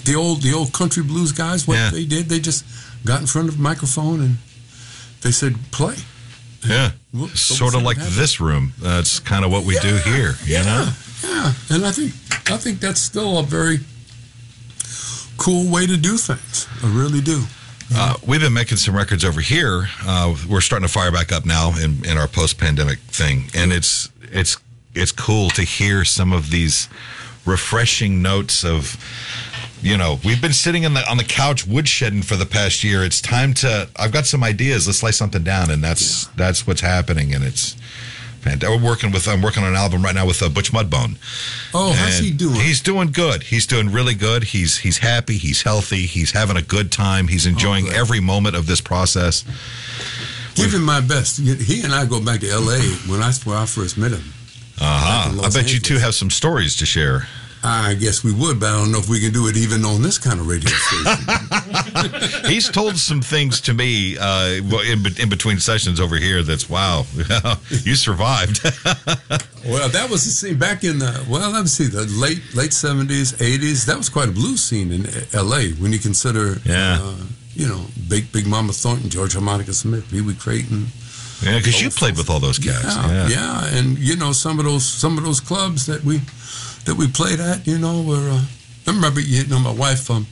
the 0.05 0.15
old 0.15 0.43
the 0.43 0.53
old 0.55 0.73
country 0.73 1.03
blues 1.03 1.33
guys. 1.33 1.67
What 1.67 1.75
Yeah. 1.75 1.91
they 1.91 2.05
did, 2.05 2.29
they 2.29 2.39
just 2.41 2.65
got 3.07 3.21
in 3.21 3.27
front 3.27 3.49
of 3.49 3.59
a 3.59 3.63
microphone 3.63 4.21
and 4.21 4.37
they 5.23 5.31
said, 5.31 5.55
"Play." 5.71 5.97
Yeah, 6.67 6.91
Well, 7.15 7.29
so 7.29 7.55
sort 7.55 7.75
of 7.77 7.83
like 7.83 7.97
this 7.97 8.41
room. 8.41 8.73
That's 8.79 9.21
kind 9.21 9.45
of 9.45 9.53
what 9.53 9.65
we 9.65 9.79
do 9.79 9.97
here. 9.97 10.35
You 10.45 10.55
yeah, 10.55 10.63
know. 10.65 10.93
yeah. 11.23 11.53
And 11.71 11.87
I 11.87 11.93
think 11.93 12.13
I 12.51 12.57
think 12.57 12.81
that's 12.81 13.01
still 13.01 13.39
a 13.39 13.43
very 13.43 13.79
cool 15.39 15.71
way 15.71 15.87
to 15.87 15.97
do 15.97 16.17
things. 16.17 16.67
I 16.83 16.89
really 16.89 17.21
do. 17.21 17.45
Uh, 17.95 18.15
we've 18.27 18.41
been 18.41 18.53
making 18.53 18.79
some 18.79 18.97
records 18.97 19.25
over 19.25 19.41
here. 19.41 19.89
Uh, 20.05 20.35
we're 20.49 20.61
starting 20.61 20.89
to 20.89 20.93
fire 20.93 21.13
back 21.13 21.31
up 21.31 21.47
now 21.47 21.73
in, 21.79 22.05
in 22.05 22.19
our 22.19 22.27
post-pandemic 22.27 22.99
thing, 22.99 23.45
and 23.55 23.73
it's 23.73 24.11
it's 24.33 24.57
it's 24.95 25.13
cool 25.13 25.51
to 25.51 25.63
hear 25.63 26.05
some 26.05 26.33
of 26.33 26.51
these 26.51 26.89
refreshing 27.45 28.23
notes 28.23 28.65
of, 28.65 28.97
you 29.83 29.97
know, 29.97 30.19
we've 30.25 30.41
been 30.41 30.53
sitting 30.53 30.85
in 30.85 30.95
the 30.95 31.09
on 31.11 31.17
the 31.17 31.25
couch 31.25 31.67
woodshedding 31.67 32.25
for 32.25 32.37
the 32.37 32.47
past 32.47 32.83
year. 32.83 33.05
It's 33.05 33.21
time 33.21 33.55
to. 33.55 33.89
I've 33.97 34.13
got 34.13 34.27
some 34.27 34.43
ideas. 34.43 34.87
Let's 34.87 35.03
lay 35.03 35.13
something 35.13 35.43
down, 35.45 35.71
and 35.71 35.83
that's 35.83 36.27
that's 36.29 36.67
what's 36.67 36.81
happening, 36.81 37.35
and 37.35 37.45
it's. 37.45 37.77
fantastic. 38.41 38.69
We're 38.69 38.89
working 38.89 39.13
with. 39.13 39.29
I'm 39.29 39.43
working 39.43 39.63
on 39.63 39.71
an 39.71 39.77
album 39.77 40.03
right 40.03 40.15
now 40.15 40.27
with 40.27 40.43
uh, 40.43 40.49
Butch 40.49 40.73
Mudbone. 40.73 41.17
Oh, 41.75 41.93
how's 41.93 42.19
he 42.19 42.31
doing? 42.33 42.55
He's 42.55 42.81
doing 42.81 43.11
good. 43.11 43.43
He's 43.45 43.67
doing 43.67 43.93
really 43.93 44.15
good. 44.15 44.45
He's 44.45 44.79
he's 44.79 44.99
happy. 44.99 45.37
He's 45.37 45.63
healthy. 45.63 46.07
He's 46.07 46.33
having 46.33 46.57
a 46.57 46.63
good 46.63 46.91
time. 46.91 47.29
He's 47.29 47.47
enjoying 47.47 47.85
good. 47.87 47.95
every 47.95 48.21
moment 48.21 48.57
of 48.57 48.67
this 48.67 48.81
process. 48.81 49.45
Give 50.55 50.73
him 50.73 50.85
my 50.85 51.03
best. 51.03 51.39
He 51.39 51.83
and 51.83 51.93
I 51.93 52.07
go 52.07 52.25
back 52.25 52.41
to 52.41 52.49
L.A. 52.49 52.81
when 53.11 53.21
I 53.23 53.33
where 53.45 53.59
I 53.59 53.67
first 53.67 53.99
met 53.99 54.13
him. 54.13 54.33
Uh 54.81 55.31
huh. 55.31 55.43
I 55.43 55.51
bet 55.51 55.73
you 55.73 55.81
two 55.81 55.99
have 55.99 56.15
some 56.15 56.31
stories 56.31 56.77
to 56.77 56.87
share. 56.87 57.27
I 57.67 57.95
guess 57.95 58.23
we 58.23 58.33
would, 58.33 58.61
but 58.61 58.67
I 58.67 58.79
don't 58.79 58.93
know 58.93 58.99
if 58.99 59.09
we 59.09 59.21
can 59.21 59.33
do 59.33 59.49
it 59.49 59.57
even 59.57 59.85
on 59.85 60.01
this 60.01 60.19
kind 60.19 60.39
of 60.39 60.47
radio 60.47 60.71
station. 60.71 62.45
He's 62.51 62.69
told 62.71 62.97
some 62.97 63.21
things 63.21 63.61
to 63.63 63.75
me 63.75 64.17
uh, 64.19 64.61
in, 64.87 65.05
in 65.21 65.29
between 65.29 65.59
sessions 65.59 65.99
over 66.01 66.17
here. 66.17 66.43
That's 66.43 66.71
wow. 66.71 67.07
you 67.71 67.97
survived. 67.97 68.63
well, 69.67 69.89
that 69.89 70.09
was 70.11 70.25
the 70.25 70.31
scene 70.31 70.59
back 70.59 70.85
in 70.85 70.99
the 71.01 71.27
well, 71.29 71.51
let 71.51 71.63
me 71.63 71.69
see, 71.69 71.87
the 71.89 72.05
late 72.07 72.43
late 72.55 72.73
seventies, 72.73 73.41
eighties. 73.43 73.85
That 73.87 73.97
was 73.97 74.09
quite 74.09 74.29
a 74.29 74.33
blues 74.33 74.63
scene 74.63 74.93
in 74.93 75.07
L.A. 75.33 75.71
When 75.73 75.93
you 75.93 75.99
consider, 75.99 76.59
Yeah. 76.65 76.99
uh, 77.03 77.17
you 77.55 77.67
know, 77.67 77.85
Big 78.09 78.31
Big 78.33 78.47
Mama 78.47 78.73
Thornton, 78.73 79.11
George 79.11 79.33
Harmonica 79.33 79.73
Smith, 79.73 80.09
Pee 80.11 80.21
Wee 80.21 80.35
Crayton. 80.35 80.87
yeah, 81.43 81.59
because 81.59 81.83
you 81.83 81.91
played 81.91 82.17
with 82.17 82.31
all 82.31 82.39
those 82.39 82.59
guys. 82.59 82.97
Yeah, 82.97 83.29
yeah, 83.29 83.67
and 83.79 83.99
you 83.99 84.15
know 84.17 84.33
some 84.33 84.59
of 84.61 84.65
those 84.67 84.85
some 84.87 85.19
of 85.19 85.25
those 85.25 85.41
clubs 85.41 85.87
that 85.87 86.05
we 86.05 86.21
that 86.87 86.97
we 86.97 87.09
played 87.09 87.41
at, 87.41 87.67
you 87.67 87.79
know, 87.79 88.03
where 88.03 88.31
Uh, 88.31 88.45
I 88.87 88.91
remember, 88.93 89.21
you 89.21 89.47
know, 89.47 89.59
my 89.59 89.73
wife 89.73 90.11
um, 90.11 90.27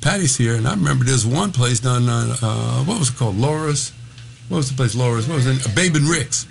Patty's 0.00 0.36
here, 0.36 0.54
and 0.54 0.66
I 0.66 0.74
remember 0.74 1.04
there's 1.04 1.26
one 1.26 1.50
place 1.52 1.80
down 1.80 2.08
on 2.08 2.30
uh, 2.40 2.84
what 2.84 2.98
was 2.98 3.10
it 3.10 3.16
called, 3.16 3.36
Laura's. 3.36 3.92
What 4.48 4.58
was 4.58 4.68
the 4.70 4.76
place, 4.76 4.94
Laura's? 4.94 5.26
What 5.26 5.36
was 5.36 5.46
it? 5.46 5.74
Babe 5.74 5.96
and 5.96 6.08
Rick's. 6.08 6.44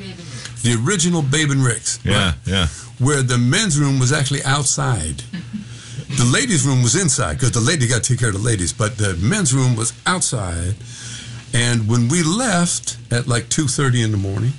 The 0.64 0.76
original 0.86 1.22
Babe 1.22 1.52
and 1.52 1.64
Rick's. 1.64 2.00
Yeah, 2.04 2.26
right? 2.26 2.36
yeah. 2.46 2.68
Where 3.00 3.24
the 3.24 3.38
men's 3.38 3.80
room 3.80 4.00
was 4.00 4.12
actually 4.12 4.44
outside. 4.44 5.24
The 6.08 6.24
ladies' 6.26 6.66
room 6.66 6.82
was 6.84 6.96
inside 6.96 7.34
because 7.34 7.52
the 7.52 7.60
lady 7.60 7.88
got 7.88 8.04
to 8.04 8.10
take 8.14 8.20
care 8.20 8.30
of 8.30 8.36
the 8.36 8.48
ladies, 8.52 8.72
but 8.72 8.96
the 8.98 9.16
men's 9.16 9.54
room 9.54 9.76
was 9.76 9.92
outside. 10.06 10.76
And 11.54 11.90
when 11.90 12.08
we 12.10 12.22
left 12.24 12.98
at 13.12 13.28
like 13.28 13.50
two 13.50 13.68
thirty 13.68 14.02
in 14.02 14.12
the 14.12 14.18
morning, 14.18 14.54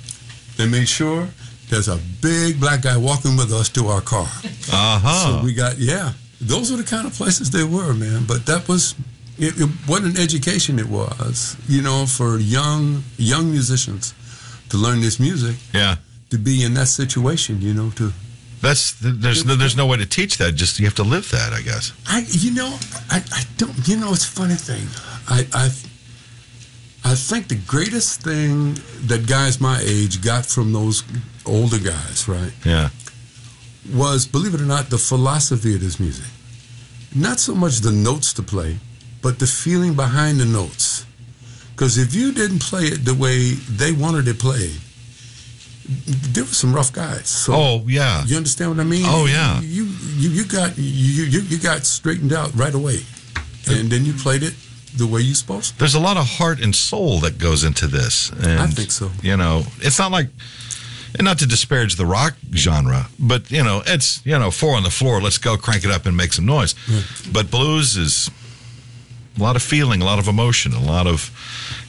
they 0.57 0.67
made 0.67 0.87
sure 0.89 1.29
there's 1.69 1.87
a 1.87 1.99
big 2.21 2.59
black 2.59 2.81
guy 2.81 2.97
walking 2.97 3.35
with 3.35 3.51
us 3.51 3.69
to 3.69 3.87
our 3.87 4.01
car. 4.01 4.27
Uh 4.71 4.99
huh. 4.99 5.39
So 5.39 5.43
we 5.43 5.53
got 5.53 5.77
yeah. 5.77 6.13
Those 6.39 6.71
were 6.71 6.77
the 6.77 6.83
kind 6.83 7.07
of 7.07 7.13
places 7.13 7.51
they 7.51 7.63
were, 7.63 7.93
man. 7.93 8.25
But 8.27 8.45
that 8.45 8.67
was 8.67 8.95
it, 9.37 9.59
it 9.59 9.69
what 9.85 10.03
an 10.03 10.17
education 10.17 10.79
it 10.79 10.87
was, 10.87 11.55
you 11.67 11.81
know, 11.81 12.05
for 12.05 12.37
young 12.37 13.03
young 13.17 13.51
musicians 13.51 14.13
to 14.69 14.77
learn 14.77 15.01
this 15.01 15.19
music, 15.19 15.55
yeah. 15.73 15.95
to 16.29 16.37
be 16.37 16.63
in 16.63 16.73
that 16.73 16.87
situation, 16.87 17.61
you 17.61 17.73
know, 17.73 17.89
to 17.91 18.11
That's 18.61 18.93
there's 18.99 19.45
no, 19.45 19.55
there's 19.55 19.77
no 19.77 19.85
way 19.85 19.97
to 19.97 20.05
teach 20.05 20.37
that. 20.37 20.55
Just 20.55 20.79
you 20.79 20.85
have 20.85 20.95
to 20.95 21.03
live 21.03 21.29
that, 21.31 21.53
I 21.53 21.61
guess. 21.61 21.93
I, 22.07 22.25
you 22.29 22.53
know, 22.53 22.77
I, 23.09 23.23
I 23.31 23.43
don't. 23.57 23.87
You 23.87 23.97
know, 23.97 24.13
it's 24.13 24.25
a 24.25 24.31
funny 24.31 24.55
thing. 24.55 24.87
I, 25.27 25.47
I, 25.53 25.65
I 27.11 27.15
think 27.15 27.47
the 27.47 27.59
greatest 27.67 28.21
thing 28.21 28.77
that 29.07 29.27
guys 29.27 29.61
my 29.61 29.79
age 29.83 30.21
got 30.23 30.45
from 30.45 30.73
those 30.73 31.03
older 31.47 31.79
guys, 31.79 32.27
right, 32.27 32.51
Yeah. 32.65 32.89
was 33.93 34.25
believe 34.25 34.53
it 34.53 34.61
or 34.61 34.65
not, 34.65 34.89
the 34.89 34.97
philosophy 34.97 35.73
of 35.75 35.81
this 35.81 35.99
music. 35.99 36.25
Not 37.15 37.39
so 37.39 37.55
much 37.55 37.79
the 37.79 37.91
notes 37.91 38.33
to 38.33 38.43
play, 38.43 38.77
but 39.21 39.39
the 39.39 39.47
feeling 39.47 39.93
behind 39.95 40.39
the 40.39 40.45
notes. 40.45 41.05
Because 41.75 41.97
if 41.97 42.13
you 42.13 42.31
didn't 42.31 42.59
play 42.59 42.83
it 42.85 43.05
the 43.05 43.13
way 43.13 43.51
they 43.51 43.91
wanted 43.91 44.27
it 44.27 44.39
played, 44.39 44.79
there 46.33 46.43
were 46.43 46.49
some 46.49 46.73
rough 46.73 46.91
guys. 46.91 47.27
So 47.29 47.53
Oh 47.53 47.83
yeah. 47.87 48.23
you 48.25 48.35
understand 48.35 48.71
what 48.71 48.79
I 48.79 48.83
mean? 48.83 49.05
Oh, 49.05 49.25
yeah. 49.25 49.61
You 49.61 49.85
you, 50.17 50.29
you 50.29 50.45
got 50.45 50.77
you, 50.77 51.23
you 51.23 51.39
you 51.41 51.57
got 51.59 51.85
straightened 51.85 52.33
out 52.33 52.53
right 52.55 52.73
away, 52.73 52.99
and 53.69 53.89
then 53.89 54.03
you 54.05 54.13
played 54.13 54.43
it 54.43 54.53
the 54.97 55.07
way 55.07 55.21
you're 55.21 55.35
supposed 55.35 55.73
to. 55.73 55.79
There's 55.79 55.95
a 55.95 55.99
lot 55.99 56.17
of 56.17 56.25
heart 56.27 56.59
and 56.59 56.75
soul 56.75 57.19
that 57.19 57.37
goes 57.37 57.63
into 57.63 57.87
this. 57.87 58.31
And, 58.31 58.59
I 58.59 58.67
think 58.67 58.91
so. 58.91 59.11
You 59.21 59.37
know, 59.37 59.63
it's 59.79 59.99
not 59.99 60.11
like, 60.11 60.27
and 61.15 61.23
not 61.25 61.39
to 61.39 61.45
disparage 61.47 61.95
the 61.95 62.05
rock 62.05 62.35
genre, 62.53 63.07
but 63.19 63.49
you 63.51 63.63
know, 63.63 63.81
it's 63.85 64.25
you 64.25 64.37
know, 64.37 64.51
four 64.51 64.75
on 64.75 64.83
the 64.83 64.89
floor. 64.89 65.21
Let's 65.21 65.37
go, 65.37 65.57
crank 65.57 65.83
it 65.85 65.91
up, 65.91 66.05
and 66.05 66.15
make 66.17 66.33
some 66.33 66.45
noise. 66.45 66.75
But 67.31 67.49
blues 67.51 67.95
is 67.97 68.29
a 69.37 69.41
lot 69.41 69.55
of 69.55 69.61
feeling, 69.61 70.01
a 70.01 70.05
lot 70.05 70.19
of 70.19 70.27
emotion, 70.27 70.73
a 70.73 70.79
lot 70.81 71.07
of, 71.07 71.29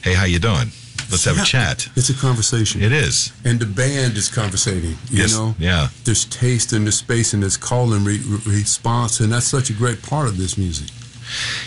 hey, 0.03 0.13
how 0.13 0.25
you 0.25 0.39
doing? 0.39 0.71
Let's 1.11 1.25
have 1.25 1.39
a 1.39 1.43
chat. 1.43 1.87
It's 1.95 2.09
a 2.09 2.13
conversation. 2.13 2.83
It 2.83 2.91
is. 2.91 3.31
And 3.43 3.59
the 3.59 3.65
band 3.65 4.15
is 4.15 4.29
conversating. 4.29 4.91
You 5.09 5.21
Yes, 5.23 5.33
know, 5.33 5.55
yeah. 5.57 5.87
There's 6.03 6.25
taste 6.25 6.71
and 6.71 6.85
there's 6.85 6.97
space 6.97 7.33
and 7.33 7.41
there's 7.41 7.57
call 7.57 7.93
and 7.93 8.05
re- 8.05 8.19
re- 8.23 8.39
response, 8.45 9.19
and 9.19 9.31
that's 9.31 9.47
such 9.47 9.71
a 9.71 9.73
great 9.73 10.03
part 10.03 10.27
of 10.27 10.37
this 10.37 10.55
music. 10.55 10.89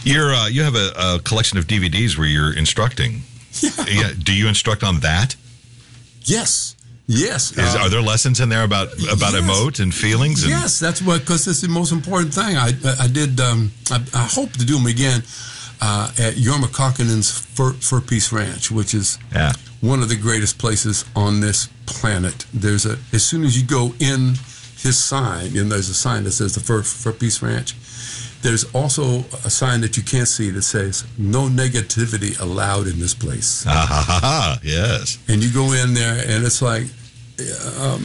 You're 0.04 0.32
uh, 0.32 0.46
you 0.48 0.62
have 0.62 0.76
a, 0.76 0.92
a 0.96 1.18
collection 1.24 1.58
of 1.58 1.66
DVDs 1.66 2.16
where 2.16 2.26
you're 2.26 2.56
instructing. 2.56 3.22
Yeah. 3.60 3.70
Yeah. 3.86 4.10
Do 4.18 4.32
you 4.34 4.48
instruct 4.48 4.82
on 4.82 5.00
that? 5.00 5.36
Yes, 6.24 6.74
yes. 7.06 7.52
Is, 7.52 7.74
Uh, 7.74 7.78
are 7.82 7.88
there 7.90 8.02
lessons 8.02 8.40
in 8.40 8.48
there 8.48 8.64
about 8.64 8.92
about 9.10 9.32
yes. 9.34 9.42
emote 9.42 9.80
and 9.82 9.94
feelings? 9.94 10.42
And, 10.42 10.50
Yes, 10.50 10.78
that's 10.78 11.00
what 11.02 11.20
because 11.20 11.46
it's 11.46 11.60
the 11.60 11.68
most 11.68 11.92
important 11.92 12.34
thing. 12.34 12.56
I 12.56 12.72
I 13.00 13.08
did. 13.08 13.40
Um, 13.40 13.72
I, 13.90 14.00
I 14.14 14.24
hope 14.26 14.52
to 14.52 14.64
do 14.64 14.74
them 14.78 14.86
again 14.86 15.22
uh, 15.80 16.10
at 16.18 16.34
Jorma 16.34 16.68
Kaukonen's 16.68 17.30
Fur, 17.30 17.72
Fur 17.72 18.00
Peace 18.00 18.32
Ranch, 18.32 18.70
which 18.70 18.94
is 18.94 19.18
Yeah. 19.34 19.52
one 19.80 20.02
of 20.02 20.08
the 20.08 20.16
greatest 20.16 20.58
places 20.58 21.04
on 21.14 21.40
this 21.40 21.68
planet. 21.86 22.46
There's 22.54 22.86
a 22.86 22.98
as 23.12 23.22
soon 23.24 23.44
as 23.44 23.56
you 23.56 23.64
go 23.66 23.94
in 23.98 24.36
his 24.82 24.96
sign, 24.98 25.56
and 25.58 25.70
there's 25.70 25.88
a 25.88 25.94
sign 25.94 26.24
that 26.24 26.32
says 26.32 26.52
the 26.54 26.60
Fur, 26.60 26.82
Fur 26.82 27.12
Peace 27.12 27.42
Ranch. 27.42 27.74
There's 28.42 28.64
also 28.74 29.20
a 29.46 29.50
sign 29.50 29.80
that 29.82 29.96
you 29.96 30.02
can't 30.02 30.28
see 30.28 30.50
that 30.50 30.62
says 30.62 31.04
"No 31.16 31.48
negativity 31.48 32.38
allowed 32.40 32.86
in 32.88 32.98
this 32.98 33.14
place." 33.14 33.64
Ah, 33.68 33.86
ha, 33.88 34.04
ha, 34.06 34.18
ha. 34.20 34.58
Yes. 34.62 35.18
and 35.28 35.42
you 35.42 35.50
go 35.52 35.72
in 35.72 35.94
there 35.94 36.18
and 36.28 36.44
it's 36.44 36.60
like 36.60 36.86
um, 37.80 38.02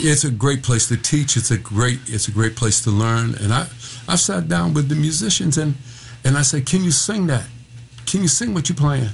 it's 0.00 0.24
a 0.24 0.30
great 0.30 0.62
place 0.62 0.88
to 0.88 0.96
teach. 0.96 1.36
It's 1.36 1.50
a 1.50 1.58
great 1.58 1.98
it's 2.06 2.28
a 2.28 2.30
great 2.32 2.56
place 2.56 2.80
to 2.84 2.90
learn. 2.90 3.34
And 3.42 3.52
i 3.52 3.66
i 4.08 4.16
sat 4.16 4.48
down 4.48 4.72
with 4.74 4.88
the 4.88 4.94
musicians 4.94 5.58
and 5.58 5.74
and 6.24 6.36
i 6.38 6.42
said 6.42 6.64
can 6.66 6.82
you 6.82 6.90
sing 6.90 7.26
that? 7.28 7.46
Can 8.06 8.22
you 8.22 8.28
sing 8.28 8.54
what 8.54 8.68
you're 8.68 8.76
playing? 8.76 9.10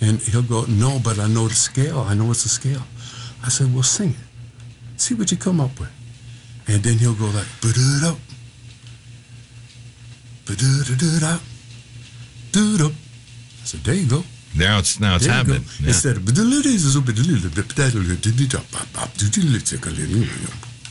And 0.00 0.18
he'll 0.20 0.42
go 0.42 0.64
no 0.68 0.98
but 1.02 1.18
i 1.18 1.26
know 1.28 1.46
the 1.48 1.54
scale. 1.54 2.00
I 2.00 2.14
know 2.14 2.30
it's 2.30 2.44
a 2.44 2.48
scale. 2.48 2.82
I 3.44 3.48
said 3.48 3.72
well 3.72 3.82
sing 3.84 4.10
it. 4.10 5.00
See 5.00 5.14
what 5.14 5.30
you 5.30 5.36
come 5.36 5.60
up 5.60 5.78
with. 5.78 5.92
And 6.68 6.82
then 6.82 6.98
he'll 6.98 7.14
go 7.14 7.26
like 7.26 7.46
ba-da-da-da-da. 7.62 8.10
do-da 8.14 8.25
I 10.48 11.38
said, 13.64 13.80
there 13.80 13.94
you 13.94 14.06
go. 14.08 14.22
Now 14.56 14.78
it's 14.78 14.98
now 15.00 15.16
it's 15.16 15.26
There 15.26 15.36
you 15.36 15.44
go. 15.44 15.52
happening. 15.52 15.68
Yeah. 15.80 15.88
Instead 15.88 16.16
of 16.16 16.24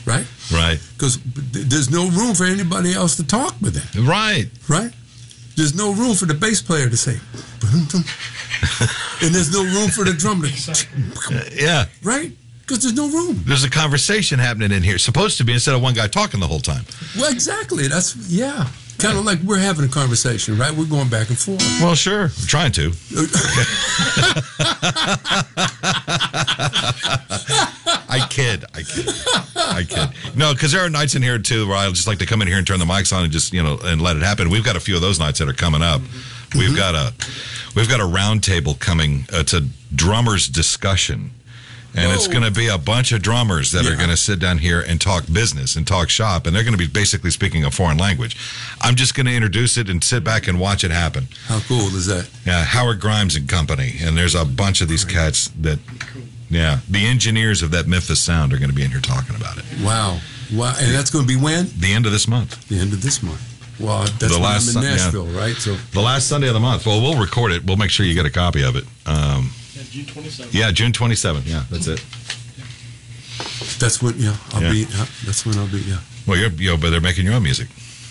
right, 0.06 0.26
Right. 0.52 0.78
because 0.96 1.18
there's 1.52 1.90
no 1.90 2.08
room 2.10 2.34
for 2.34 2.44
anybody 2.44 2.92
else 2.94 3.16
to 3.16 3.24
talk 3.24 3.54
with 3.60 3.74
that, 3.74 3.94
Right. 4.00 4.48
right? 4.68 4.92
There's 5.56 5.74
no 5.74 5.92
room 5.92 6.14
for 6.14 6.26
the 6.26 6.34
bass 6.34 6.60
player 6.62 6.88
to 6.88 6.96
say, 6.96 7.18
and 9.22 9.34
there's 9.34 9.50
no 9.52 9.64
room 9.64 9.88
for 9.90 10.04
the 10.04 10.12
drummer 10.16 10.48
to, 10.48 11.52
Yeah. 11.56 11.86
right? 12.02 12.30
Because 12.60 12.82
there's 12.82 12.94
no 12.94 13.08
room. 13.08 13.42
There's 13.46 13.64
a 13.64 13.70
conversation 13.70 14.38
happening 14.38 14.70
in 14.72 14.82
here. 14.82 14.98
Supposed 14.98 15.38
to 15.38 15.44
be 15.44 15.52
instead 15.52 15.74
of 15.74 15.82
one 15.82 15.94
guy 15.94 16.08
talking 16.08 16.40
the 16.40 16.46
whole 16.48 16.60
time. 16.60 16.84
Well, 17.16 17.30
exactly. 17.32 17.86
That's 17.88 18.16
yeah. 18.28 18.66
Kind 18.98 19.18
of 19.18 19.24
like 19.24 19.40
we're 19.40 19.58
having 19.58 19.84
a 19.84 19.88
conversation, 19.88 20.56
right? 20.56 20.72
We're 20.72 20.86
going 20.86 21.08
back 21.08 21.28
and 21.28 21.38
forth. 21.38 21.60
Well, 21.80 21.94
sure. 21.94 22.24
I'm 22.24 22.46
trying 22.46 22.72
to. 22.72 22.92
I 28.08 28.26
kid. 28.30 28.64
I 28.74 28.82
kid. 28.82 29.08
I 29.56 29.84
kid. 29.86 30.36
No, 30.36 30.54
because 30.54 30.72
there 30.72 30.84
are 30.84 30.88
nights 30.88 31.14
in 31.14 31.22
here 31.22 31.38
too 31.38 31.68
where 31.68 31.76
I 31.76 31.88
just 31.90 32.06
like 32.06 32.18
to 32.18 32.26
come 32.26 32.40
in 32.40 32.48
here 32.48 32.56
and 32.56 32.66
turn 32.66 32.78
the 32.78 32.86
mics 32.86 33.14
on 33.14 33.24
and 33.24 33.32
just 33.32 33.52
you 33.52 33.62
know 33.62 33.78
and 33.82 34.00
let 34.00 34.16
it 34.16 34.22
happen. 34.22 34.48
We've 34.48 34.64
got 34.64 34.76
a 34.76 34.80
few 34.80 34.94
of 34.94 35.02
those 35.02 35.18
nights 35.18 35.38
that 35.40 35.48
are 35.48 35.54
coming 35.54 35.82
up. 35.82 36.00
We've 36.54 36.70
mm-hmm. 36.70 36.76
got 36.76 36.94
a 36.94 37.12
we've 37.74 37.88
got 37.88 38.00
a 38.00 38.04
roundtable 38.04 38.78
coming. 38.78 39.26
Uh, 39.32 39.40
it's 39.40 39.52
a 39.52 39.62
drummers 39.94 40.48
discussion. 40.48 41.32
And 41.96 42.12
it's 42.12 42.28
going 42.28 42.44
to 42.44 42.50
be 42.50 42.68
a 42.68 42.76
bunch 42.78 43.12
of 43.12 43.22
drummers 43.22 43.72
that 43.72 43.86
are 43.86 43.96
going 43.96 44.10
to 44.10 44.16
sit 44.16 44.38
down 44.38 44.58
here 44.58 44.80
and 44.86 45.00
talk 45.00 45.24
business 45.32 45.76
and 45.76 45.86
talk 45.86 46.08
shop, 46.10 46.46
and 46.46 46.54
they're 46.54 46.62
going 46.62 46.76
to 46.76 46.78
be 46.78 46.86
basically 46.86 47.30
speaking 47.30 47.64
a 47.64 47.70
foreign 47.70 47.96
language. 47.96 48.36
I'm 48.82 48.94
just 48.94 49.14
going 49.14 49.26
to 49.26 49.34
introduce 49.34 49.76
it 49.76 49.88
and 49.88 50.04
sit 50.04 50.22
back 50.22 50.46
and 50.46 50.60
watch 50.60 50.84
it 50.84 50.90
happen. 50.90 51.28
How 51.46 51.60
cool 51.60 51.86
is 51.96 52.06
that? 52.06 52.28
Yeah, 52.44 52.64
Howard 52.64 53.00
Grimes 53.00 53.34
and 53.34 53.48
Company, 53.48 53.94
and 54.02 54.16
there's 54.16 54.34
a 54.34 54.44
bunch 54.44 54.80
of 54.80 54.88
these 54.88 55.04
cats 55.04 55.48
that, 55.60 55.78
yeah, 56.50 56.80
the 56.88 57.06
engineers 57.06 57.62
of 57.62 57.70
that 57.70 57.86
Memphis 57.86 58.20
sound 58.20 58.52
are 58.52 58.58
going 58.58 58.70
to 58.70 58.76
be 58.76 58.84
in 58.84 58.90
here 58.90 59.00
talking 59.00 59.34
about 59.34 59.56
it. 59.58 59.64
Wow, 59.82 60.20
wow, 60.52 60.74
and 60.78 60.94
that's 60.94 61.10
going 61.10 61.26
to 61.26 61.28
be 61.28 61.40
when? 61.40 61.68
The 61.78 61.92
end 61.92 62.04
of 62.06 62.12
this 62.12 62.28
month, 62.28 62.68
The 62.68 62.78
end 62.78 62.92
of 62.92 63.02
this 63.02 63.22
month. 63.22 63.40
Well, 63.80 64.04
that's 64.04 64.18
The 64.18 64.28
when 64.34 64.42
last 64.42 64.76
I'm 64.76 64.82
in 64.82 64.88
yeah. 64.88 64.96
Nashville, 64.96 65.26
right? 65.26 65.54
So 65.56 65.74
the 65.92 66.00
last 66.00 66.28
Sunday 66.28 66.48
of 66.48 66.54
the 66.54 66.60
month. 66.60 66.86
Well, 66.86 67.00
we'll 67.00 67.18
record 67.20 67.52
it. 67.52 67.64
We'll 67.64 67.76
make 67.76 67.90
sure 67.90 68.06
you 68.06 68.14
get 68.14 68.24
a 68.26 68.30
copy 68.30 68.62
of 68.62 68.76
it. 68.76 68.84
Um, 69.06 69.50
June 69.96 70.04
27th. 70.04 70.52
yeah, 70.52 70.70
June 70.72 70.92
27th. 70.92 71.46
Yeah, 71.46 71.64
that's 71.70 71.86
it. 71.86 72.04
that's 73.78 74.02
when, 74.02 74.18
yeah, 74.18 74.36
I'll 74.52 74.62
Yeah. 74.62 74.70
be. 74.72 74.84
uh, 74.94 75.06
That's 75.24 75.46
when 75.46 75.56
I'll 75.58 75.66
be. 75.68 75.78
Yeah, 75.80 75.98
Well, 76.26 76.36
you're, 76.38 76.50
you 76.50 76.70
know, 76.70 76.76
but 76.76 76.90
they're 76.90 77.00
making 77.00 77.24
your 77.24 77.34
own 77.34 77.42
music, 77.42 77.68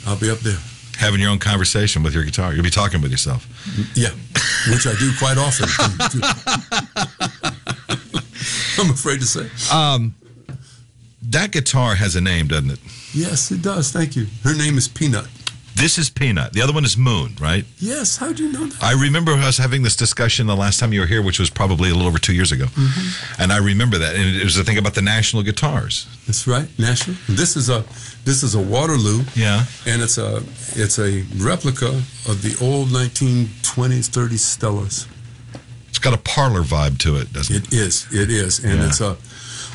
I'll 0.07 0.15
be 0.15 0.29
up 0.31 0.39
there. 0.39 0.57
having 0.97 1.19
your 1.21 1.29
own 1.29 1.37
conversation 1.39 2.01
with 2.03 2.13
your 2.15 2.23
guitar. 2.23 2.53
You'll 2.53 2.63
be 2.63 2.69
talking 2.71 3.01
with 3.01 3.11
yourself. 3.11 3.45
Yeah, 3.95 4.09
which 4.71 4.87
I 4.87 4.95
do 4.95 5.11
quite 5.19 5.37
often. 5.37 5.69
I'm 8.79 8.89
afraid 8.89 9.19
to 9.21 9.27
say. 9.27 9.49
That 11.29 11.51
guitar 11.51 11.95
has 11.95 12.15
a 12.15 12.21
name, 12.21 12.47
doesn't 12.47 12.71
it? 12.71 12.79
Yes, 13.13 13.51
it 13.51 13.61
does. 13.61 13.91
Thank 13.91 14.15
you. 14.15 14.27
Her 14.43 14.55
name 14.55 14.77
is 14.77 14.87
Peanut. 14.87 15.27
This 15.75 15.97
is 15.97 16.09
Peanut. 16.09 16.53
The 16.53 16.61
other 16.61 16.71
one 16.71 16.85
is 16.85 16.95
Moon, 16.97 17.35
right? 17.39 17.65
Yes. 17.79 18.15
How 18.17 18.31
do 18.31 18.45
you 18.47 18.51
know 18.53 18.65
that? 18.65 18.81
I 18.81 18.93
remember 18.93 19.33
us 19.33 19.57
having 19.57 19.83
this 19.83 19.95
discussion 19.97 20.47
the 20.47 20.55
last 20.55 20.79
time 20.79 20.93
you 20.93 21.01
were 21.01 21.05
here, 21.05 21.21
which 21.21 21.37
was 21.37 21.49
probably 21.49 21.89
a 21.89 21.93
little 21.93 22.07
over 22.07 22.17
two 22.17 22.33
years 22.33 22.51
ago. 22.53 22.65
Mm-hmm. 22.65 23.41
And 23.41 23.51
I 23.51 23.57
remember 23.57 23.97
that. 23.97 24.15
And 24.15 24.35
it 24.37 24.43
was 24.43 24.55
the 24.55 24.63
thing 24.63 24.77
about 24.77 24.93
the 24.95 25.01
national 25.01 25.43
guitars. 25.43 26.07
That's 26.27 26.47
right. 26.47 26.67
National. 26.79 27.17
This 27.27 27.57
is 27.57 27.69
a 27.69 27.83
this 28.23 28.41
is 28.41 28.55
a 28.55 28.61
Waterloo. 28.61 29.23
Yeah. 29.35 29.65
And 29.85 30.01
it's 30.01 30.17
a 30.17 30.41
it's 30.75 30.97
a 30.97 31.23
replica 31.37 31.87
of 31.87 32.41
the 32.41 32.57
old 32.61 32.87
1920s 32.89 34.09
30s 34.09 34.57
Stellas. 34.57 35.07
It's 35.89 35.99
got 35.99 36.13
a 36.13 36.17
parlor 36.17 36.61
vibe 36.61 36.99
to 36.99 37.17
it, 37.17 37.33
doesn't 37.33 37.53
it? 37.55 37.67
It 37.67 37.73
is. 37.73 38.07
It 38.13 38.29
is, 38.31 38.63
and 38.63 38.79
Yeah. 38.79 38.87
it's 38.87 39.01
a. 39.01 39.17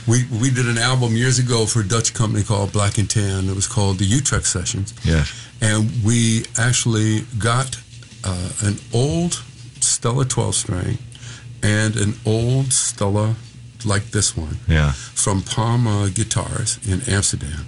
We 0.06 0.24
we 0.40 0.50
did 0.50 0.66
an 0.66 0.78
album 0.78 1.14
years 1.16 1.38
ago 1.38 1.66
for 1.66 1.80
a 1.80 1.86
Dutch 1.88 2.12
company 2.14 2.42
called 2.44 2.72
Black 2.72 2.98
and 2.98 3.08
Tan. 3.08 3.48
It 3.48 3.54
was 3.54 3.66
called 3.66 3.98
the 3.98 4.04
Utrecht 4.04 4.46
Sessions, 4.46 4.94
Yeah. 5.04 5.24
and 5.60 5.90
we 6.04 6.44
actually 6.58 7.24
got 7.38 7.78
uh, 8.24 8.48
an 8.62 8.78
old 8.92 9.42
Stella 9.80 10.24
12 10.24 10.54
string 10.54 10.98
and 11.62 11.96
an 11.96 12.14
old 12.26 12.72
Stella 12.72 13.34
like 13.84 14.10
this 14.10 14.36
one 14.36 14.58
Yeah. 14.68 14.92
from 14.92 15.42
Palma 15.42 16.10
Guitars 16.10 16.78
in 16.86 17.00
Amsterdam. 17.08 17.66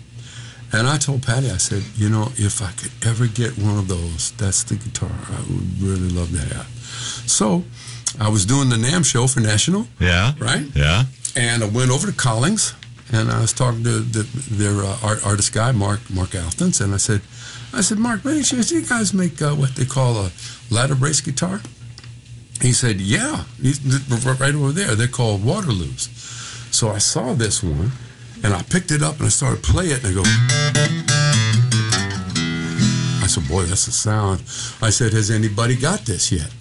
And 0.74 0.86
I 0.88 0.96
told 0.98 1.22
Patty, 1.22 1.50
I 1.50 1.58
said, 1.58 1.82
you 1.96 2.08
know, 2.08 2.32
if 2.36 2.62
I 2.62 2.70
could 2.72 2.92
ever 3.06 3.26
get 3.26 3.58
one 3.58 3.78
of 3.78 3.88
those, 3.88 4.32
that's 4.38 4.62
the 4.64 4.76
guitar 4.76 5.10
I 5.30 5.40
would 5.52 5.82
really 5.82 6.08
love 6.08 6.30
to 6.32 6.54
have. 6.54 6.66
So 7.26 7.64
I 8.18 8.28
was 8.30 8.46
doing 8.46 8.70
the 8.70 8.76
NAMM 8.76 9.04
show 9.04 9.26
for 9.26 9.40
National, 9.40 9.86
Yeah. 10.00 10.32
right? 10.38 10.66
Yeah. 10.74 11.04
And 11.34 11.62
I 11.62 11.66
went 11.66 11.90
over 11.90 12.06
to 12.06 12.12
Collings, 12.12 12.74
and 13.10 13.30
I 13.30 13.40
was 13.40 13.52
talking 13.52 13.82
to 13.84 14.00
the, 14.00 14.22
their 14.50 14.84
uh, 14.84 14.98
art, 15.02 15.24
artist 15.24 15.52
guy, 15.52 15.72
Mark 15.72 16.00
Mark 16.10 16.34
Althans, 16.34 16.80
and 16.80 16.92
I 16.92 16.98
said, 16.98 17.22
I 17.72 17.80
said, 17.80 17.98
Mark, 17.98 18.22
do 18.22 18.30
you 18.32 18.82
guys 18.82 19.14
make 19.14 19.40
uh, 19.40 19.54
what 19.54 19.74
they 19.76 19.86
call 19.86 20.18
a 20.18 20.30
ladder 20.70 20.94
brace 20.94 21.22
guitar? 21.22 21.60
He 22.60 22.72
said, 22.72 23.00
Yeah, 23.00 23.44
right 23.60 24.54
over 24.54 24.72
there. 24.72 24.94
They're 24.94 25.08
called 25.08 25.40
Waterloos. 25.40 26.08
So 26.72 26.90
I 26.90 26.98
saw 26.98 27.32
this 27.32 27.62
one, 27.62 27.92
and 28.44 28.52
I 28.52 28.62
picked 28.62 28.90
it 28.90 29.02
up 29.02 29.16
and 29.16 29.26
I 29.26 29.30
started 29.30 29.62
playing 29.62 29.92
it, 29.92 30.04
and 30.04 30.08
I 30.08 30.14
go. 30.14 30.22
I 33.22 33.26
said, 33.26 33.48
Boy, 33.48 33.62
that's 33.64 33.86
a 33.86 33.92
sound. 33.92 34.42
I 34.82 34.90
said, 34.90 35.12
Has 35.12 35.30
anybody 35.30 35.76
got 35.76 36.00
this 36.00 36.30
yet? 36.30 36.52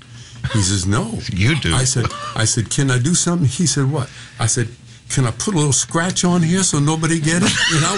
He 0.53 0.61
says, 0.61 0.85
No. 0.85 1.19
You 1.31 1.55
do. 1.59 1.73
I 1.73 1.83
said, 1.85 2.05
I 2.35 2.45
said, 2.45 2.69
Can 2.69 2.91
I 2.91 2.99
do 2.99 3.13
something? 3.13 3.47
He 3.47 3.65
said, 3.65 3.91
What? 3.91 4.09
I 4.39 4.47
said, 4.47 4.67
Can 5.13 5.25
I 5.25 5.31
put 5.31 5.53
a 5.53 5.57
little 5.57 5.73
scratch 5.73 6.23
on 6.23 6.41
here 6.41 6.63
so 6.63 6.79
nobody 6.79 7.19
get 7.19 7.41
it? 7.43 7.51
And 7.73 7.85
I 7.85 7.91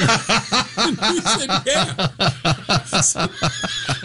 went, 0.88 1.00
he 1.00 1.22
said, 1.22 1.50
Yeah. 1.66 1.94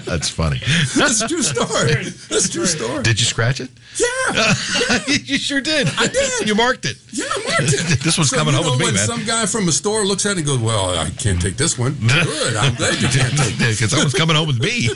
That's 0.05 0.29
funny. 0.29 0.61
That's 0.97 1.23
a 1.23 1.29
true 1.29 1.43
story. 1.43 1.95
That's 2.29 2.47
a 2.47 2.51
true 2.51 2.67
story. 2.67 3.03
Did 3.03 3.19
you 3.19 3.25
scratch 3.27 3.61
it? 3.61 3.71
Yeah. 3.99 5.05
you 5.25 5.39
sure 5.39 5.61
did. 5.61 5.89
I 5.97 6.07
did. 6.07 6.47
You 6.49 6.55
marked 6.55 6.85
it. 6.85 6.97
Yeah, 7.13 7.25
I 7.29 7.39
marked 7.45 7.73
it. 7.73 7.99
This 8.09 8.17
one's 8.19 8.31
So, 8.31 8.37
coming 8.37 8.55
you 8.55 8.63
home 8.63 8.79
know, 8.79 8.85
with 8.85 8.95
me, 8.95 8.99
man. 8.99 9.07
Some 9.07 9.25
guy 9.25 9.47
from 9.47 9.69
a 9.69 9.73
store 9.73 10.05
looks 10.05 10.25
at 10.27 10.33
it 10.33 10.39
and 10.39 10.47
goes, 10.47 10.59
Well, 10.59 10.91
I 10.99 11.09
can't 11.11 11.41
take 11.41 11.57
this 11.57 11.79
one. 11.79 11.93
Good. 12.01 12.57
I'm 12.57 12.75
glad 12.75 13.01
you 13.01 13.09
can't 13.09 13.37
take 13.37 13.55
it. 13.55 13.59
Because 13.59 13.91
that 13.91 13.99
one's 13.99 14.15
coming 14.15 14.37
home 14.37 14.47
with 14.49 14.61
me. 14.61 14.89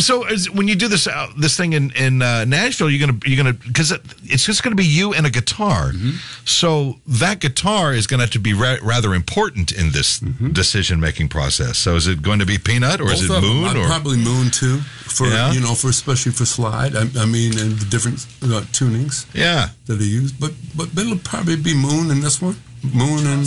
So 0.00 0.26
is, 0.26 0.50
when 0.50 0.68
you 0.68 0.74
do 0.76 0.86
this 0.88 1.06
uh, 1.06 1.28
this 1.38 1.56
thing 1.56 1.72
in 1.72 1.90
in 1.92 2.20
uh, 2.22 2.44
Nashville, 2.44 2.90
you're 2.90 3.04
gonna 3.06 3.18
you're 3.24 3.36
gonna 3.42 3.54
because 3.54 3.90
it's 4.24 4.44
just 4.44 4.62
gonna 4.62 4.76
be 4.76 4.84
you 4.84 5.14
and 5.14 5.26
a 5.26 5.30
guitar. 5.30 5.92
Mm-hmm. 5.92 6.17
So 6.44 6.96
that 7.06 7.40
guitar 7.40 7.92
is 7.94 8.06
gonna 8.06 8.22
have 8.24 8.30
to 8.32 8.38
be 8.38 8.52
ra- 8.54 8.76
rather 8.82 9.14
important 9.14 9.72
in 9.72 9.92
this 9.92 10.20
Mm-hmm. 10.20 10.52
decision 10.52 10.98
making 11.00 11.28
process. 11.28 11.78
So 11.78 11.94
is 11.96 12.06
it 12.06 12.22
going 12.22 12.38
to 12.40 12.46
be 12.46 12.58
Peanut 12.58 13.00
or 13.00 13.10
is 13.12 13.22
it 13.24 13.28
Both. 13.28 13.42
Moon 13.42 13.76
or 13.76 13.86
probably 13.86 14.16
Moon 14.18 14.50
too. 14.50 14.78
For 15.04 15.26
Yeah. 15.28 15.52
you 15.52 15.60
know, 15.60 15.74
for 15.74 15.88
especially 15.90 16.32
for 16.32 16.44
slide. 16.46 16.96
I, 16.96 17.02
I 17.20 17.26
mean, 17.26 17.58
and 17.58 17.78
the 17.78 17.84
different 17.86 18.26
uh, 18.42 18.62
tunings 18.72 19.26
yeah? 19.34 19.68
that 19.86 19.94
they 19.94 20.04
use. 20.06 20.32
But 20.32 20.52
but 20.74 20.88
it'll 20.96 21.18
probably 21.18 21.56
be 21.56 21.74
Moon 21.74 22.10
in 22.10 22.20
this 22.20 22.40
one. 22.42 22.56
Moon 22.82 23.26
and 23.26 23.46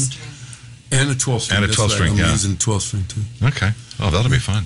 and 0.93 1.09
a 1.09 1.15
twelve 1.15 1.41
string. 1.43 1.57
And 1.57 1.65
a 1.65 1.67
That's 1.67 1.77
12 1.77 1.91
right. 1.91 1.95
string, 1.95 2.11
I'm 2.13 2.17
yeah. 2.19 2.31
using 2.31 2.57
twelve 2.57 2.81
string 2.83 3.05
too. 3.07 3.21
Okay. 3.43 3.71
Oh, 3.99 4.09
that'll 4.09 4.31
be 4.31 4.39
fun. 4.39 4.65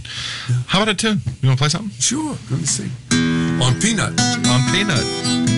How 0.67 0.81
about 0.83 0.93
a 0.93 0.95
tune? 0.95 1.21
You 1.41 1.49
want 1.49 1.57
to 1.59 1.61
play 1.63 1.69
something 1.69 1.91
Sure. 1.99 2.37
Let 2.49 2.59
me 2.59 2.65
see. 2.65 2.89
On 3.61 3.73
Peanut. 3.81 4.13
on 4.47 4.61
Peanut? 4.71 5.54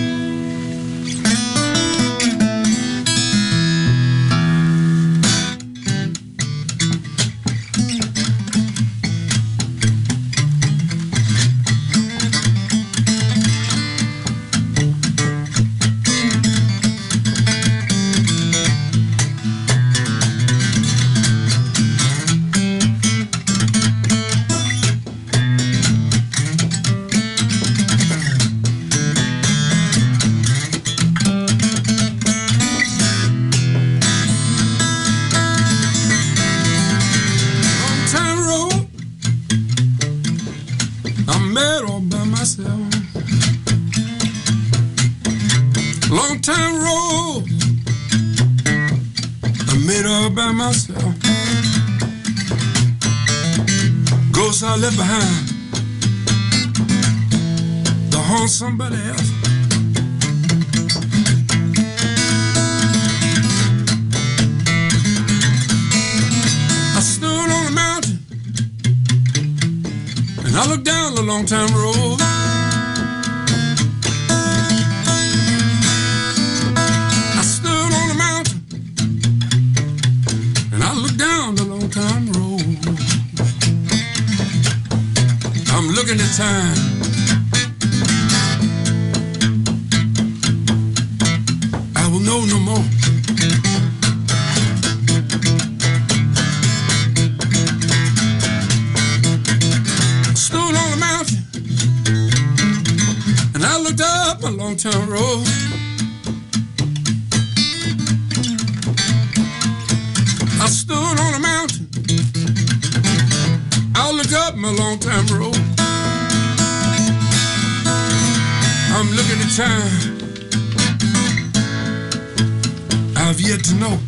I've 123.28 123.42
yet 123.42 123.62
to 123.64 123.74
know. 123.74 123.98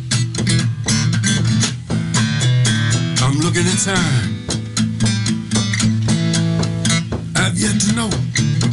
I'm 3.21 3.37
looking 3.37 3.67
at 3.67 3.77
time. 3.77 4.47
I've 7.35 7.55
yet 7.55 7.79
to 7.81 7.93
know. 7.93 8.70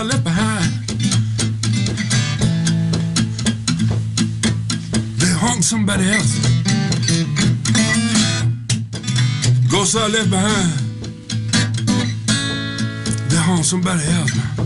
I 0.00 0.02
left 0.02 0.24
behind, 0.24 0.64
they 5.18 5.26
hung 5.26 5.60
somebody 5.60 6.04
else. 6.08 6.38
Ghosts 9.70 9.96
I 9.96 10.08
left 10.08 10.30
behind. 10.30 10.72
They're 13.28 13.50
on 13.50 13.62
somebody 13.62 14.02
else. 14.08 14.59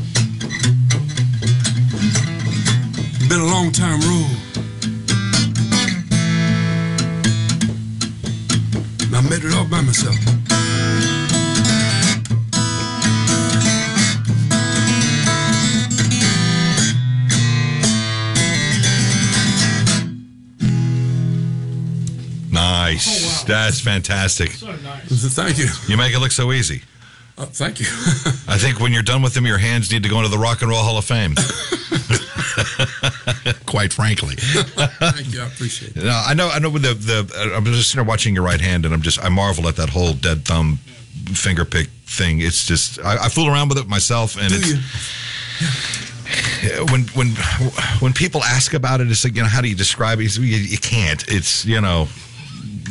That's 23.47 23.81
fantastic. 23.81 24.51
Thank 24.51 25.59
you. 25.59 25.67
You 25.89 25.97
make 25.97 26.15
it 26.15 26.21
look 26.21 26.33
so 26.33 26.53
easy. 26.53 26.83
Uh, 27.37 27.47
thank 27.47 27.81
you. 27.81 27.87
I 28.49 28.59
think 28.59 28.79
when 28.79 28.93
you're 28.93 29.03
done 29.03 29.21
with 29.23 29.35
them, 29.35 29.45
your 29.45 29.59
hands 29.59 29.91
need 29.91 30.05
to 30.05 30.09
go 30.09 30.19
into 30.19 30.29
the 30.31 30.39
Rock 30.39 30.63
and 30.63 30.71
Roll 30.71 30.83
Hall 30.83 30.99
of 30.99 31.05
Fame. 31.05 31.35
Quite 33.67 33.93
frankly. 33.93 34.37
thank 34.37 35.35
you. 35.35 35.41
I 35.43 35.47
appreciate 35.47 35.97
it. 35.97 36.05
No, 36.05 36.23
I 36.27 36.35
know. 36.35 36.49
I 36.49 36.59
know. 36.61 36.71
The 36.71 36.95
the, 36.95 37.53
I'm 37.57 37.65
just 37.65 37.91
sitting 37.91 38.05
there 38.05 38.09
watching 38.09 38.35
your 38.35 38.45
right 38.45 38.61
hand, 38.61 38.85
and 38.85 38.95
I'm 38.95 39.03
just 39.03 39.19
I 39.23 39.29
marvel 39.31 39.67
at 39.69 39.75
that 39.77 39.89
whole 39.91 40.13
dead 40.13 40.45
thumb 40.45 40.79
finger 41.33 41.65
pick 41.65 41.89
thing. 42.07 42.41
It's 42.41 42.65
just 42.67 43.01
I, 43.01 43.25
I 43.25 43.29
fool 43.29 43.49
around 43.49 43.69
with 43.69 43.79
it 43.79 43.89
myself, 43.89 44.37
and 44.41 44.49
Do 44.51 44.55
it's 44.57 44.69
you? 44.71 44.79
when 46.93 47.03
when 47.15 47.29
when 48.01 48.13
people 48.13 48.45
ask 48.45 48.75
about 48.75 49.01
it, 49.01 49.11
it's 49.11 49.25
like 49.25 49.35
you 49.35 49.43
know 49.43 49.49
how 49.49 49.61
do 49.61 49.69
you 49.69 49.75
describe 49.75 50.21
it? 50.21 50.37
You, 50.37 50.45
you 50.45 50.79
can't. 50.79 51.25
It's 51.27 51.65
you 51.65 51.81
know 51.81 52.07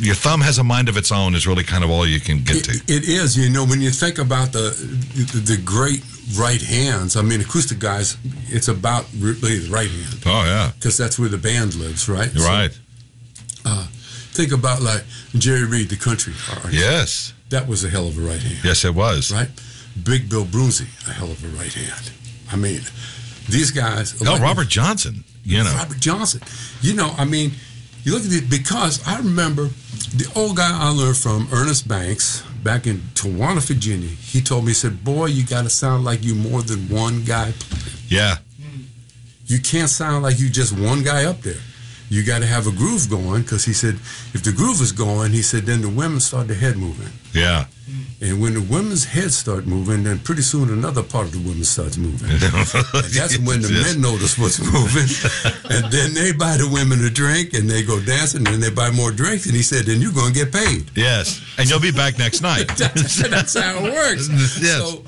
your 0.00 0.14
thumb 0.14 0.40
has 0.40 0.58
a 0.58 0.64
mind 0.64 0.88
of 0.88 0.96
its 0.96 1.10
own 1.12 1.34
is 1.34 1.46
really 1.46 1.64
kind 1.64 1.84
of 1.84 1.90
all 1.90 2.06
you 2.06 2.20
can 2.20 2.42
get 2.42 2.56
It, 2.56 2.64
to. 2.64 2.72
it 2.92 3.04
is, 3.08 3.36
you 3.36 3.48
know, 3.50 3.64
when 3.64 3.80
you 3.80 3.90
think 3.90 4.18
about 4.18 4.52
the, 4.52 4.70
the 5.14 5.54
the 5.56 5.62
great 5.62 6.02
right 6.38 6.60
hands. 6.62 7.16
I 7.16 7.22
mean, 7.22 7.40
acoustic 7.40 7.78
guys, 7.78 8.16
it's 8.48 8.68
about 8.68 9.04
really 9.18 9.58
the 9.58 9.70
right 9.70 9.90
hand 9.90 10.22
Oh 10.26 10.44
yeah, 10.44 10.72
because 10.74 10.96
that's 10.96 11.18
where 11.18 11.28
the 11.28 11.38
band 11.38 11.74
lives, 11.74 12.08
right? 12.08 12.32
you're 12.32 12.42
So, 12.44 12.48
right. 12.50 12.78
uh, 13.66 13.86
think 14.32 14.52
about 14.52 14.82
like 14.82 15.04
Jerry 15.34 15.64
Reed, 15.66 15.88
the 15.90 15.96
country 15.96 16.32
artist. 16.50 16.74
Yes, 16.74 17.32
that 17.50 17.68
was 17.68 17.84
a 17.84 17.88
hell 17.88 18.06
of 18.08 18.16
a 18.18 18.20
right 18.20 18.40
hand. 18.42 18.64
yes, 18.64 18.84
it 18.84 18.94
was. 18.94 19.30
right? 19.32 19.48
Big 20.02 20.28
Bill 20.28 20.44
Broonzy, 20.44 20.88
a 21.08 21.12
hell 21.12 21.30
of 21.30 21.44
a 21.44 21.48
right 21.56 21.72
hand. 21.72 22.10
I 22.50 22.56
mean, 22.56 22.80
these 23.48 23.70
guys. 23.70 24.20
No, 24.20 24.32
like- 24.32 24.42
Robert 24.42 24.68
Johnson. 24.68 25.24
You 25.46 25.62
know, 25.62 25.74
Robert 25.76 26.00
Johnson. 26.00 26.40
You 26.80 26.94
know, 26.94 27.14
I 27.18 27.26
mean, 27.26 27.52
you 28.04 28.12
look 28.12 28.24
at 28.24 28.32
it 28.32 28.48
because 28.50 29.06
I 29.06 29.18
remember 29.18 29.64
the 30.14 30.30
old 30.36 30.56
guy 30.56 30.70
I 30.70 30.90
learned 30.90 31.16
from, 31.16 31.48
Ernest 31.52 31.88
Banks, 31.88 32.42
back 32.62 32.86
in 32.86 32.98
Toano, 33.14 33.60
Virginia. 33.66 34.08
He 34.08 34.40
told 34.40 34.64
me, 34.64 34.70
he 34.70 34.74
said, 34.74 35.02
"Boy, 35.04 35.26
you 35.26 35.44
got 35.44 35.62
to 35.62 35.70
sound 35.70 36.04
like 36.04 36.22
you 36.22 36.34
more 36.34 36.62
than 36.62 36.88
one 36.88 37.24
guy. 37.24 37.52
yeah, 38.08 38.36
You 39.46 39.58
can't 39.60 39.90
sound 39.90 40.22
like 40.22 40.38
you 40.38 40.48
just 40.50 40.78
one 40.78 41.02
guy 41.02 41.24
up 41.24 41.40
there. 41.40 41.60
You 42.14 42.22
got 42.24 42.40
to 42.40 42.46
have 42.46 42.66
a 42.66 42.72
groove 42.72 43.08
going." 43.10 43.42
Because 43.42 43.64
he 43.64 43.72
said, 43.72 43.94
if 44.36 44.42
the 44.42 44.52
groove 44.52 44.80
is 44.80 44.92
going, 44.92 45.32
he 45.32 45.42
said, 45.42 45.62
then 45.66 45.80
the 45.82 45.88
women 45.88 46.20
start 46.20 46.48
the 46.48 46.54
head 46.54 46.76
moving. 46.76 47.12
yeah. 47.32 47.66
And 48.20 48.40
when 48.40 48.54
the 48.54 48.62
women's 48.62 49.04
heads 49.04 49.36
start 49.36 49.66
moving, 49.66 50.04
then 50.04 50.18
pretty 50.18 50.40
soon 50.40 50.70
another 50.70 51.02
part 51.02 51.26
of 51.26 51.32
the 51.32 51.38
women 51.46 51.64
starts 51.64 51.98
moving. 51.98 52.28
That's 53.12 53.36
when 53.38 53.60
the 53.60 53.68
men 53.84 54.00
notice 54.00 54.38
what's 54.38 54.58
moving. 54.60 55.04
and 55.74 55.92
then 55.92 56.14
they 56.14 56.32
buy 56.32 56.56
the 56.56 56.68
women 56.72 57.04
a 57.04 57.10
drink 57.10 57.52
and 57.52 57.68
they 57.68 57.82
go 57.82 58.00
dancing 58.00 58.46
and 58.48 58.62
they 58.62 58.70
buy 58.70 58.90
more 58.90 59.10
drinks. 59.12 59.44
And 59.44 59.54
he 59.54 59.62
said, 59.62 59.84
then 59.84 60.00
you're 60.00 60.12
going 60.16 60.32
to 60.32 60.38
get 60.44 60.50
paid. 60.52 60.88
Yes, 60.96 61.42
and 61.58 61.68
you'll 61.68 61.80
be 61.84 61.92
back 61.92 62.16
next 62.18 62.40
night. 62.40 62.68
That's, 62.78 63.20
that's 63.28 63.54
how 63.58 63.84
it 63.84 63.92
works. 63.92 64.28
Yes. 64.62 64.80
So 64.80 65.02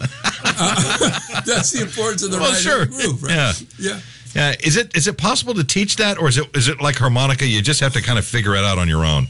uh, 0.44 1.42
that's 1.46 1.70
the 1.72 1.82
importance 1.82 2.22
of 2.24 2.30
the 2.32 2.38
Well, 2.38 2.52
right 2.52 2.60
sure. 2.60 2.84
groove, 2.86 3.22
right? 3.22 3.32
Yeah. 3.32 3.52
Yeah. 3.78 4.00
Yeah, 4.36 4.54
is 4.62 4.76
it 4.76 4.94
is 4.94 5.08
it 5.08 5.16
possible 5.16 5.54
to 5.54 5.64
teach 5.64 5.96
that, 5.96 6.18
or 6.18 6.28
is 6.28 6.36
it 6.36 6.54
is 6.54 6.68
it 6.68 6.78
like 6.78 6.96
harmonica? 6.96 7.46
You 7.46 7.62
just 7.62 7.80
have 7.80 7.94
to 7.94 8.02
kind 8.02 8.18
of 8.18 8.26
figure 8.26 8.54
it 8.54 8.64
out 8.64 8.76
on 8.76 8.86
your 8.86 9.02
own. 9.02 9.28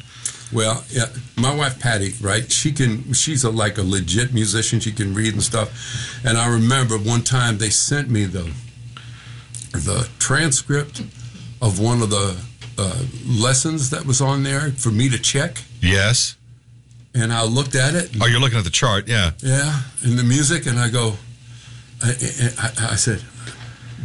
Well, 0.53 0.85
yeah, 0.91 1.07
my 1.37 1.55
wife 1.55 1.79
Patty, 1.79 2.15
right? 2.21 2.51
She 2.51 2.73
can. 2.73 3.13
She's 3.13 3.45
a 3.45 3.51
like 3.51 3.79
a 3.79 3.83
legit 3.83 4.35
musician. 4.35 4.81
She 4.81 4.91
can 4.91 5.15
read 5.15 5.33
and 5.33 5.43
stuff. 5.45 5.69
And 6.25 6.37
I 6.37 6.49
remember 6.49 6.99
one 6.99 7.23
time 7.23 7.59
they 7.59 7.71
sent 7.71 8.11
me 8.11 8.25
the 8.25 8.53
the 9.71 10.09
transcript 10.19 11.03
of 11.63 11.79
one 11.79 12.03
of 12.03 12.11
the 12.11 12.37
uh, 12.77 13.05
lessons 13.25 13.91
that 13.91 14.07
was 14.07 14.21
on 14.21 14.43
there 14.43 14.73
for 14.73 14.91
me 14.91 15.09
to 15.09 15.21
check. 15.21 15.63
Yes. 15.81 16.37
And 17.15 17.33
I 17.33 17.45
looked 17.45 17.77
at 17.77 17.95
it. 17.95 18.11
Oh, 18.21 18.27
you're 18.27 18.41
looking 18.41 18.59
at 18.59 18.65
the 18.65 18.71
chart. 18.71 19.07
Yeah. 19.07 19.31
Yeah, 19.39 19.83
and 20.03 20.19
the 20.19 20.25
music, 20.25 20.67
and 20.67 20.79
I 20.79 20.91
go, 20.91 21.15
I, 22.03 22.11
I, 22.59 22.93
I 22.93 22.97
said, 22.97 23.23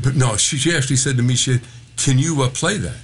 but 0.03 0.15
no, 0.15 0.37
she, 0.37 0.57
she 0.57 0.75
actually 0.75 0.95
said 0.97 1.17
to 1.17 1.23
me, 1.23 1.35
she 1.35 1.53
said, 1.53 1.61
can 1.97 2.17
you 2.17 2.41
uh, 2.41 2.49
play 2.49 2.77
that? 2.77 2.97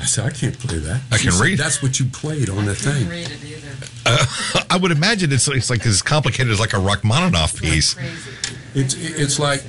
I 0.00 0.04
said, 0.04 0.26
I 0.26 0.30
can't 0.30 0.58
play 0.58 0.78
that. 0.78 1.00
I 1.12 1.16
She 1.16 1.24
can 1.28 1.32
said, 1.32 1.44
read. 1.44 1.58
That's 1.58 1.82
what 1.82 2.00
you 2.00 2.06
played 2.06 2.48
on 2.50 2.64
the 2.64 2.74
thing. 2.74 2.92
I 2.94 2.98
can't 2.98 3.10
read 3.10 3.30
it 3.30 3.44
either. 3.44 4.66
I 4.70 4.76
would 4.80 4.90
imagine 4.90 5.30
it's 5.32 5.46
it's 5.48 5.70
like 5.70 5.86
as 5.86 6.02
complicated 6.02 6.50
as 6.52 6.58
like 6.58 6.72
a 6.72 6.78
Rachmaninoff 6.80 7.60
piece. 7.60 7.94
Crazy. 7.94 8.30
It's 8.74 8.94
it's 8.94 9.38
like, 9.38 9.62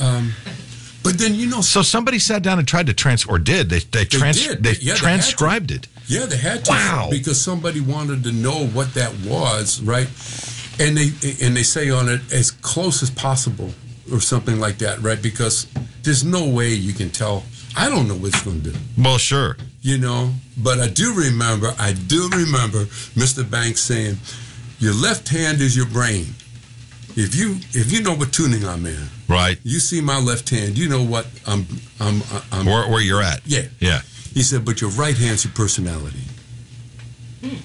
um, 0.00 0.32
but 1.02 1.16
then 1.16 1.34
you 1.34 1.46
know, 1.48 1.62
So 1.62 1.80
somebody 1.80 2.18
sat 2.18 2.42
down 2.42 2.58
and 2.58 2.68
tried 2.68 2.86
to 2.88 2.92
trans 2.94 3.24
or 3.24 3.38
did 3.38 3.70
they 3.70 3.78
they, 3.78 4.04
trans 4.04 4.46
did. 4.46 4.62
they 4.62 4.72
Yeah, 4.72 4.92
they 4.94 4.98
transcribed 4.98 5.70
it. 5.70 5.86
yeah, 6.06 6.26
they 6.26 6.36
had 6.36 6.64
to 6.66 6.70
Wow. 6.72 7.08
because 7.10 7.40
somebody 7.40 7.80
wanted 7.80 8.24
to 8.24 8.32
know 8.32 8.66
what 8.66 8.92
that 8.94 9.14
was, 9.20 9.80
right? 9.80 10.08
And 10.78 10.98
they 10.98 11.12
and 11.46 11.56
they 11.56 11.62
say 11.62 11.88
on 11.88 12.08
it 12.10 12.30
as 12.32 12.50
close 12.50 13.02
as 13.02 13.08
possible 13.10 13.72
or 14.12 14.20
something 14.20 14.58
like 14.60 14.78
that, 14.78 15.00
right? 15.00 15.20
Because 15.22 15.66
there's 16.02 16.24
no 16.24 16.46
way 16.48 16.70
you 16.72 16.92
can 16.92 17.10
tell. 17.10 17.44
I 17.76 17.88
don't 17.88 18.08
know 18.08 18.14
what 18.14 18.28
it's 18.34 18.42
going 18.42 18.62
to 18.62 18.70
do. 18.70 18.78
Well, 18.96 19.18
sure. 19.18 19.56
you 19.82 19.98
know. 19.98 20.32
But 20.56 20.80
I 20.80 20.88
do 20.88 21.14
remember, 21.14 21.72
I 21.78 21.92
do 21.92 22.28
remember 22.30 22.84
Mr. 23.14 23.48
Banks 23.48 23.80
saying, 23.82 24.18
"Your 24.80 24.94
left 24.94 25.28
hand 25.28 25.60
is 25.60 25.76
your 25.76 25.86
brain. 25.86 26.34
If 27.16 27.34
you 27.34 27.56
if 27.72 27.92
you 27.92 28.02
know 28.02 28.14
what 28.14 28.32
tuning 28.32 28.64
I'm 28.64 28.84
in, 28.86 29.08
Right. 29.28 29.58
you 29.64 29.78
see 29.80 30.00
my 30.00 30.18
left 30.20 30.50
hand, 30.50 30.76
you 30.78 30.88
know 30.88 31.02
what 31.04 31.26
I'm 31.46 31.66
I'm 32.00 32.22
I'm." 32.50 32.66
Where 32.66 32.88
where 32.88 33.00
you're 33.00 33.22
at. 33.22 33.40
yeah, 33.46 33.66
Yeah. 33.80 34.00
He 34.34 34.42
said, 34.42 34.64
"But 34.64 34.80
your 34.80 34.90
right 34.90 35.16
hand's 35.16 35.44
your 35.44 35.52
personality. 35.54 36.22
Hmm. 37.42 37.56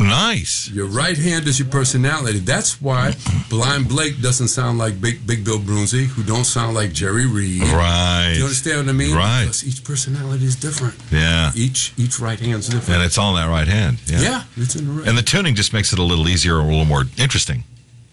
Nice. 0.00 0.70
Your 0.70 0.86
right 0.86 1.16
hand 1.16 1.46
is 1.46 1.58
your 1.58 1.68
personality. 1.68 2.38
That's 2.38 2.80
why 2.80 3.14
Blind 3.48 3.88
Blake 3.88 4.20
doesn't 4.20 4.48
sound 4.48 4.78
like 4.78 5.00
Big 5.00 5.26
Big 5.26 5.44
Bill 5.44 5.58
Broonzy, 5.58 6.06
who 6.06 6.22
don't 6.22 6.44
sound 6.44 6.74
like 6.74 6.92
Jerry 6.92 7.26
Reed. 7.26 7.62
Right. 7.62 8.34
You 8.36 8.44
understand 8.44 8.86
what 8.86 8.88
I 8.88 8.92
mean? 8.92 9.14
Right. 9.14 9.42
Because 9.44 9.66
each 9.66 9.84
personality 9.84 10.44
is 10.44 10.56
different. 10.56 10.94
Yeah. 11.12 11.52
Each 11.54 11.92
each 11.96 12.18
right 12.18 12.40
hand's 12.40 12.68
different. 12.68 12.96
And 12.96 13.02
it's 13.02 13.18
all 13.18 13.36
in 13.36 13.42
that 13.42 13.50
right 13.50 13.68
hand. 13.68 13.98
Yeah. 14.06 14.20
yeah, 14.20 14.42
it's 14.56 14.76
in 14.76 14.86
the 14.86 14.92
right. 14.92 15.08
And 15.08 15.18
the 15.18 15.22
tuning 15.22 15.54
just 15.54 15.72
makes 15.72 15.92
it 15.92 15.98
a 15.98 16.02
little 16.02 16.28
easier, 16.28 16.58
a 16.58 16.62
little 16.62 16.84
more 16.84 17.04
interesting. 17.18 17.64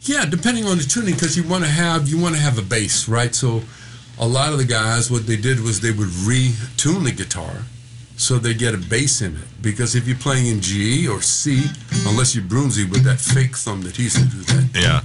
Yeah, 0.01 0.25
depending 0.25 0.65
on 0.65 0.77
the 0.77 0.83
tuning, 0.83 1.15
because 1.15 1.35
you 1.35 1.43
want 1.43 1.63
to 1.63 1.69
have 1.69 2.07
you 2.07 2.19
want 2.19 2.35
to 2.35 2.41
have 2.41 2.57
a 2.57 2.61
bass, 2.61 3.09
right? 3.09 3.33
So, 3.35 3.61
a 4.19 4.27
lot 4.27 4.53
of 4.53 4.57
the 4.57 4.65
guys, 4.65 5.11
what 5.11 5.27
they 5.27 5.35
did 5.35 5.59
was 5.59 5.81
they 5.81 5.91
would 5.91 6.07
retune 6.07 7.03
the 7.03 7.11
guitar, 7.11 7.63
so 8.17 8.37
they 8.39 8.53
get 8.53 8.73
a 8.73 8.77
bass 8.77 9.21
in 9.21 9.35
it. 9.35 9.47
Because 9.61 9.95
if 9.95 10.07
you're 10.07 10.17
playing 10.17 10.47
in 10.47 10.59
G 10.59 11.07
or 11.07 11.21
C, 11.21 11.63
unless 12.07 12.35
you're 12.35 12.43
Broonzy 12.43 12.89
with 12.89 13.03
that 13.03 13.19
fake 13.19 13.55
thumb 13.55 13.81
that 13.83 13.95
he 13.95 14.03
used 14.03 14.17
to 14.17 14.25
do 14.25 14.41
that, 14.43 14.65
Yeah. 14.75 15.01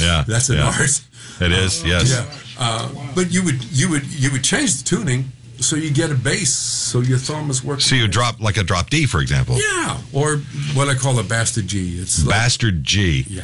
Yeah. 0.06 0.24
that's 0.26 0.50
an 0.50 0.56
yeah. 0.58 0.66
art. 0.66 1.00
It 1.40 1.52
is. 1.52 1.82
Yes. 1.84 2.10
Yeah, 2.10 2.24
uh, 2.58 2.88
but 3.14 3.30
you 3.32 3.42
would 3.44 3.62
you 3.64 3.88
would 3.90 4.04
you 4.06 4.30
would 4.32 4.42
change 4.44 4.76
the 4.78 4.84
tuning 4.84 5.30
so 5.60 5.76
you 5.76 5.90
get 5.90 6.10
a 6.10 6.14
bass, 6.14 6.52
so 6.52 7.00
your 7.00 7.18
thumb 7.18 7.50
is 7.50 7.62
working. 7.64 7.80
So 7.80 7.94
you 7.94 8.08
drop 8.08 8.40
like 8.40 8.56
a 8.58 8.62
drop 8.62 8.90
D, 8.90 9.06
for 9.06 9.20
example. 9.20 9.56
Yeah, 9.58 9.98
or 10.12 10.36
what 10.74 10.88
I 10.88 10.94
call 10.94 11.18
a 11.18 11.22
bastard 11.22 11.66
G. 11.66 11.98
It's 12.00 12.24
like, 12.24 12.30
Bastard 12.36 12.84
G. 12.84 13.24
yeah, 13.28 13.42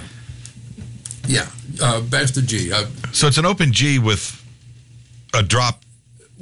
yeah, 1.26 1.46
uh, 1.83 2.00
bastard 2.02 2.46
G. 2.46 2.72
Uh, 2.72 2.85
So 3.12 3.26
it's 3.26 3.38
an 3.38 3.46
open 3.46 3.72
G 3.72 3.98
with 3.98 4.42
a 5.35 5.42
drop. 5.42 5.82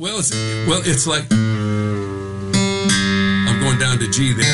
Well, 0.01 0.19
it's 0.19 0.33
well, 0.67 0.81
it's 0.83 1.07
like 1.07 1.31
I'm 1.31 1.61
going 3.61 3.79
down 3.79 3.99
to 3.99 4.09
G 4.09 4.33
there. 4.33 4.47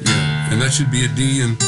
Yeah, 0.00 0.52
and 0.52 0.62
that 0.62 0.72
should 0.72 0.90
be 0.90 1.04
a 1.04 1.08
D 1.08 1.42
and 1.42 1.60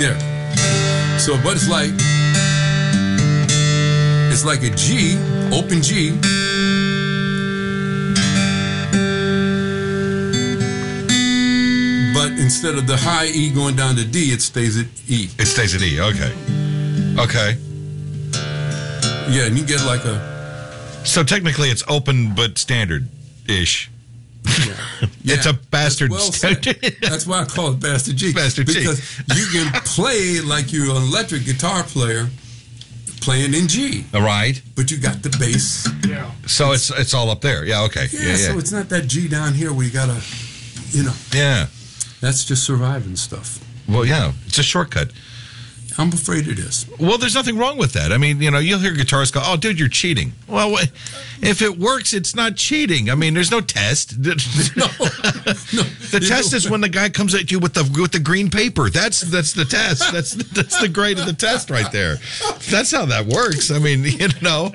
yeah. 0.00 0.16
So, 1.18 1.36
but 1.44 1.56
it's 1.56 1.68
like 1.68 1.92
it's 4.32 4.46
like 4.46 4.62
a 4.62 4.70
G, 4.74 5.18
open 5.52 5.82
G. 5.82 6.18
But 12.16 12.32
instead 12.40 12.76
of 12.76 12.86
the 12.86 12.96
high 12.96 13.26
E 13.26 13.50
going 13.50 13.76
down 13.76 13.94
to 13.96 14.04
D, 14.04 14.32
it 14.32 14.40
stays 14.40 14.78
at 14.78 14.86
E. 15.06 15.28
It 15.38 15.46
stays 15.46 15.74
at 15.74 15.82
E. 15.82 16.00
Okay. 16.00 16.32
Okay. 17.18 17.56
Yeah, 19.28 19.46
and 19.46 19.58
you 19.58 19.66
get 19.66 19.84
like 19.84 20.04
a 20.04 21.02
So 21.04 21.22
technically 21.22 21.68
it's 21.68 21.84
open 21.88 22.34
but 22.34 22.56
standard 22.58 23.08
ish. 23.46 23.90
It's 24.44 24.66
Yeah. 24.66 25.08
It's 25.34 25.46
a 25.46 25.52
bastard. 25.52 26.10
Well 26.10 26.32
said. 26.32 26.62
That's 27.02 27.26
why 27.26 27.40
I 27.40 27.44
call 27.44 27.72
it 27.72 27.80
Bastard 27.80 28.16
G. 28.16 28.32
Bastard 28.32 28.68
G. 28.68 28.78
because 28.80 29.00
you 29.34 29.46
can 29.52 29.70
play 29.84 30.40
like 30.40 30.72
you're 30.72 30.88
an 30.90 30.96
electric 31.02 31.44
guitar 31.44 31.82
player 31.82 32.28
playing 33.20 33.52
in 33.54 33.66
G, 33.66 34.04
All 34.14 34.22
right. 34.22 34.60
but 34.76 34.90
you 34.92 34.98
got 34.98 35.22
the 35.22 35.30
bass. 35.38 35.88
Yeah. 36.08 36.30
So 36.46 36.72
it's 36.72 36.90
it's 36.90 37.12
all 37.12 37.28
up 37.30 37.40
there. 37.40 37.64
Yeah. 37.66 37.82
Okay. 37.84 38.06
Yeah, 38.12 38.20
Yeah. 38.20 38.28
Yeah. 38.28 38.36
so 38.52 38.58
it's 38.58 38.72
not 38.72 38.88
that 38.90 39.06
G 39.08 39.26
down 39.28 39.52
here 39.52 39.72
where 39.72 39.84
you 39.84 39.92
gotta, 39.92 40.20
you 40.92 41.02
know, 41.02 41.14
yeah. 41.34 41.66
That's 42.26 42.44
just 42.44 42.64
surviving 42.64 43.14
stuff. 43.14 43.60
Well, 43.88 44.04
yeah. 44.04 44.32
It's 44.46 44.58
a 44.58 44.62
shortcut. 44.62 45.12
I'm 45.98 46.12
afraid 46.12 46.46
it 46.46 46.58
is. 46.58 46.86
Well, 47.00 47.16
there's 47.16 47.34
nothing 47.34 47.56
wrong 47.56 47.78
with 47.78 47.94
that. 47.94 48.12
I 48.12 48.18
mean, 48.18 48.42
you 48.42 48.50
know, 48.50 48.58
you'll 48.58 48.80
hear 48.80 48.92
guitarists 48.92 49.32
go, 49.32 49.40
"Oh, 49.42 49.56
dude, 49.56 49.78
you're 49.78 49.88
cheating." 49.88 50.32
Well, 50.46 50.76
if 51.40 51.62
it 51.62 51.78
works, 51.78 52.12
it's 52.12 52.34
not 52.34 52.56
cheating. 52.56 53.08
I 53.08 53.14
mean, 53.14 53.32
there's 53.32 53.50
no 53.50 53.60
test. 53.60 54.14
No, 54.76 54.86
no. 55.72 55.82
The 56.10 56.20
test 56.20 56.52
is 56.52 56.70
when 56.70 56.80
the 56.80 56.88
guy 56.88 57.08
comes 57.08 57.34
at 57.34 57.50
you 57.50 57.58
with 57.58 57.74
the 57.74 57.82
with 58.00 58.12
the 58.12 58.20
green 58.20 58.50
paper. 58.50 58.90
That's 58.90 59.20
that's 59.20 59.52
the 59.52 59.64
test. 59.64 60.12
That's 60.12 60.32
that's 60.32 60.80
the 60.80 60.88
grade 60.88 61.18
of 61.18 61.26
the 61.26 61.32
test 61.32 61.70
right 61.70 61.90
there. 61.90 62.16
That's 62.70 62.90
how 62.90 63.06
that 63.06 63.26
works. 63.26 63.70
I 63.70 63.78
mean, 63.78 64.04
you 64.04 64.28
know, 64.42 64.72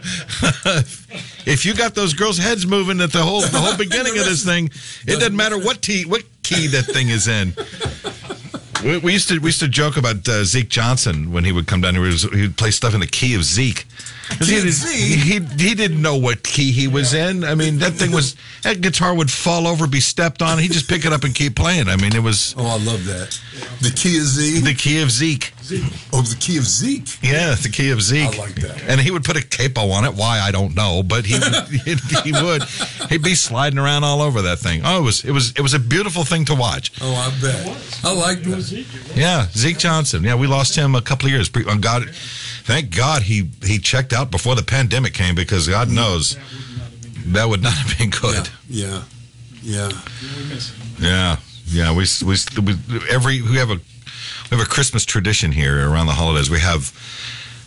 if 1.46 1.66
you 1.66 1.74
got 1.74 1.96
those 1.96 2.14
girls' 2.14 2.38
heads 2.38 2.66
moving 2.66 3.00
at 3.02 3.12
the 3.12 3.24
whole 3.24 3.42
the 3.42 3.60
whole 3.60 3.78
beginning 3.78 4.18
of 4.18 4.26
this 4.26 4.44
thing, 4.44 4.70
it 5.08 5.20
doesn't 5.20 5.36
matter 5.36 5.58
what 5.58 5.82
key 5.82 6.06
what 6.06 6.24
that 6.68 6.86
thing 6.86 7.10
is 7.10 7.28
in. 7.28 7.54
We, 8.84 8.98
we 8.98 9.14
used 9.14 9.30
to 9.30 9.40
we 9.40 9.48
used 9.48 9.60
to 9.60 9.68
joke 9.68 9.98
about 9.98 10.28
uh, 10.28 10.44
Zeke 10.44 10.70
Johnson 10.70 11.32
when 11.32 11.44
he 11.44 11.52
would 11.52 11.68
come 11.68 11.82
down 11.82 11.96
here. 11.96 12.04
He, 12.04 12.12
was, 12.12 12.24
he 12.24 12.42
would 12.42 12.58
play 12.58 12.72
stuff 12.72 12.94
in 12.94 13.00
the 13.00 13.08
key 13.08 13.36
of 13.36 13.44
Zeke. 13.44 13.86
'Cause 14.38 14.48
Key 14.48 14.56
he, 14.56 15.40
did, 15.40 15.50
he, 15.60 15.68
he 15.70 15.76
didn't 15.76 16.02
know 16.02 16.16
what 16.16 16.44
key 16.44 16.72
he 16.72 16.88
was 16.88 17.14
in. 17.14 17.44
I 17.44 17.56
mean, 17.56 17.80
that 17.80 17.94
thing 17.94 18.12
was 18.12 18.36
that 18.64 18.82
guitar 18.82 19.14
would 19.14 19.30
fall 19.32 19.68
over, 19.68 19.88
be 19.88 20.00
stepped 20.00 20.42
on. 20.42 20.58
He 20.58 20.68
would 20.68 20.74
just 20.74 20.88
pick 20.90 21.06
it 21.06 21.14
up 21.14 21.24
and 21.24 21.34
keep 21.36 21.56
playing. 21.56 21.88
I 21.90 21.96
mean, 21.98 22.16
it 22.16 22.24
was 22.24 22.56
Oh, 22.58 22.66
I 22.66 22.78
love 22.84 23.06
that. 23.06 23.40
The 23.82 23.92
key 23.92 24.18
of 24.18 24.24
Z. 24.26 24.62
the 24.62 24.74
key 24.74 25.02
of 25.02 25.12
Zeke. 25.12 25.54
oh, 26.14 26.22
the 26.22 26.36
key 26.40 26.58
of 26.58 26.64
Zeke. 26.66 27.08
Yeah, 27.22 27.56
the 27.56 27.70
key 27.70 27.92
of 27.92 28.02
Zeke. 28.02 28.34
I 28.36 28.38
like 28.38 28.56
that. 28.56 28.82
And 28.88 29.00
he 29.00 29.12
would 29.12 29.24
put 29.24 29.38
a 29.38 29.46
capo 29.46 29.90
on 29.92 30.06
it. 30.06 30.14
Why 30.16 30.40
I 30.40 30.52
don't 30.52 30.76
know, 30.76 31.04
but 31.04 31.26
he 31.26 31.38
he, 31.84 31.96
he 32.24 32.32
would. 32.32 32.64
He'd 33.10 33.24
be 33.24 33.36
sliding 33.36 33.80
around 33.80 34.04
all 34.04 34.22
over 34.22 34.42
that 34.44 34.60
thing. 34.60 34.82
Oh, 34.84 35.00
it 35.00 35.04
was 35.04 35.24
it 35.26 35.32
was 35.32 35.52
it 35.52 35.62
was 35.62 35.74
a 35.74 35.80
beautiful 35.80 36.24
thing 36.24 36.46
to 36.46 36.56
watch. 36.56 36.92
Oh, 37.02 37.14
I 37.14 37.42
bet. 37.42 38.00
I 38.04 38.14
like 38.14 38.44
that. 38.44 38.86
Yeah, 39.16 39.48
Zeke 39.52 39.78
Johnson. 39.78 40.24
Yeah, 40.24 40.36
we 40.36 40.48
lost 40.48 40.76
him 40.76 40.96
a 40.96 41.02
couple 41.02 41.28
of 41.28 41.32
years. 41.32 41.50
Pre- 41.50 41.66
on 41.66 41.82
God, 41.82 42.04
thank 42.64 42.96
God 42.96 43.24
he 43.24 43.50
he 43.64 43.80
checked 43.80 44.14
out 44.14 44.32
before 44.32 44.56
the 44.56 44.64
pandemic 44.64 45.14
came 45.14 45.36
because 45.36 45.68
God 45.68 45.90
knows 45.90 46.38
that 47.28 47.48
would 47.48 47.62
not 47.62 47.74
have 47.74 47.98
been 47.98 48.10
good. 48.10 48.50
Yeah. 48.70 49.04
Yeah. 49.62 49.92
Yeah, 51.00 51.38
yeah. 51.68 51.96
We 51.96 52.06
we, 52.26 52.36
we 52.62 52.76
every 53.10 53.42
we 53.42 53.58
have 53.58 53.70
a 53.70 53.76
we 54.50 54.58
have 54.58 54.66
a 54.66 54.70
Christmas 54.70 55.06
tradition 55.06 55.52
here 55.52 55.90
around 55.90 56.08
the 56.08 56.14
holidays. 56.14 56.50
We 56.50 56.60
have 56.60 56.92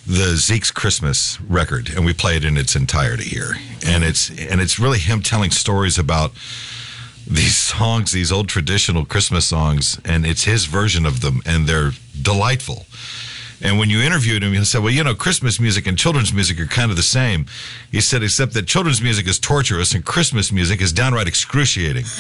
the 0.07 0.37
Zeke's 0.37 0.71
Christmas 0.71 1.41
record, 1.43 1.91
and 1.95 2.05
we 2.05 2.13
play 2.13 2.37
it 2.37 2.45
in 2.45 2.57
its 2.57 2.77
entirety 2.77 3.25
here. 3.25 3.55
And 3.87 4.05
it's 4.05 4.29
and 4.31 4.61
it's 4.61 4.79
really 4.79 4.99
him 4.99 5.23
telling 5.23 5.51
stories 5.51 5.99
about 5.99 6.33
these 7.27 7.57
songs, 7.57 8.13
these 8.13 8.31
old 8.31 8.49
traditional 8.49 9.05
Christmas 9.05 9.47
songs, 9.47 9.99
and 10.05 10.27
it's 10.27 10.45
his 10.45 10.67
version 10.67 11.07
of 11.07 11.21
them, 11.21 11.41
and 11.47 11.67
they're 11.67 11.93
delightful. 12.21 12.87
And 13.63 13.79
when 13.79 13.89
you 13.89 14.01
interviewed 14.03 14.43
him, 14.43 14.53
he 14.53 14.65
said, 14.65 14.83
"Well, 14.83 14.93
you 14.93 15.03
know, 15.05 15.15
Christmas 15.15 15.59
music 15.61 15.87
and 15.87 15.97
children's 15.97 16.33
music 16.33 16.61
are 16.61 16.67
kind 16.67 16.91
of 16.91 16.97
the 16.97 17.03
same." 17.03 17.47
He 17.91 18.01
said, 18.01 18.23
"Except 18.23 18.53
that 18.55 18.67
children's 18.67 19.01
music 19.01 19.27
is 19.27 19.39
torturous 19.39 19.95
and 19.95 20.05
Christmas 20.05 20.51
music 20.53 20.81
is 20.81 20.93
downright 20.93 21.29
excruciating." 21.29 22.05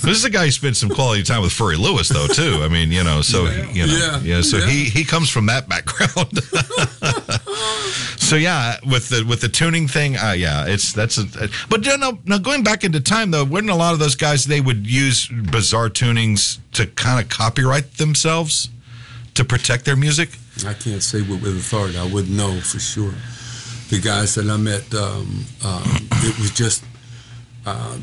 This 0.00 0.16
is 0.16 0.24
a 0.24 0.30
guy 0.30 0.46
who 0.46 0.50
spent 0.52 0.74
some 0.76 0.88
quality 0.88 1.22
time 1.22 1.42
with 1.42 1.52
Furry 1.52 1.76
Lewis, 1.76 2.08
though, 2.08 2.26
too. 2.28 2.60
I 2.62 2.68
mean, 2.68 2.90
you 2.90 3.04
know, 3.04 3.20
so 3.20 3.44
you 3.72 3.86
know, 3.86 3.92
Yeah. 3.94 4.20
yeah, 4.20 4.40
so 4.40 4.56
Yeah. 4.56 4.66
he 4.66 4.84
he 4.84 5.04
comes 5.04 5.28
from 5.28 5.46
that 5.46 5.68
background. 5.68 6.40
so 8.28 8.36
yeah, 8.36 8.76
with 8.86 9.08
the 9.08 9.24
with 9.26 9.40
the 9.40 9.48
tuning 9.48 9.88
thing, 9.88 10.18
uh, 10.18 10.32
yeah, 10.32 10.66
it's 10.66 10.92
that's 10.92 11.16
a. 11.16 11.48
But 11.70 11.86
you 11.86 11.96
know, 11.96 12.18
now 12.26 12.36
going 12.36 12.62
back 12.62 12.84
into 12.84 13.00
time 13.00 13.30
though, 13.30 13.42
wouldn't 13.44 13.72
a 13.72 13.74
lot 13.74 13.94
of 13.94 14.00
those 14.00 14.16
guys 14.16 14.44
they 14.44 14.60
would 14.60 14.86
use 14.86 15.28
bizarre 15.28 15.88
tunings 15.88 16.58
to 16.72 16.86
kind 16.86 17.22
of 17.22 17.30
copyright 17.30 17.94
themselves 17.94 18.68
to 19.32 19.44
protect 19.44 19.86
their 19.86 19.96
music? 19.96 20.28
I 20.66 20.74
can't 20.74 21.02
say 21.02 21.22
with, 21.22 21.42
with 21.42 21.56
authority. 21.56 21.96
I 21.96 22.04
wouldn't 22.04 22.36
know 22.36 22.60
for 22.60 22.78
sure. 22.78 23.14
The 23.88 23.98
guys 23.98 24.34
that 24.34 24.50
I 24.50 24.58
met, 24.58 24.92
um, 24.92 25.46
um, 25.64 26.08
it 26.20 26.38
was 26.38 26.50
just 26.50 26.84
uh, 27.64 27.96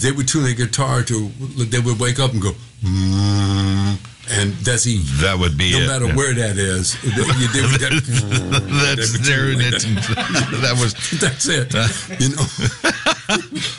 they 0.00 0.10
would 0.10 0.26
tune 0.26 0.44
their 0.44 0.54
guitar 0.54 1.02
to. 1.02 1.28
They 1.28 1.80
would 1.80 2.00
wake 2.00 2.18
up 2.18 2.32
and 2.32 2.40
go, 2.40 2.52
mm, 2.82 3.98
and 4.30 4.52
that's 4.64 4.86
E. 4.86 4.98
That 5.20 5.38
would 5.38 5.56
be 5.58 5.72
No 5.72 5.78
it. 5.78 5.86
matter 5.86 6.06
Yeah. 6.06 6.16
where 6.16 6.34
that 6.34 6.56
is, 6.56 7.00
they, 7.02 7.10
they 7.10 7.62
would 7.62 7.78
get, 7.78 7.92
That's 7.92 9.18
there. 9.26 9.54
That's, 9.54 9.84
that 9.84 10.76
was 10.80 10.94
that's 11.20 11.46
it. 11.48 11.72
You 12.20 12.30
know, 12.34 12.46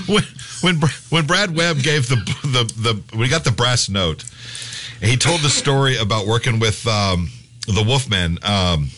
when 0.13 0.23
when 0.61 0.89
when 1.09 1.25
Brad 1.25 1.55
Webb 1.55 1.81
gave 1.81 2.07
the 2.09 2.15
the 2.43 2.63
the 2.77 3.17
we 3.17 3.27
got 3.27 3.43
the 3.43 3.51
brass 3.51 3.89
note, 3.89 4.23
he 5.01 5.17
told 5.17 5.41
the 5.41 5.49
story 5.49 5.97
about 5.97 6.27
working 6.27 6.59
with 6.59 6.85
um, 6.87 7.29
the 7.67 7.83
Wolfman. 7.83 8.37
Um, 8.43 8.89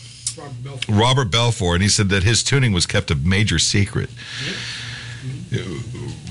Robert 0.88 1.30
Belfour, 1.32 1.74
and 1.74 1.82
he 1.82 1.88
said 1.88 2.10
that 2.10 2.22
his 2.22 2.44
tuning 2.44 2.72
was 2.72 2.86
kept 2.86 3.10
a 3.10 3.16
major 3.16 3.58
secret. 3.58 4.08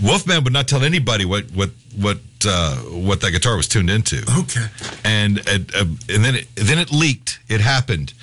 Wolfman 0.04 0.44
would 0.44 0.54
not 0.54 0.68
tell 0.68 0.84
anybody 0.84 1.26
what 1.26 1.46
what 1.52 1.72
what 1.96 2.20
uh, 2.48 2.76
what 2.78 3.22
that 3.22 3.32
guitar 3.32 3.58
was 3.58 3.68
tuned 3.68 3.90
into 3.90 4.24
okay. 4.40 4.68
and 5.04 5.40
uh, 5.48 5.60
uh, 5.76 5.86
and 6.10 6.24
then 6.24 6.36
it 6.36 6.48
then 6.56 6.78
it 6.78 6.92
leaked. 6.92 7.40
It 7.48 7.62
happened. 7.62 8.14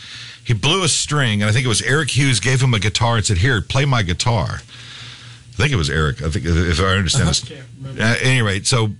He 0.44 0.52
blew 0.52 0.84
a 0.84 0.88
string, 0.88 1.40
and 1.40 1.48
I 1.48 1.52
think 1.52 1.64
it 1.64 1.68
was 1.68 1.82
Eric 1.82 2.10
Hughes 2.10 2.38
gave 2.38 2.60
him 2.60 2.74
a 2.74 2.78
guitar 2.78 3.16
and 3.16 3.24
said, 3.24 3.38
"Here, 3.38 3.60
play 3.60 3.84
my 3.84 4.02
guitar." 4.02 4.60
I 4.60 5.56
think 5.56 5.72
it 5.72 5.76
was 5.76 5.88
Eric. 5.88 6.22
I 6.22 6.30
think 6.30 6.44
if 6.46 6.80
I 6.80 6.96
understand 6.96 7.28
this. 7.28 7.50
At 7.98 8.22
any 8.22 8.42
rate, 8.42 8.66
so 8.66 8.90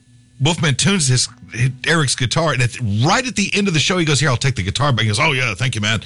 Wolfman 0.41 0.77
tunes 0.77 1.09
his, 1.09 1.29
his 1.53 1.71
Eric's 1.87 2.15
guitar, 2.15 2.53
and 2.53 2.63
at, 2.63 2.79
right 2.81 3.27
at 3.27 3.37
the 3.37 3.51
end 3.53 3.69
of 3.69 3.75
the 3.75 3.81
show, 3.81 3.99
he 3.99 4.05
goes, 4.05 4.21
"Here, 4.21 4.31
I'll 4.31 4.37
take 4.37 4.57
the 4.57 4.63
guitar 4.63 4.93
back." 4.93 5.03
He 5.03 5.09
goes, 5.09 5.21
"Oh 5.21 5.33
yeah, 5.33 5.55
thank 5.55 5.75
you, 5.75 5.81
man." 5.81 6.03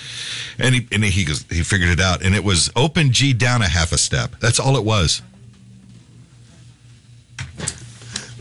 And 0.58 0.74
he 0.74 0.88
and 0.92 1.04
he 1.04 1.24
goes, 1.24 1.44
he 1.50 1.62
figured 1.62 1.90
it 1.90 2.00
out, 2.00 2.22
and 2.22 2.34
it 2.34 2.44
was 2.44 2.70
open 2.76 3.12
G 3.12 3.32
down 3.32 3.62
a 3.62 3.68
half 3.68 3.92
a 3.92 3.98
step. 3.98 4.36
That's 4.40 4.58
all 4.58 4.76
it 4.76 4.84
was. 4.84 5.22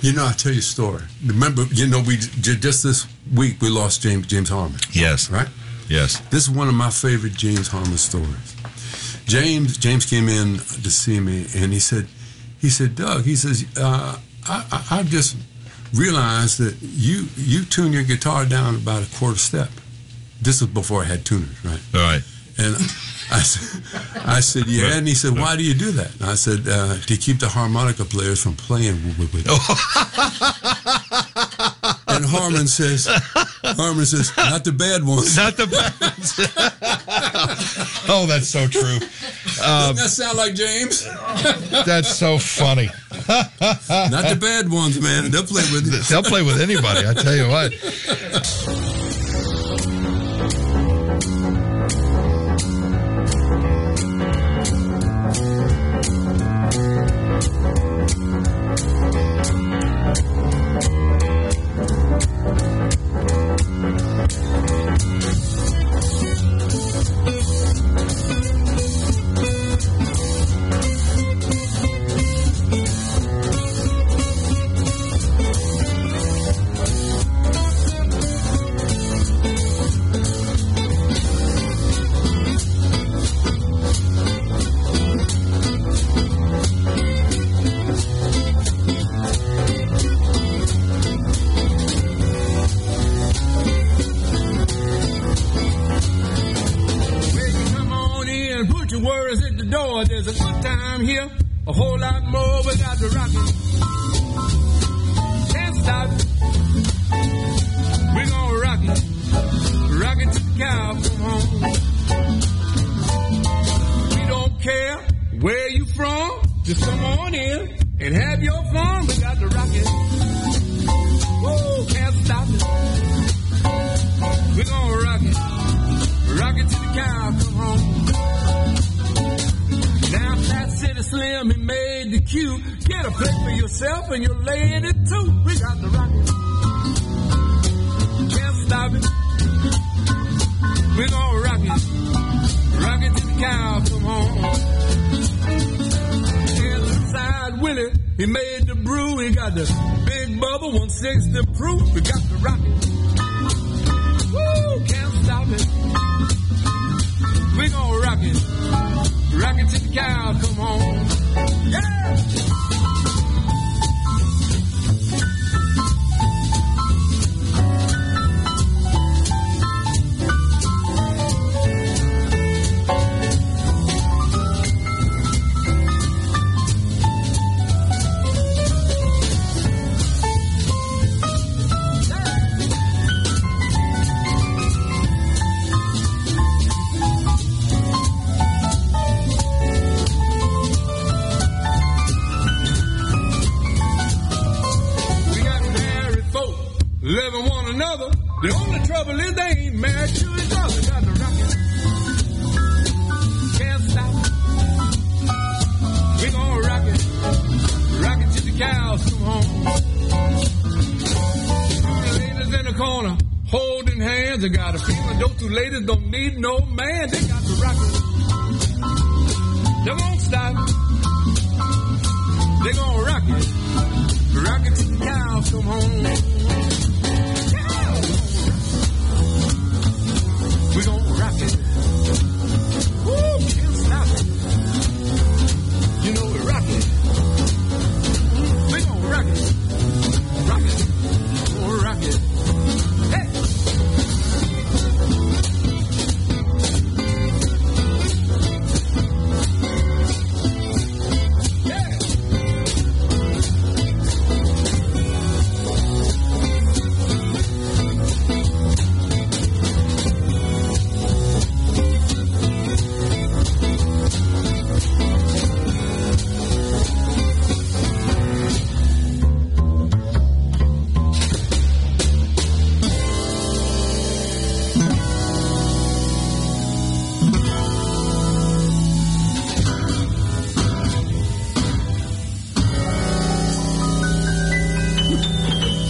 You 0.01 0.13
know, 0.13 0.25
I'll 0.25 0.33
tell 0.33 0.51
you 0.51 0.59
a 0.59 0.61
story. 0.61 1.03
Remember, 1.25 1.63
you 1.71 1.87
know, 1.87 2.01
we 2.01 2.17
just 2.17 2.83
this 2.83 3.07
week 3.35 3.61
we 3.61 3.69
lost 3.69 4.01
James 4.01 4.27
James 4.27 4.49
Harmon. 4.49 4.79
Yes. 4.91 5.29
Right. 5.29 5.47
Yes. 5.89 6.19
This 6.29 6.43
is 6.43 6.49
one 6.49 6.67
of 6.67 6.75
my 6.75 6.89
favorite 6.89 7.33
James 7.33 7.69
Harmon 7.69 7.97
stories. 7.97 8.55
James 9.25 9.77
James 9.77 10.05
came 10.05 10.29
in 10.29 10.55
to 10.57 10.91
see 10.91 11.19
me 11.19 11.45
and 11.55 11.73
he 11.73 11.79
said, 11.79 12.07
he 12.59 12.69
said, 12.69 12.95
Doug, 12.95 13.23
he 13.23 13.35
says, 13.35 13.65
uh, 13.77 14.17
I, 14.47 14.65
I, 14.71 14.99
I've 14.99 15.07
just 15.07 15.35
realized 15.93 16.59
that 16.59 16.75
you 16.81 17.27
you 17.35 17.63
tune 17.65 17.93
your 17.93 18.03
guitar 18.03 18.45
down 18.45 18.75
about 18.75 19.03
a 19.03 19.15
quarter 19.17 19.37
step. 19.37 19.69
This 20.41 20.61
was 20.61 20.69
before 20.69 21.01
I 21.01 21.05
had 21.05 21.25
tuners, 21.25 21.63
right? 21.65 21.81
All 21.95 22.01
right. 22.01 22.21
And 22.57 22.75
I 23.29 23.39
said, 23.39 23.83
I 24.25 24.39
said, 24.39 24.67
yeah. 24.67 24.97
And 24.97 25.07
he 25.07 25.13
said, 25.13 25.37
why 25.37 25.55
do 25.55 25.63
you 25.63 25.73
do 25.73 25.91
that? 25.91 26.13
And 26.15 26.29
I 26.29 26.35
said, 26.35 26.67
uh, 26.67 26.97
to 26.97 27.17
keep 27.17 27.39
the 27.39 27.49
harmonica 27.49 28.05
players 28.05 28.41
from 28.41 28.55
playing 28.55 28.95
with 29.17 29.35
it. 29.35 29.47
and 32.07 32.25
Harmon 32.25 32.67
says, 32.67 33.07
Harmon 33.63 34.05
says, 34.05 34.31
not 34.37 34.63
the 34.63 34.71
bad 34.71 35.03
ones. 35.03 35.35
Not 35.35 35.57
the 35.57 35.67
bad 35.67 35.93
ones. 35.99 36.35
oh, 38.09 38.25
that's 38.27 38.47
so 38.47 38.67
true. 38.67 38.99
Doesn't 39.57 39.95
that 39.97 40.09
sound 40.09 40.37
like 40.37 40.55
James? 40.55 41.03
That's 41.85 42.15
so 42.15 42.37
funny. 42.37 42.89
Not 43.27 44.29
the 44.29 44.37
bad 44.39 44.69
ones, 44.69 45.01
man. 45.01 45.31
They'll 45.31 45.43
play 45.43 45.63
with 45.71 45.93
it. 45.93 46.03
They'll 46.07 46.23
play 46.23 46.43
with 46.43 46.61
anybody. 46.61 47.07
I 47.07 47.13
tell 47.13 47.35
you 47.35 47.47
what. 47.47 47.73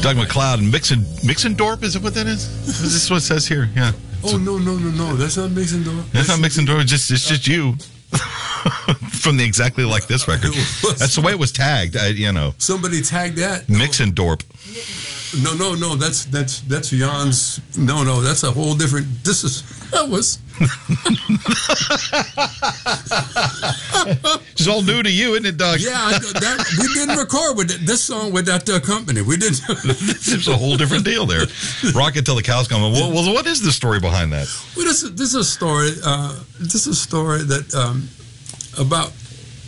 Doug 0.08 0.16
MacLeod 0.16 0.60
and 0.60 0.72
Mixon 0.72 0.99
Mixendorp, 0.99 1.84
is 1.84 1.97
it 1.97 2.01
what 2.01 2.14
that 2.14 2.28
is? 2.28 2.47
Is 2.66 2.93
this 2.93 3.10
what 3.10 3.18
it 3.18 3.26
says 3.26 3.45
here? 3.45 3.70
Yeah. 3.76 3.91
Oh 4.24 4.38
no 4.38 4.58
no 4.58 4.78
no 4.78 4.89
no! 4.91 5.18
That's 5.18 5.36
not 5.36 5.51
Mason 5.51 5.84
Door. 5.84 6.01
That's 6.14 6.30
not 6.30 6.39
Mixendorp, 6.39 6.84
it's 6.84 6.91
just 6.91 7.12
it's 7.12 7.28
just 7.28 7.45
you. 7.45 7.74
From 9.12 9.36
the 9.36 9.43
exactly 9.43 9.84
like 9.84 10.08
this 10.08 10.26
record. 10.30 10.53
That's 10.97 11.16
the 11.16 11.22
way 11.22 11.34
it 11.34 11.39
was 11.39 11.51
tagged. 11.51 11.97
I, 11.97 12.08
you 12.08 12.32
know. 12.32 12.53
Somebody 12.58 13.01
tagged 13.01 13.38
that. 13.39 13.68
Mixendorp. 13.68 14.45
No, 15.43 15.53
no, 15.53 15.76
no. 15.76 15.97
That's 15.97 16.24
that's 16.24 16.62
that's 16.62 16.91
Jan's. 16.91 17.60
No, 17.78 18.05
no. 18.05 18.22
That's 18.22 18.43
a 18.43 18.51
whole 18.51 18.76
different. 18.76 19.08
This 19.26 19.43
is 19.43 19.62
that 19.91 20.08
was. 20.08 20.39
It's 24.52 24.68
all 24.68 24.82
new 24.82 25.04
to 25.04 25.12
you, 25.12 25.34
isn't 25.34 25.45
it, 25.45 25.58
Doug? 25.58 25.80
Yeah, 25.80 25.91
I, 25.93 26.12
that, 26.12 26.66
we 26.80 26.93
didn't 26.93 27.18
record 27.18 27.58
with 27.58 27.70
this 27.86 28.04
song 28.04 28.32
with 28.32 28.45
that 28.45 28.70
uh, 28.70 28.80
company. 28.80 29.22
We 29.22 29.38
didn't. 29.38 29.62
is 29.88 30.48
a 30.48 30.58
whole 30.58 30.78
different 30.78 31.06
deal 31.06 31.26
there. 31.26 31.45
rock 31.93 31.95
Rocket 31.95 32.26
till 32.26 32.36
the 32.36 32.43
cows 32.43 32.68
come. 32.68 32.82
Well, 32.82 33.12
well, 33.12 33.34
what 33.34 33.45
is 33.45 33.62
the 33.62 33.72
story 33.72 34.00
behind 34.00 34.34
that? 34.34 34.48
Well, 34.76 34.86
this 34.86 35.04
is 35.04 35.16
this 35.16 35.30
is 35.30 35.36
a 35.36 35.43
story. 35.43 35.91
Uh, 36.04 36.39
this 36.60 36.88
is 36.88 36.88
a 36.88 36.95
story 36.95 37.43
that 37.43 37.74
um, 37.76 38.08
about 38.80 39.12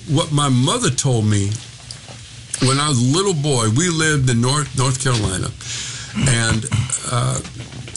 what 0.09 0.31
my 0.31 0.49
mother 0.49 0.89
told 0.89 1.25
me 1.25 1.49
when 2.67 2.79
I 2.79 2.89
was 2.89 2.99
a 2.99 3.15
little 3.15 3.33
boy. 3.35 3.69
We 3.75 3.89
lived 3.89 4.29
in 4.29 4.41
North 4.41 4.77
North 4.77 5.03
Carolina, 5.03 5.49
and 6.27 6.65
uh, 7.11 7.39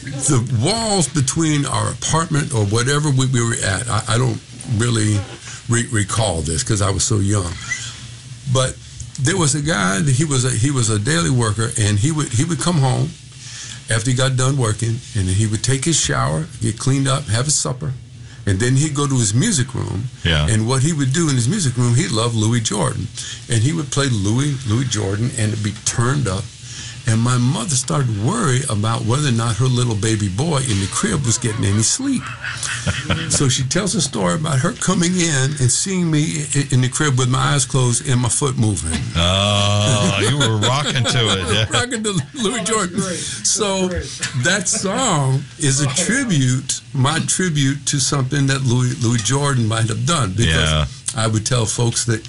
the 0.02 0.42
walls 0.60 1.08
between 1.08 1.66
our 1.66 1.92
apartment 1.92 2.52
or 2.52 2.64
whatever 2.66 3.10
we, 3.10 3.26
we 3.26 3.42
were 3.42 3.56
at. 3.64 3.88
I, 3.88 4.14
I 4.14 4.18
don't 4.18 4.40
really 4.76 5.18
re- 5.68 5.88
recall 5.90 6.42
this 6.42 6.62
because 6.62 6.82
I 6.82 6.90
was 6.90 7.04
so 7.04 7.18
young, 7.18 7.52
but 8.52 8.76
there 9.20 9.36
was 9.36 9.54
a 9.54 9.62
guy. 9.62 10.00
That 10.00 10.12
he 10.12 10.24
was 10.24 10.44
a 10.44 10.50
he 10.50 10.70
was 10.70 10.90
a 10.90 10.98
daily 10.98 11.30
worker, 11.30 11.70
and 11.78 11.98
he 11.98 12.10
would 12.12 12.28
he 12.28 12.44
would 12.44 12.60
come 12.60 12.78
home 12.78 13.10
after 13.90 14.10
he 14.10 14.16
got 14.16 14.36
done 14.36 14.56
working, 14.56 14.98
and 15.14 15.28
he 15.28 15.46
would 15.46 15.62
take 15.62 15.84
his 15.84 15.98
shower, 15.98 16.46
get 16.60 16.78
cleaned 16.78 17.08
up, 17.08 17.24
have 17.24 17.44
his 17.46 17.54
supper, 17.58 17.92
and 18.46 18.58
then 18.58 18.76
he'd 18.76 18.94
go 18.94 19.06
to 19.06 19.14
his 19.14 19.34
music 19.34 19.74
room. 19.74 20.04
Yeah. 20.24 20.48
And 20.48 20.66
what 20.66 20.82
he 20.82 20.92
would 20.92 21.12
do 21.12 21.28
in 21.28 21.34
his 21.36 21.48
music 21.48 21.76
room, 21.76 21.94
he 21.94 22.08
loved 22.08 22.34
Louis 22.34 22.60
Jordan, 22.60 23.06
and 23.48 23.62
he 23.62 23.72
would 23.72 23.90
play 23.90 24.08
Louis 24.08 24.56
Louis 24.66 24.86
Jordan, 24.86 25.30
and 25.38 25.52
it'd 25.52 25.64
be 25.64 25.74
turned 25.84 26.26
up. 26.26 26.44
And 27.06 27.20
my 27.20 27.36
mother 27.36 27.74
started 27.74 28.08
worry 28.24 28.60
about 28.70 29.02
whether 29.02 29.28
or 29.28 29.32
not 29.32 29.56
her 29.56 29.66
little 29.66 29.96
baby 29.96 30.28
boy 30.28 30.58
in 30.58 30.78
the 30.80 30.88
crib 30.92 31.26
was 31.26 31.36
getting 31.36 31.64
any 31.64 31.82
sleep. 31.82 32.22
so 33.28 33.48
she 33.48 33.64
tells 33.64 33.94
a 33.94 34.00
story 34.00 34.34
about 34.36 34.58
her 34.60 34.72
coming 34.72 35.10
in 35.16 35.44
and 35.60 35.70
seeing 35.70 36.10
me 36.10 36.44
in 36.70 36.80
the 36.80 36.88
crib 36.88 37.18
with 37.18 37.28
my 37.28 37.54
eyes 37.54 37.64
closed 37.64 38.08
and 38.08 38.20
my 38.20 38.28
foot 38.28 38.56
moving. 38.56 38.98
Oh, 39.16 40.18
you 40.30 40.38
were 40.38 40.58
rocking 40.58 41.04
to 41.04 41.18
it. 41.38 41.42
Yeah. 41.52 41.66
Rocking 41.70 42.02
to 42.04 42.12
Louis 42.34 42.62
Jordan. 42.64 43.00
So 43.00 43.88
that 44.44 44.68
song 44.68 45.42
is 45.58 45.80
a 45.80 45.88
tribute, 45.88 46.80
my 46.94 47.18
tribute 47.26 47.84
to 47.86 47.98
something 47.98 48.46
that 48.46 48.62
Louis 48.62 48.94
Louis 49.02 49.22
Jordan 49.22 49.66
might 49.66 49.88
have 49.88 50.06
done. 50.06 50.32
Because 50.32 50.70
Yeah. 50.70 50.86
I 51.16 51.26
would 51.26 51.44
tell 51.44 51.66
folks 51.66 52.04
that 52.06 52.26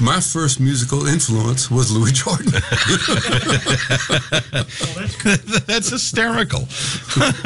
my 0.00 0.20
first 0.20 0.60
musical 0.60 1.06
influence 1.06 1.70
was 1.70 1.90
Louis 1.92 2.12
Jordan. 2.22 2.52
That's 5.66 5.90
hysterical. 5.90 6.60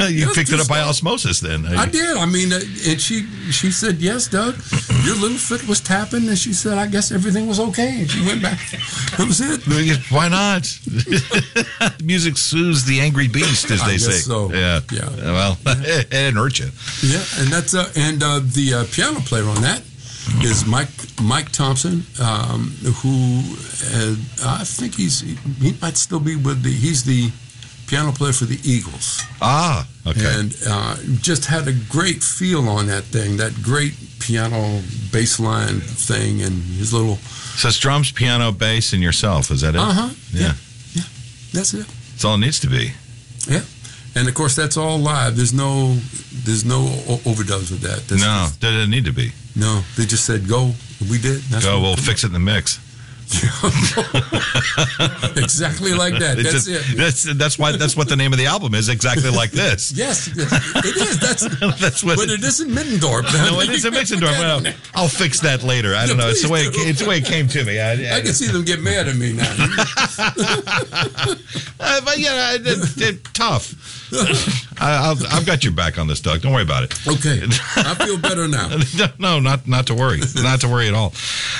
you 0.09 0.25
That's 0.25 0.37
picked 0.37 0.51
it 0.51 0.59
up 0.59 0.67
by 0.67 0.81
osmosis 0.81 1.39
then. 1.39 1.65
I 1.65 1.85
did. 1.85 2.17
I 2.17 2.25
mean, 2.25 2.51
uh, 2.53 2.59
and 2.87 2.99
she 2.99 3.25
she 3.51 3.71
said, 3.71 3.97
"Yes, 3.97 4.27
Doug, 4.27 4.55
your 5.03 5.15
little 5.15 5.37
foot 5.37 5.67
was 5.67 5.79
tapping," 5.79 6.27
and 6.27 6.37
she 6.37 6.53
said, 6.53 6.77
"I 6.77 6.87
guess 6.87 7.11
everything 7.11 7.47
was 7.47 7.59
okay." 7.59 8.01
And 8.01 8.09
she 8.11 8.25
went 8.25 8.41
back. 8.41 8.59
That 9.17 9.25
was 9.27 9.41
it. 9.41 9.61
Why 10.11 10.27
not? 10.27 10.67
Music 12.03 12.37
soothes 12.37 12.85
the 12.85 12.99
angry 12.99 13.27
beast, 13.27 13.69
as 13.71 13.81
I 13.81 13.85
they 13.87 13.91
guess 13.93 14.05
say. 14.05 14.19
so. 14.19 14.51
Yeah. 14.51 14.81
Yeah. 14.91 15.09
Well, 15.31 15.57
it 15.65 16.09
didn't 16.09 16.35
hurt 16.37 16.59
you. 16.59 16.69
Yeah, 17.03 17.23
and 17.39 17.49
that's 17.51 17.73
uh, 17.73 17.91
and 17.95 18.21
uh, 18.23 18.39
the 18.43 18.73
uh, 18.73 18.85
piano 18.91 19.19
player 19.21 19.47
on 19.47 19.61
that 19.61 19.81
is 20.43 20.65
Mike 20.65 20.89
Mike 21.21 21.51
Thompson, 21.51 22.03
um, 22.21 22.71
who 23.01 23.41
uh, 23.93 24.15
I 24.45 24.63
think 24.63 24.95
he's 24.95 25.21
he 25.21 25.73
might 25.81 25.97
still 25.97 26.19
be 26.19 26.35
with 26.35 26.63
the 26.63 26.71
he's 26.71 27.03
the 27.03 27.31
piano 27.87 28.11
player 28.11 28.33
for 28.33 28.45
the 28.45 28.59
Eagles, 28.63 29.21
Ah, 29.41 29.87
okay. 30.05 30.21
and 30.39 30.55
uh, 30.67 30.95
just 31.21 31.45
had 31.45 31.67
a 31.67 31.73
great 31.89 32.21
feel 32.23 32.67
on 32.69 32.87
that 32.87 33.03
thing. 33.05 33.37
That 33.37 33.53
great 33.63 33.93
piano 34.19 34.81
bass 35.11 35.39
line 35.39 35.79
thing, 35.81 36.41
and 36.41 36.63
his 36.77 36.93
little. 36.93 37.15
so 37.17 37.67
it's 37.67 37.79
drums, 37.79 38.11
piano, 38.11 38.51
bass, 38.51 38.93
and 38.93 39.01
yourself. 39.03 39.51
Is 39.51 39.61
that 39.61 39.75
it? 39.75 39.81
Uh 39.81 39.91
huh. 39.91 40.09
Yeah. 40.31 40.53
Yeah. 40.93 41.03
That's 41.53 41.73
it. 41.73 41.87
That's 42.11 42.25
all 42.25 42.35
it 42.35 42.39
needs 42.39 42.59
to 42.61 42.67
be. 42.69 42.91
Yeah. 43.47 43.61
And 44.15 44.27
of 44.27 44.33
course, 44.33 44.55
that's 44.55 44.75
all 44.77 44.97
live. 44.99 45.35
There's 45.35 45.53
no, 45.53 45.93
there's 46.43 46.65
no 46.65 46.85
overdubs 47.25 47.69
with 47.71 47.81
that. 47.81 48.07
That's 48.07 48.21
no, 48.21 48.47
doesn't 48.59 48.89
need 48.89 49.05
to 49.05 49.13
be. 49.13 49.31
no. 49.55 49.81
They 49.97 50.05
just 50.05 50.25
said 50.25 50.47
go. 50.47 50.73
We 51.07 51.17
did. 51.17 51.41
That's 51.43 51.65
what 51.65 51.81
we'll 51.81 51.95
fix 51.95 52.23
it 52.23 52.27
in 52.27 52.33
the 52.33 52.39
mix. 52.39 52.79
exactly 55.37 55.93
like 55.93 56.17
that. 56.19 56.37
It 56.39 56.43
That's 56.43 56.67
it. 56.67 56.97
That's 56.97 57.23
that's 57.35 57.59
why 57.59 57.71
that's 57.73 57.95
what 57.95 58.09
the 58.09 58.15
name 58.15 58.33
of 58.33 58.39
the 58.39 58.47
album 58.47 58.73
is. 58.73 58.89
Exactly 58.89 59.29
like 59.29 59.51
this. 59.51 59.91
Yes, 59.99 60.27
it 60.27 60.37
is. 60.97 61.19
That's, 61.19 61.43
That's 61.79 62.03
what. 62.03 62.17
but 62.17 62.29
it 62.29 62.43
isn't 62.43 62.69
Middendorf. 62.69 63.23
no, 63.33 63.59
it 63.59 63.69
is 63.69 63.85
a 63.85 63.91
Mixendorf. 63.91 64.39
Well, 64.39 64.61
I'll 64.95 65.07
fix 65.09 65.41
that 65.41 65.61
later. 65.63 65.93
I 65.95 66.05
don't 66.07 66.17
know. 66.17 66.29
It's 66.29 66.41
the 66.43 66.49
way 66.49 66.61
it, 66.61 66.73
it's 66.75 67.01
the 67.01 67.09
way 67.09 67.17
it 67.17 67.25
came 67.25 67.47
to 67.49 67.63
me. 67.65 67.79
I, 67.79 67.91
I, 67.91 68.17
I 68.17 68.21
can 68.21 68.33
see 68.33 68.47
them 68.47 68.63
get 68.63 68.79
mad 68.81 69.07
at 69.07 69.15
me 69.15 69.33
now. 69.33 69.53
Uh, 71.79 72.01
but 72.05 72.17
yeah, 72.19 72.53
it, 72.55 72.61
it, 72.65 73.01
it- 73.01 73.23
tough. 73.33 73.75
I, 74.81 74.95
I'll, 74.95 75.17
I've 75.31 75.45
got 75.45 75.63
your 75.63 75.73
back 75.73 75.97
on 75.99 76.07
this, 76.07 76.19
Doug. 76.21 76.41
Don't 76.41 76.53
worry 76.53 76.63
about 76.63 76.83
it. 76.83 77.07
Okay, 77.07 77.41
I 77.75 77.93
feel 78.05 78.17
better 78.17 78.47
now. 78.47 78.69
no, 79.19 79.39
not 79.39 79.67
not 79.67 79.87
to 79.87 79.95
worry, 79.95 80.19
not 80.35 80.61
to 80.61 80.67
worry 80.67 80.87
at 80.87 80.93
all. 80.93 81.13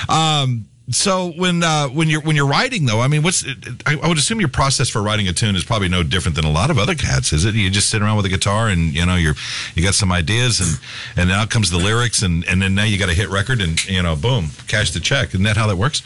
Um, 0.08 0.66
so 0.92 1.32
when 1.32 1.64
uh, 1.64 1.88
when 1.88 2.10
you're 2.10 2.22
when 2.22 2.36
you're 2.36 2.48
writing 2.48 2.86
though, 2.86 3.02
I 3.02 3.08
mean, 3.08 3.22
what's 3.22 3.46
I, 3.86 3.98
I 4.02 4.08
would 4.08 4.18
assume 4.18 4.40
your 4.40 4.50
process 4.50 4.90
for 4.90 5.02
writing 5.02 5.28
a 5.28 5.34
tune 5.34 5.56
is 5.56 5.64
probably 5.64 5.90
no 5.90 6.04
different 6.04 6.36
than 6.36 6.46
a 6.46 6.52
lot 6.52 6.72
of 6.72 6.78
other 6.78 6.96
cats, 6.96 7.34
is 7.34 7.46
it? 7.46 7.56
You 7.56 7.70
just 7.70 7.90
sit 7.90 8.02
around 8.02 8.18
with 8.18 8.26
a 8.26 8.30
guitar 8.30 8.70
and 8.70 8.94
you 8.94 9.06
know 9.06 9.16
you're 9.16 9.36
you 9.76 9.84
got 9.84 9.94
some 9.94 10.12
ideas 10.12 10.60
and 10.60 10.80
and 11.16 11.32
out 11.32 11.50
comes 11.50 11.70
the 11.70 11.78
lyrics 11.78 12.22
and 12.22 12.46
and 12.46 12.62
then 12.62 12.76
now 12.76 12.84
you 12.84 12.98
got 12.98 13.10
a 13.10 13.14
hit 13.14 13.30
record 13.30 13.62
and 13.62 13.84
you 13.86 14.02
know 14.02 14.16
boom, 14.16 14.50
cash 14.68 14.92
the 14.92 15.00
check. 15.00 15.30
Isn't 15.30 15.44
that 15.44 15.58
how 15.58 15.68
that 15.68 15.78
works? 15.78 16.02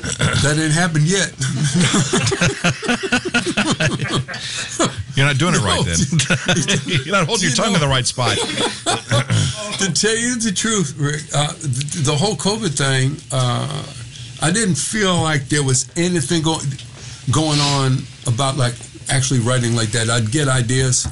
That 0.00 0.54
didn't 0.56 0.72
happen 0.72 1.02
yet. 1.04 1.28
You're 5.14 5.26
not 5.26 5.38
doing 5.38 5.54
it 5.54 5.60
right 5.60 5.84
then. 5.84 5.98
you're 7.04 7.14
not 7.14 7.26
holding 7.26 7.48
your 7.48 7.54
tongue 7.54 7.72
know- 7.72 7.74
in 7.74 7.80
the 7.80 7.88
right 7.88 8.06
spot. 8.06 8.38
to 8.38 9.92
tell 9.92 10.16
you 10.16 10.36
the 10.36 10.52
truth, 10.54 10.94
Rick, 10.96 11.22
uh, 11.34 11.52
the, 11.52 12.02
the 12.06 12.16
whole 12.16 12.36
COVID 12.36 12.76
thing, 12.76 13.16
uh, 13.30 13.82
I 14.42 14.50
didn't 14.50 14.76
feel 14.76 15.16
like 15.22 15.48
there 15.48 15.62
was 15.62 15.90
anything 15.96 16.42
go- 16.42 16.60
going 17.30 17.60
on 17.60 17.98
about 18.26 18.56
like 18.56 18.74
actually 19.10 19.40
writing 19.40 19.74
like 19.76 19.90
that. 19.90 20.08
I'd 20.10 20.30
get 20.30 20.48
ideas 20.48 21.06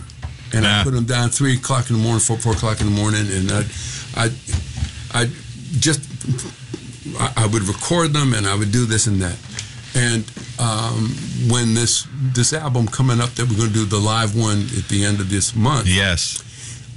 and 0.53 0.62
Nah. 0.62 0.81
I 0.81 0.85
put 0.85 0.93
them 0.95 1.05
down 1.05 1.29
three 1.31 1.57
o'clock 1.57 1.91
in 1.91 1.97
the 1.97 2.03
morning, 2.03 2.20
four, 2.20 2.39
four 2.39 2.53
o'clock 2.53 2.81
in 2.81 2.87
the 2.87 2.93
morning, 2.93 3.26
and 3.31 3.51
I, 3.53 3.64
I, 4.16 4.31
I 5.12 5.24
just 5.79 6.01
I, 7.20 7.45
I 7.45 7.47
would 7.47 7.62
record 7.62 8.12
them 8.12 8.33
and 8.33 8.47
I 8.47 8.55
would 8.55 8.72
do 8.72 8.87
this 8.87 9.07
and 9.07 9.20
that. 9.20 9.37
And 9.95 10.24
um, 10.59 11.11
when 11.51 11.74
this 11.74 12.07
this 12.35 12.53
album 12.53 12.87
coming 12.89 13.20
up 13.20 13.31
that 13.31 13.49
we're 13.49 13.57
going 13.59 13.68
to 13.68 13.74
do 13.74 13.85
the 13.85 13.99
live 13.99 14.35
one 14.37 14.62
at 14.76 14.89
the 14.89 15.05
end 15.05 15.20
of 15.20 15.29
this 15.29 15.55
month, 15.55 15.87
Yes. 15.87 16.43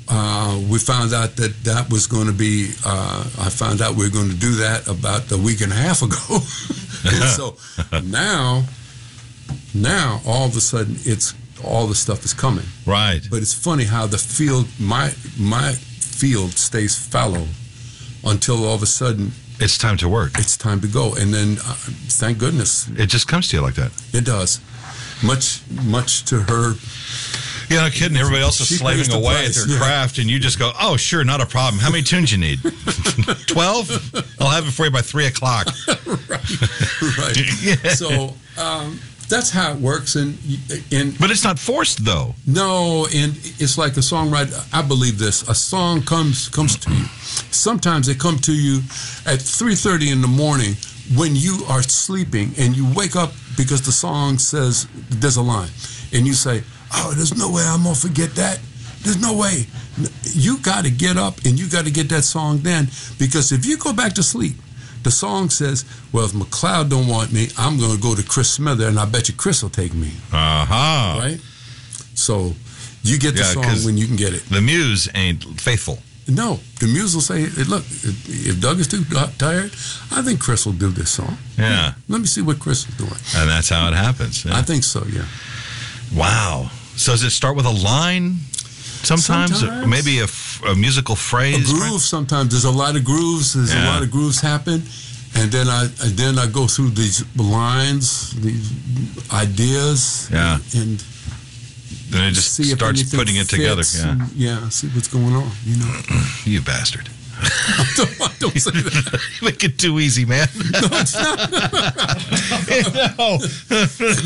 Uh, 0.09 0.59
we 0.69 0.77
found 0.79 1.13
out 1.13 1.35
that 1.37 1.53
that 1.63 1.89
was 1.89 2.07
going 2.07 2.27
to 2.27 2.33
be. 2.33 2.71
Uh, 2.85 3.23
I 3.39 3.49
found 3.49 3.81
out 3.81 3.95
we 3.95 4.03
were 4.05 4.11
going 4.11 4.29
to 4.29 4.35
do 4.35 4.55
that 4.55 4.87
about 4.87 5.31
a 5.31 5.37
week 5.37 5.61
and 5.61 5.71
a 5.71 5.75
half 5.75 6.01
ago. 6.01 6.39
so 7.35 7.55
now, 8.03 8.63
now 9.73 10.21
all 10.25 10.45
of 10.47 10.55
a 10.57 10.61
sudden, 10.61 10.95
it's 11.05 11.33
all 11.63 11.87
the 11.87 11.95
stuff 11.95 12.25
is 12.25 12.33
coming. 12.33 12.65
Right. 12.85 13.21
But 13.29 13.37
it's 13.41 13.53
funny 13.53 13.85
how 13.85 14.07
the 14.07 14.17
field, 14.17 14.67
my 14.79 15.11
my 15.39 15.71
field, 15.73 16.51
stays 16.53 16.95
fallow 16.97 17.47
until 18.23 18.65
all 18.65 18.75
of 18.75 18.83
a 18.83 18.87
sudden 18.87 19.31
It's 19.59 19.77
time 19.77 19.97
to 19.97 20.09
work. 20.09 20.31
it's 20.37 20.57
time 20.57 20.79
to 20.81 20.87
go, 20.87 21.13
and 21.15 21.33
then 21.33 21.57
uh, 21.65 21.75
thank 22.19 22.37
goodness 22.37 22.87
It 22.97 23.07
just 23.07 23.27
comes 23.27 23.47
to 23.49 23.57
you 23.57 23.61
like 23.63 23.75
that. 23.75 23.91
it 24.13 24.25
does. 24.25 24.59
Much 25.23 25.61
much 25.85 26.23
to 26.25 26.39
her 26.41 26.73
Yeah, 27.71 27.83
no 27.83 27.89
kidding. 27.89 28.17
Everybody 28.17 28.43
else 28.43 28.59
is 28.59 28.67
She 28.67 28.75
slaving 28.75 29.11
away 29.13 29.33
price, 29.35 29.61
at 29.61 29.67
their 29.67 29.77
yeah. 29.77 29.81
craft, 29.83 30.17
and 30.17 30.29
you 30.29 30.39
just 30.39 30.59
go, 30.59 30.71
"Oh, 30.79 30.97
sure, 30.97 31.23
not 31.23 31.39
a 31.41 31.45
problem. 31.45 31.79
How 31.81 31.89
many 31.89 32.03
tunes 32.03 32.31
you 32.31 32.37
need? 32.37 32.59
Twelve? 33.47 33.89
I'll 34.39 34.49
have 34.49 34.67
it 34.67 34.71
for 34.71 34.85
you 34.85 34.91
by 34.91 35.01
three 35.01 35.25
o'clock." 35.25 35.67
right. 35.87 37.37
Yeah. 37.61 37.75
So 37.93 38.33
um, 38.57 38.99
that's 39.29 39.49
how 39.51 39.71
it 39.71 39.77
works, 39.79 40.15
and 40.15 40.37
and 40.91 41.17
But 41.17 41.31
it's 41.31 41.43
not 41.43 41.57
forced, 41.59 42.03
though. 42.03 42.35
No, 42.45 43.05
and 43.13 43.37
it's 43.59 43.77
like 43.77 43.93
a 43.93 44.01
songwriter. 44.01 44.67
I 44.73 44.81
believe 44.81 45.17
this: 45.17 45.47
a 45.47 45.55
song 45.55 46.01
comes 46.01 46.49
comes 46.49 46.75
to 46.77 46.91
you. 46.93 47.05
Sometimes 47.51 48.07
they 48.07 48.15
come 48.15 48.37
to 48.39 48.53
you 48.53 48.79
at 49.25 49.41
three 49.41 49.75
thirty 49.75 50.09
in 50.11 50.21
the 50.21 50.27
morning 50.27 50.75
when 51.15 51.35
you 51.35 51.63
are 51.69 51.81
sleeping, 51.83 52.51
and 52.57 52.75
you 52.75 52.85
wake 52.93 53.15
up 53.15 53.31
because 53.57 53.81
the 53.81 53.91
song 53.91 54.37
says 54.37 54.87
there's 55.09 55.37
a 55.37 55.41
line, 55.41 55.69
and 56.13 56.25
you 56.27 56.33
say, 56.33 56.63
"Oh, 56.93 57.13
there's 57.15 57.35
no 57.37 57.49
way 57.51 57.63
I'm 57.63 57.83
gonna 57.83 57.95
forget 57.95 58.35
that. 58.35 58.59
There's 59.03 59.21
no 59.21 59.33
way." 59.33 59.65
You 60.23 60.57
got 60.59 60.85
to 60.85 60.89
get 60.89 61.17
up 61.17 61.43
and 61.45 61.59
you 61.59 61.67
got 61.67 61.83
to 61.85 61.91
get 61.91 62.07
that 62.09 62.23
song 62.23 62.59
then, 62.59 62.87
because 63.19 63.51
if 63.51 63.65
you 63.65 63.77
go 63.77 63.91
back 63.93 64.13
to 64.13 64.23
sleep, 64.23 64.55
the 65.03 65.11
song 65.11 65.49
says, 65.49 65.83
"Well, 66.13 66.25
if 66.25 66.33
MacLeod 66.33 66.89
don't 66.89 67.07
want 67.07 67.31
me, 67.33 67.49
I'm 67.57 67.77
gonna 67.79 67.97
go 67.99 68.15
to 68.15 68.23
Chris 68.23 68.49
Smither, 68.51 68.87
and 68.87 68.97
I 68.99 69.05
bet 69.05 69.27
you 69.27 69.35
Chris 69.35 69.61
will 69.63 69.69
take 69.69 69.93
me." 69.93 70.11
Uh 70.31 70.65
huh. 70.65 71.19
right? 71.19 71.39
So 72.13 72.55
you 73.03 73.17
get 73.17 73.33
the 73.35 73.41
Yeah, 73.41 73.53
song 73.53 73.85
when 73.85 73.97
you 73.97 74.05
can 74.07 74.15
get 74.15 74.33
it. 74.33 74.43
The 74.49 74.61
muse 74.61 75.09
ain't 75.15 75.43
faithful. 75.59 75.97
No, 76.27 76.59
the 76.79 76.87
muse 76.87 77.13
will 77.15 77.21
say, 77.23 77.49
hey, 77.49 77.63
"Look, 77.63 77.83
if 77.83 78.29
if 78.47 78.61
Doug 78.61 78.79
is 78.79 78.87
too 78.87 79.03
tired, 79.37 79.71
I 80.11 80.21
think 80.21 80.39
Chris 80.39 80.65
will 80.65 80.73
do 80.77 80.89
this 80.89 81.09
song. 81.09 81.37
Yeah, 81.57 81.93
Let 82.07 82.21
me 82.21 82.27
see 82.27 82.41
what 82.41 82.59
Chris 82.59 82.87
is 82.87 82.95
doing." 82.95 83.19
and 83.35 83.49
that's 83.49 83.69
how 83.69 83.87
it 83.89 83.93
happens. 83.95 84.45
Yeah. 84.45 84.57
I 84.57 84.61
think 84.61 84.83
so. 84.83 85.03
Yeah. 85.11 85.25
wow. 86.15 86.69
So 87.01 87.13
does 87.13 87.23
it 87.23 87.31
start 87.31 87.55
with 87.55 87.65
a 87.65 87.71
line? 87.71 88.37
Sometimes, 89.03 89.59
Sometimes. 89.59 89.87
Maybe 89.87 90.19
a, 90.19 90.25
f- 90.25 90.61
a 90.67 90.75
musical 90.75 91.15
phrase. 91.15 91.71
A 91.71 91.73
groove. 91.73 92.01
Sometimes 92.01 92.49
there's 92.51 92.65
a 92.65 92.71
lot 92.83 92.95
of 92.95 93.03
grooves. 93.03 93.53
There's 93.53 93.73
Yeah. 93.73 93.85
a 93.85 93.93
lot 93.93 94.03
of 94.03 94.11
grooves 94.11 94.39
happen, 94.39 94.83
and 95.33 95.51
then 95.51 95.67
I 95.67 95.83
and 96.03 96.13
then 96.15 96.37
I 96.37 96.45
go 96.45 96.67
through 96.67 96.91
these 96.91 97.23
lines, 97.35 98.29
these 98.41 98.69
ideas. 99.33 100.29
Yeah. 100.31 100.59
And 100.75 101.03
Then 102.11 102.23
it 102.29 102.33
just 102.35 102.53
starts 102.77 103.03
putting 103.15 103.37
it 103.37 103.49
together. 103.49 103.83
Yeah, 103.95 104.09
and, 104.11 104.31
yeah. 104.35 104.69
See 104.69 104.87
what's 104.89 105.07
going 105.07 105.33
on. 105.35 105.49
You 105.65 105.77
know. 105.81 105.91
you 106.45 106.61
bastard. 106.61 107.09
don't, 107.95 108.39
don't 108.39 108.59
say 108.59 108.71
that. 108.71 109.21
Make 109.41 109.63
it 109.63 109.79
too 109.79 109.99
easy, 109.99 110.25
man. 110.25 110.47
no, 110.71 110.87
it's 110.91 111.15
not. 111.15 111.51
no. 113.17 113.37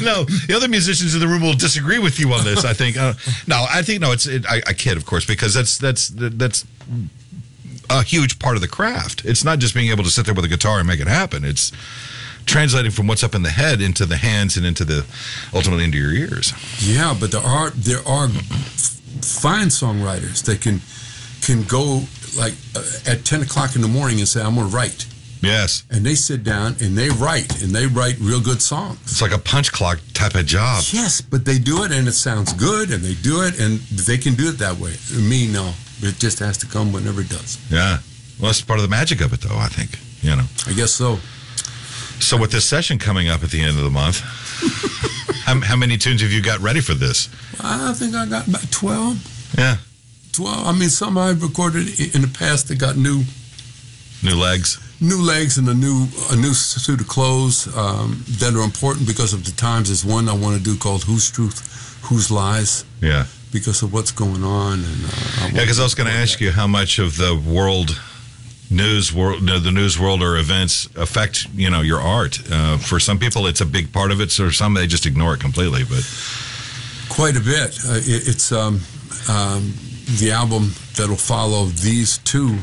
no. 0.03 0.23
The 0.25 0.53
other 0.55 0.67
musicians 0.67 1.13
in 1.13 1.21
the 1.21 1.27
room 1.27 1.41
will 1.41 1.53
disagree 1.53 1.99
with 1.99 2.19
you 2.19 2.33
on 2.33 2.43
this. 2.43 2.65
I 2.65 2.73
think. 2.73 2.97
Uh, 2.97 3.13
no, 3.47 3.65
I 3.69 3.81
think 3.83 4.01
no. 4.01 4.11
It's 4.11 4.25
it, 4.25 4.45
I, 4.47 4.61
I 4.67 4.73
kid, 4.73 4.97
of 4.97 5.05
course, 5.05 5.25
because 5.25 5.53
that's 5.53 5.77
that's 5.77 6.09
that's 6.09 6.65
a 7.89 8.03
huge 8.03 8.39
part 8.39 8.55
of 8.55 8.61
the 8.61 8.67
craft. 8.67 9.23
It's 9.23 9.43
not 9.43 9.59
just 9.59 9.73
being 9.73 9.91
able 9.91 10.03
to 10.03 10.09
sit 10.09 10.25
there 10.25 10.35
with 10.35 10.45
a 10.45 10.49
guitar 10.49 10.79
and 10.79 10.87
make 10.87 10.99
it 10.99 11.07
happen. 11.07 11.45
It's 11.45 11.71
translating 12.45 12.91
from 12.91 13.07
what's 13.07 13.23
up 13.23 13.33
in 13.33 13.43
the 13.43 13.49
head 13.49 13.81
into 13.81 14.05
the 14.05 14.17
hands 14.17 14.57
and 14.57 14.65
into 14.65 14.83
the 14.83 15.05
ultimately 15.53 15.85
into 15.85 15.97
your 15.97 16.11
ears. 16.11 16.53
Yeah, 16.79 17.15
but 17.17 17.31
there 17.31 17.41
are 17.41 17.69
there 17.69 18.05
are 18.05 18.27
fine 18.27 19.67
songwriters 19.67 20.43
that 20.43 20.61
can 20.61 20.81
can 21.45 21.63
go 21.63 22.01
like 22.37 22.53
uh, 22.75 23.11
at 23.11 23.23
ten 23.25 23.41
o'clock 23.41 23.75
in 23.75 23.81
the 23.81 23.87
morning 23.87 24.19
and 24.19 24.27
say, 24.27 24.41
"I'm 24.41 24.55
going 24.55 24.69
to 24.69 24.75
write," 24.75 25.05
Yes, 25.41 25.83
and 25.91 26.05
they 26.05 26.15
sit 26.15 26.43
down 26.43 26.75
and 26.81 26.97
they 26.97 27.09
write 27.09 27.61
and 27.61 27.71
they 27.73 27.85
write 27.87 28.15
real 28.19 28.41
good 28.41 28.61
songs. 28.61 28.99
it's 29.03 29.21
like 29.21 29.31
a 29.33 29.37
punch 29.37 29.71
clock 29.71 29.99
type 30.13 30.35
of 30.35 30.45
job. 30.45 30.83
Yes, 30.91 31.21
but 31.21 31.45
they 31.45 31.59
do 31.59 31.83
it 31.83 31.91
and 31.91 32.07
it 32.07 32.13
sounds 32.13 32.51
good 32.53 32.91
and 32.91 33.03
they 33.03 33.13
do 33.21 33.43
it 33.43 33.59
and 33.59 33.79
they 34.07 34.17
can 34.17 34.33
do 34.33 34.49
it 34.49 34.57
that 34.57 34.77
way. 34.77 34.93
Me, 35.13 35.47
no, 35.47 35.73
it 36.01 36.15
just 36.19 36.39
has 36.39 36.57
to 36.59 36.65
come 36.65 36.91
whenever 36.91 37.21
it 37.21 37.29
does. 37.29 37.57
Yeah. 37.71 37.99
Well, 38.39 38.49
that's 38.49 38.61
part 38.61 38.79
of 38.79 38.83
the 38.83 38.89
magic 38.89 39.21
of 39.21 39.31
it, 39.33 39.41
though. 39.41 39.55
I 39.57 39.67
think 39.67 39.99
you 40.21 40.35
know. 40.35 40.45
I 40.67 40.73
guess 40.73 40.91
so. 40.91 41.19
So 42.19 42.37
with 42.37 42.51
this 42.51 42.65
session 42.65 42.97
coming 42.97 43.29
up 43.29 43.43
at 43.43 43.49
the 43.51 43.61
end 43.61 43.77
of 43.77 43.83
the 43.83 43.89
month, 43.89 44.19
how, 45.45 45.59
how 45.61 45.75
many 45.75 45.97
tunes 45.97 46.21
have 46.21 46.31
you 46.31 46.41
got 46.41 46.59
ready 46.59 46.81
for 46.81 46.93
this? 46.93 47.29
I 47.61 47.93
think 47.93 48.15
I 48.15 48.25
got 48.25 48.47
about 48.47 48.71
twelve. 48.71 49.17
Yeah, 49.57 49.77
12. 50.35 50.67
I 50.67 50.71
mean, 50.71 50.89
some 50.89 51.17
I've 51.17 51.41
recorded 51.41 51.87
in 52.15 52.21
the 52.21 52.31
past 52.37 52.67
that 52.67 52.77
got 52.79 52.95
new 52.97 53.23
new 54.23 54.35
legs. 54.35 54.79
new 55.01 55.21
legs 55.21 55.57
and 55.57 55.67
a 55.69 55.73
new 55.73 56.07
a 56.31 56.35
new 56.35 56.53
suit 56.53 57.01
of 57.01 57.07
clothes 57.07 57.67
um, 57.77 58.23
that 58.39 58.53
are 58.55 58.63
important 58.63 59.07
because 59.07 59.33
of 59.33 59.43
the 59.45 59.51
times. 59.51 59.87
There's 59.87 60.05
one 60.05 60.29
I 60.29 60.33
want 60.33 60.57
to 60.57 60.63
do 60.63 60.77
called 60.77 61.03
"Whose 61.03 61.29
Truth, 61.31 61.59
Whose 62.09 62.31
Lies," 62.31 62.85
Yeah, 63.01 63.25
because 63.51 63.83
of 63.83 63.91
what's 63.93 64.11
going 64.11 64.43
on. 64.43 64.73
And 64.79 65.05
uh, 65.05 65.09
yeah. 65.53 65.61
Because 65.61 65.79
I 65.79 65.83
was 65.83 65.95
going 65.95 66.09
to 66.09 66.15
ask 66.15 66.39
you 66.41 66.51
how 66.51 66.67
much 66.67 66.99
of 66.99 67.17
the 67.17 67.35
world 67.35 67.99
news 68.71 69.13
world, 69.13 69.41
the 69.47 69.71
news 69.71 69.99
world 69.99 70.21
or 70.21 70.37
events 70.37 70.87
affect 70.95 71.47
you 71.55 71.69
know 71.69 71.81
your 71.81 72.01
art. 72.01 72.39
Uh, 72.51 72.77
for 72.77 72.99
some 72.99 73.19
people, 73.19 73.47
it's 73.47 73.61
a 73.61 73.65
big 73.65 73.91
part 73.91 74.11
of 74.11 74.19
it. 74.21 74.31
So 74.31 74.49
some 74.49 74.73
they 74.73 74.87
just 74.87 75.05
ignore 75.05 75.33
it 75.35 75.39
completely. 75.39 75.83
But 75.83 76.03
Quite 77.09 77.37
a 77.37 77.41
bit. 77.41 77.79
Uh, 77.87 77.99
it, 78.01 78.27
it's 78.27 78.51
um, 78.51 78.79
um, 79.29 79.73
the 80.19 80.31
album 80.31 80.71
that'll 80.95 81.15
follow. 81.15 81.65
These 81.65 82.19
two 82.19 82.57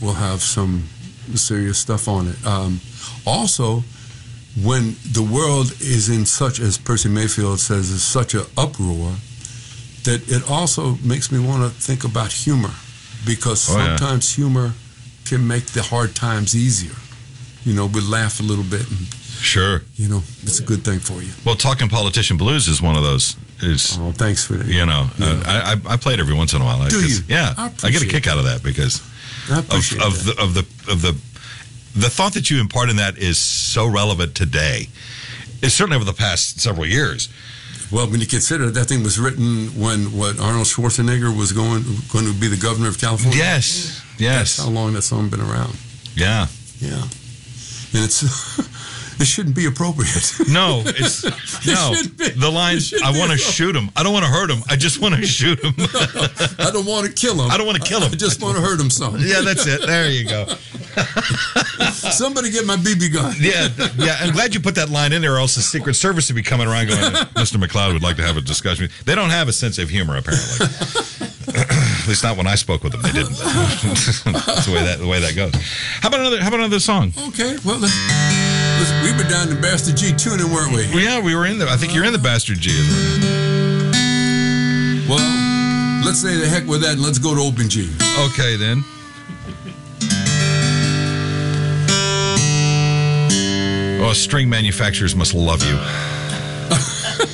will 0.00 0.14
have 0.14 0.42
some 0.42 0.84
serious 1.34 1.78
stuff 1.78 2.08
on 2.08 2.28
it. 2.28 2.46
Um, 2.46 2.80
also, 3.26 3.82
when 4.62 4.96
the 5.12 5.22
world 5.22 5.70
is 5.80 6.08
in 6.08 6.26
such, 6.26 6.60
as 6.60 6.76
Percy 6.76 7.08
Mayfield 7.08 7.60
says, 7.60 7.90
is 7.90 8.02
such 8.02 8.34
an 8.34 8.44
uproar, 8.58 9.12
that 10.04 10.22
it 10.28 10.50
also 10.50 10.96
makes 11.04 11.30
me 11.30 11.38
want 11.38 11.62
to 11.62 11.70
think 11.80 12.04
about 12.04 12.32
humor, 12.32 12.70
because 13.24 13.70
Oh, 13.70 13.78
yeah. 13.78 13.96
sometimes 13.96 14.34
humor 14.34 14.72
can 15.24 15.46
make 15.46 15.66
the 15.66 15.82
hard 15.82 16.14
times 16.16 16.54
easier. 16.56 16.96
You 17.64 17.74
know, 17.74 17.86
we 17.86 18.00
laugh 18.00 18.40
a 18.40 18.42
little 18.42 18.64
bit, 18.64 18.90
and 18.90 19.06
Sure. 19.40 19.82
you 19.96 20.08
know, 20.08 20.22
it's 20.42 20.58
a 20.58 20.64
good 20.64 20.84
thing 20.84 20.98
for 20.98 21.22
you. 21.22 21.30
Well, 21.44 21.54
talking 21.54 21.88
politician 21.88 22.36
blues 22.36 22.66
is 22.68 22.82
one 22.82 22.96
of 22.96 23.04
those. 23.04 23.36
Is 23.62 23.96
Oh, 24.00 24.12
thanks 24.12 24.44
for 24.44 24.54
that. 24.54 24.66
you 24.66 24.84
know, 24.84 25.08
Yeah. 25.18 25.26
uh, 25.26 25.42
I, 25.46 25.72
I 25.90 25.94
I 25.94 25.96
play 25.96 26.14
it 26.14 26.20
every 26.20 26.34
once 26.34 26.52
in 26.52 26.60
a 26.60 26.64
while. 26.64 26.88
Do 26.88 27.00
you? 27.06 27.18
Yeah, 27.28 27.54
I 27.56 27.70
I, 27.84 27.90
get 27.90 28.02
a 28.02 28.06
kick 28.06 28.26
out 28.26 28.38
of 28.38 28.44
that 28.44 28.62
because 28.62 29.00
of, 29.50 29.58
of 29.58 29.68
that. 29.68 30.34
the 30.36 30.42
of 30.42 30.54
the 30.54 30.92
of 30.92 31.02
the 31.02 31.16
the 31.94 32.08
thought 32.10 32.32
that 32.34 32.50
you 32.50 32.60
impart 32.60 32.88
in 32.90 32.96
that 32.96 33.18
is 33.18 33.38
so 33.38 33.86
relevant 33.86 34.34
today. 34.34 34.88
It's 35.62 35.74
certainly 35.74 35.96
over 35.96 36.04
the 36.04 36.12
past 36.12 36.60
several 36.60 36.86
years. 36.86 37.28
Well, 37.92 38.08
when 38.10 38.20
you 38.20 38.26
consider 38.26 38.70
that 38.70 38.86
thing 38.86 39.02
was 39.04 39.18
written 39.20 39.68
when 39.78 40.06
what 40.16 40.40
Arnold 40.40 40.66
Schwarzenegger 40.66 41.30
was 41.36 41.52
going 41.52 41.84
going 42.12 42.24
to 42.26 42.32
be 42.32 42.48
the 42.48 42.56
governor 42.56 42.88
of 42.88 42.98
California. 42.98 43.38
Yes, 43.38 44.00
That's 44.12 44.20
yes, 44.20 44.56
how 44.58 44.70
long 44.70 44.94
that 44.94 45.02
song 45.02 45.28
been 45.28 45.40
around. 45.42 45.76
yeah. 46.16 46.46
Yeah, 46.80 47.02
and 47.94 48.02
it's 48.02 48.22
it 49.20 49.26
shouldn't 49.26 49.54
be 49.56 49.66
appropriate. 49.66 50.12
No, 50.52 50.82
it's 50.84 51.24
no. 51.66 51.94
should 51.94 52.16
be. 52.18 52.28
The 52.30 52.50
line, 52.50 52.78
I 53.04 53.16
want 53.18 53.30
to 53.32 53.38
shoot 53.38 53.74
him. 53.74 53.90
I 53.96 54.02
don't 54.02 54.12
want 54.12 54.24
to 54.26 54.30
hurt 54.30 54.50
him. 54.50 54.58
I 54.68 54.76
just 54.76 55.00
want 55.00 55.14
to 55.14 55.22
shoot 55.26 55.58
him. 55.64 55.72
I 55.78 56.70
don't 56.72 56.84
want 56.84 57.06
to 57.06 57.12
kill 57.12 57.40
him. 57.40 57.50
I 57.50 57.56
don't 57.56 57.66
want 57.66 57.80
to 57.82 57.88
kill 57.88 58.00
him. 58.00 58.12
I 58.12 58.16
just 58.16 58.42
want 58.42 58.56
to 58.56 58.62
hurt 58.62 58.78
him 58.78 58.90
some. 58.90 59.16
yeah, 59.18 59.40
that's 59.40 59.66
it. 59.66 59.86
There 59.86 60.10
you 60.10 60.28
go. 60.28 60.46
Somebody 61.92 62.50
get 62.50 62.66
my 62.66 62.76
BB 62.76 63.12
gun. 63.14 63.34
Yeah, 63.38 63.68
yeah. 63.96 64.18
I'm 64.20 64.32
glad 64.32 64.52
you 64.54 64.60
put 64.60 64.74
that 64.74 64.90
line 64.90 65.12
in 65.12 65.22
there, 65.22 65.34
or 65.34 65.38
else 65.38 65.54
the 65.54 65.62
Secret 65.62 65.94
Service 65.94 66.28
would 66.28 66.36
be 66.36 66.42
coming 66.42 66.66
around 66.66 66.88
going, 66.88 67.00
"Mr. 67.34 67.58
MacLeod 67.58 67.92
would 67.94 68.02
like 68.02 68.16
to 68.16 68.22
have 68.22 68.36
a 68.36 68.40
discussion." 68.42 68.88
They 69.06 69.14
don't 69.14 69.30
have 69.30 69.48
a 69.48 69.52
sense 69.52 69.78
of 69.78 69.88
humor, 69.88 70.16
apparently. 70.16 70.66
At 72.02 72.08
least 72.08 72.24
not 72.24 72.36
when 72.36 72.46
I 72.46 72.56
spoke 72.56 72.82
with 72.82 72.92
them. 72.92 73.02
They 73.02 73.12
didn't. 73.12 73.36
That's 73.36 74.66
the 74.66 74.72
way 74.74 74.82
that 74.82 74.98
the 74.98 75.06
way 75.06 75.20
that 75.20 75.34
goes. 75.36 75.54
How 76.00 76.08
about 76.08 76.20
another? 76.20 76.40
How 76.40 76.48
about 76.48 76.60
another 76.60 76.80
song? 76.80 77.12
Okay, 77.28 77.56
well, 77.64 77.78
let's, 77.78 77.94
let's, 78.82 79.04
we 79.04 79.16
were 79.16 79.28
down 79.28 79.48
to 79.48 79.54
Bastard 79.54 79.96
G 79.96 80.12
tuning, 80.12 80.52
weren't 80.52 80.72
we? 80.72 80.88
Well, 80.90 81.00
yeah, 81.00 81.20
we 81.20 81.34
were 81.34 81.46
in 81.46 81.58
the. 81.58 81.68
I 81.68 81.76
think 81.76 81.94
you're 81.94 82.04
in 82.04 82.12
the 82.12 82.18
Bastard 82.18 82.58
G. 82.58 82.70
Well, 85.08 86.02
let's 86.04 86.20
say 86.20 86.36
the 86.36 86.48
heck 86.48 86.66
with 86.66 86.82
that 86.82 86.94
and 86.94 87.02
let's 87.02 87.18
go 87.18 87.34
to 87.34 87.40
Open 87.40 87.68
G. 87.68 87.90
Okay, 88.30 88.56
then. 88.56 88.82
Oh, 94.04 94.12
string 94.14 94.48
manufacturers 94.48 95.14
must 95.14 95.34
love 95.34 95.62
you. 95.62 95.78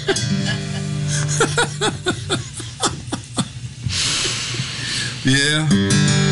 Yeah. 5.24 6.27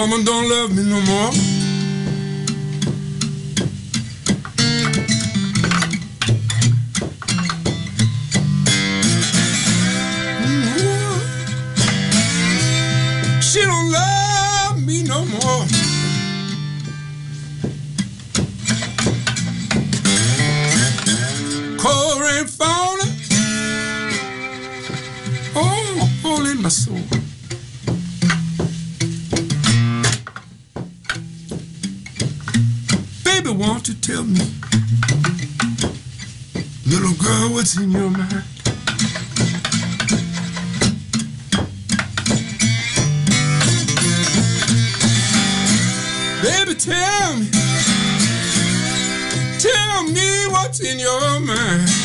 Woman 0.00 0.24
don't 0.24 0.48
love 0.48 0.74
me 0.74 0.82
no 0.82 0.98
more. 1.02 1.30
Ooh. 10.46 11.20
She 13.42 13.60
don't 13.60 13.90
love 13.92 14.86
me 14.86 15.02
no 15.02 15.24
more. 15.26 15.66
Cold 21.78 22.20
rain 22.22 22.46
falling. 22.46 23.14
Oh, 25.54 26.10
all 26.24 26.46
in 26.46 26.62
my 26.62 26.70
soul. 26.70 27.29
Tell 34.10 34.24
me, 34.24 34.40
little 36.84 37.14
girl, 37.22 37.52
what's 37.52 37.78
in 37.78 37.92
your 37.92 38.10
mind? 38.10 38.44
Baby, 46.42 46.74
tell 46.74 47.36
me, 47.36 47.46
tell 49.60 50.02
me 50.04 50.46
what's 50.48 50.80
in 50.80 50.98
your 50.98 51.40
mind. 51.40 51.99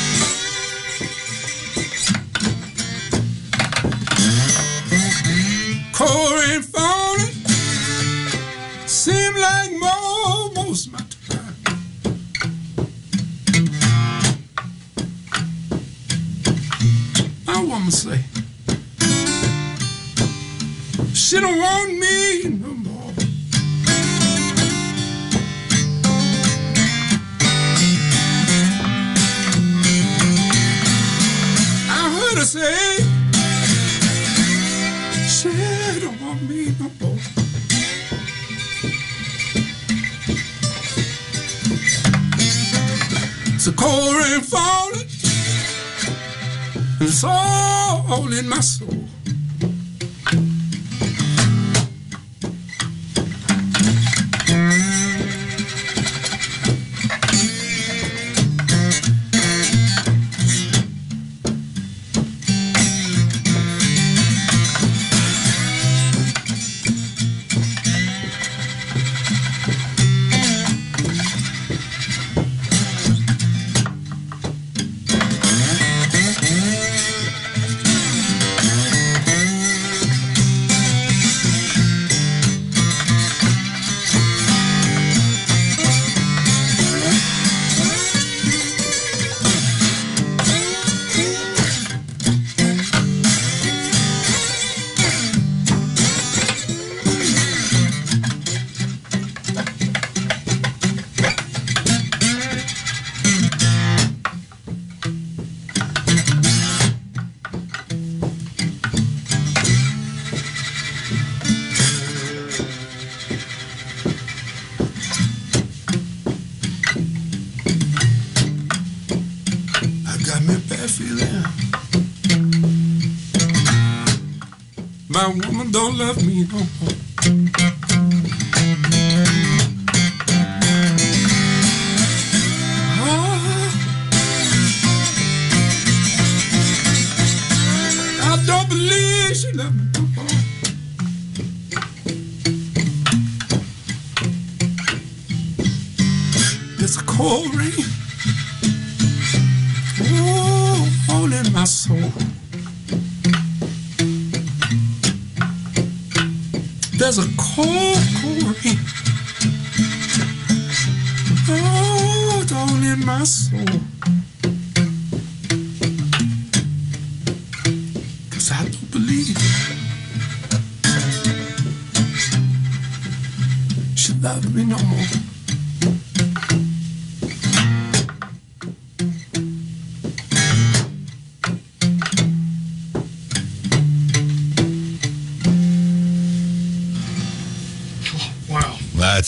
Don't 125.86 126.00
love 126.00 126.26
me 126.26 126.48
no 126.52 126.58
more. 126.58 127.05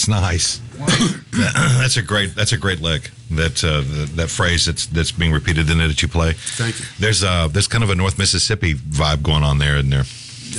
That's 0.07 0.21
nice. 0.21 0.61
that's 1.79 1.97
a 1.97 2.01
great. 2.01 2.35
That's 2.35 2.51
a 2.53 2.57
great 2.57 2.81
lick. 2.81 3.11
That 3.31 3.63
uh, 3.63 3.81
that, 3.81 4.09
that 4.15 4.29
phrase 4.29 4.65
that's 4.65 4.85
that's 4.87 5.11
being 5.11 5.31
repeated 5.31 5.69
in 5.69 5.79
it 5.81 5.87
that 5.87 6.01
you 6.01 6.07
play. 6.07 6.33
Thank 6.33 6.79
you. 6.79 6.85
There's 6.99 7.23
uh 7.23 7.47
there's 7.49 7.67
kind 7.67 7.83
of 7.83 7.89
a 7.89 7.95
North 7.95 8.17
Mississippi 8.17 8.73
vibe 8.75 9.21
going 9.23 9.43
on 9.43 9.57
there, 9.57 9.75
isn't 9.77 9.89
there? 9.89 10.05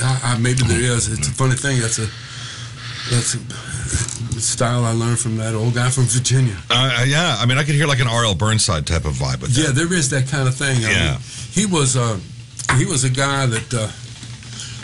I, 0.02 0.20
I, 0.34 0.38
maybe 0.38 0.62
there 0.64 0.80
is. 0.80 1.08
It's 1.08 1.28
a 1.28 1.32
funny 1.32 1.54
thing. 1.54 1.80
That's 1.80 1.98
a 1.98 2.06
that's 3.10 3.34
a 4.36 4.40
style 4.40 4.84
I 4.84 4.92
learned 4.92 5.18
from 5.18 5.36
that 5.38 5.54
old 5.54 5.74
guy 5.74 5.88
from 5.90 6.04
Virginia. 6.04 6.56
Uh, 6.70 7.04
yeah, 7.08 7.36
I 7.40 7.46
mean, 7.46 7.56
I 7.58 7.64
could 7.64 7.74
hear 7.74 7.86
like 7.86 8.00
an 8.00 8.06
R.L. 8.06 8.34
Burnside 8.34 8.86
type 8.86 9.06
of 9.06 9.14
vibe 9.14 9.40
with 9.40 9.56
Yeah, 9.56 9.70
there 9.72 9.92
is 9.92 10.10
that 10.10 10.28
kind 10.28 10.46
of 10.46 10.54
thing. 10.54 10.84
I 10.84 10.90
Yeah. 10.90 11.10
mean, 11.12 11.20
he 11.52 11.64
was 11.66 11.96
uh, 11.96 12.18
he 12.76 12.84
was 12.84 13.04
a 13.04 13.10
guy 13.10 13.46
that 13.46 13.72
uh, 13.74 13.88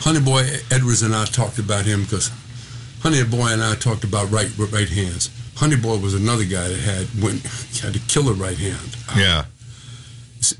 Honey 0.03 0.21
Boy 0.21 0.47
Edwards 0.71 1.03
and 1.03 1.15
I 1.15 1.27
talked 1.27 1.59
about 1.59 1.85
him 1.85 2.05
because 2.05 2.31
Honey 3.05 3.23
Boy 3.23 3.53
and 3.53 3.63
I 3.63 3.75
talked 3.77 4.03
about 4.03 4.31
right 4.31 4.51
right 4.59 4.89
hands. 4.89 5.29
Honey 5.57 5.77
Boy 5.77 5.99
was 5.99 6.15
another 6.15 6.45
guy 6.45 6.67
that 6.69 6.81
had 6.81 7.07
when 7.23 7.39
had 7.83 7.95
a 7.95 7.99
killer 8.09 8.33
right 8.33 8.57
hand. 8.59 8.97
Uh, 9.09 9.15
Yeah, 9.19 9.45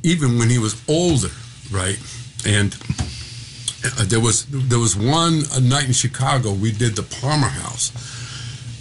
even 0.03 0.39
when 0.39 0.51
he 0.51 0.59
was 0.59 0.75
older, 0.89 1.33
right? 1.73 1.99
And 2.47 2.77
uh, 3.99 4.05
there 4.05 4.21
was 4.21 4.45
there 4.71 4.79
was 4.79 4.95
one 4.95 5.43
uh, 5.57 5.61
night 5.61 5.87
in 5.87 5.95
Chicago 5.95 6.53
we 6.53 6.71
did 6.71 6.97
the 6.97 7.03
Palmer 7.21 7.49
House, 7.49 7.91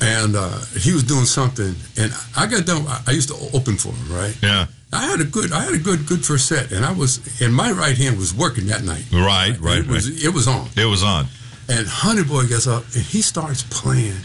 and 0.01 0.35
uh, 0.35 0.59
he 0.77 0.91
was 0.93 1.03
doing 1.03 1.25
something, 1.25 1.73
and 1.97 2.11
I 2.35 2.47
got 2.47 2.65
done. 2.65 2.85
I- 3.07 3.11
used 3.11 3.29
to 3.29 3.37
open 3.57 3.77
for 3.77 3.93
him, 3.93 4.11
right? 4.13 4.35
yeah, 4.43 4.67
I 4.91 5.05
had 5.05 5.21
a 5.21 5.25
good 5.25 5.53
I 5.53 5.61
had 5.63 5.73
a 5.73 5.77
good 5.89 6.05
good 6.05 6.25
first 6.25 6.47
set, 6.47 6.73
and 6.73 6.83
I 6.85 6.91
was 6.91 7.19
and 7.41 7.55
my 7.55 7.71
right 7.71 7.97
hand 7.97 8.17
was 8.17 8.33
working 8.33 8.67
that 8.67 8.83
night. 8.83 9.05
right, 9.13 9.57
right, 9.59 9.79
It 9.79 9.87
was 9.87 10.09
right. 10.11 10.23
it 10.25 10.33
was 10.33 10.47
on, 10.49 10.67
It 10.75 10.85
was 10.85 11.01
on. 11.01 11.27
And 11.69 11.87
Honey 11.87 12.23
Boy 12.23 12.47
gets 12.47 12.67
up 12.67 12.83
and 12.93 13.03
he 13.03 13.21
starts 13.21 13.63
playing. 13.69 14.17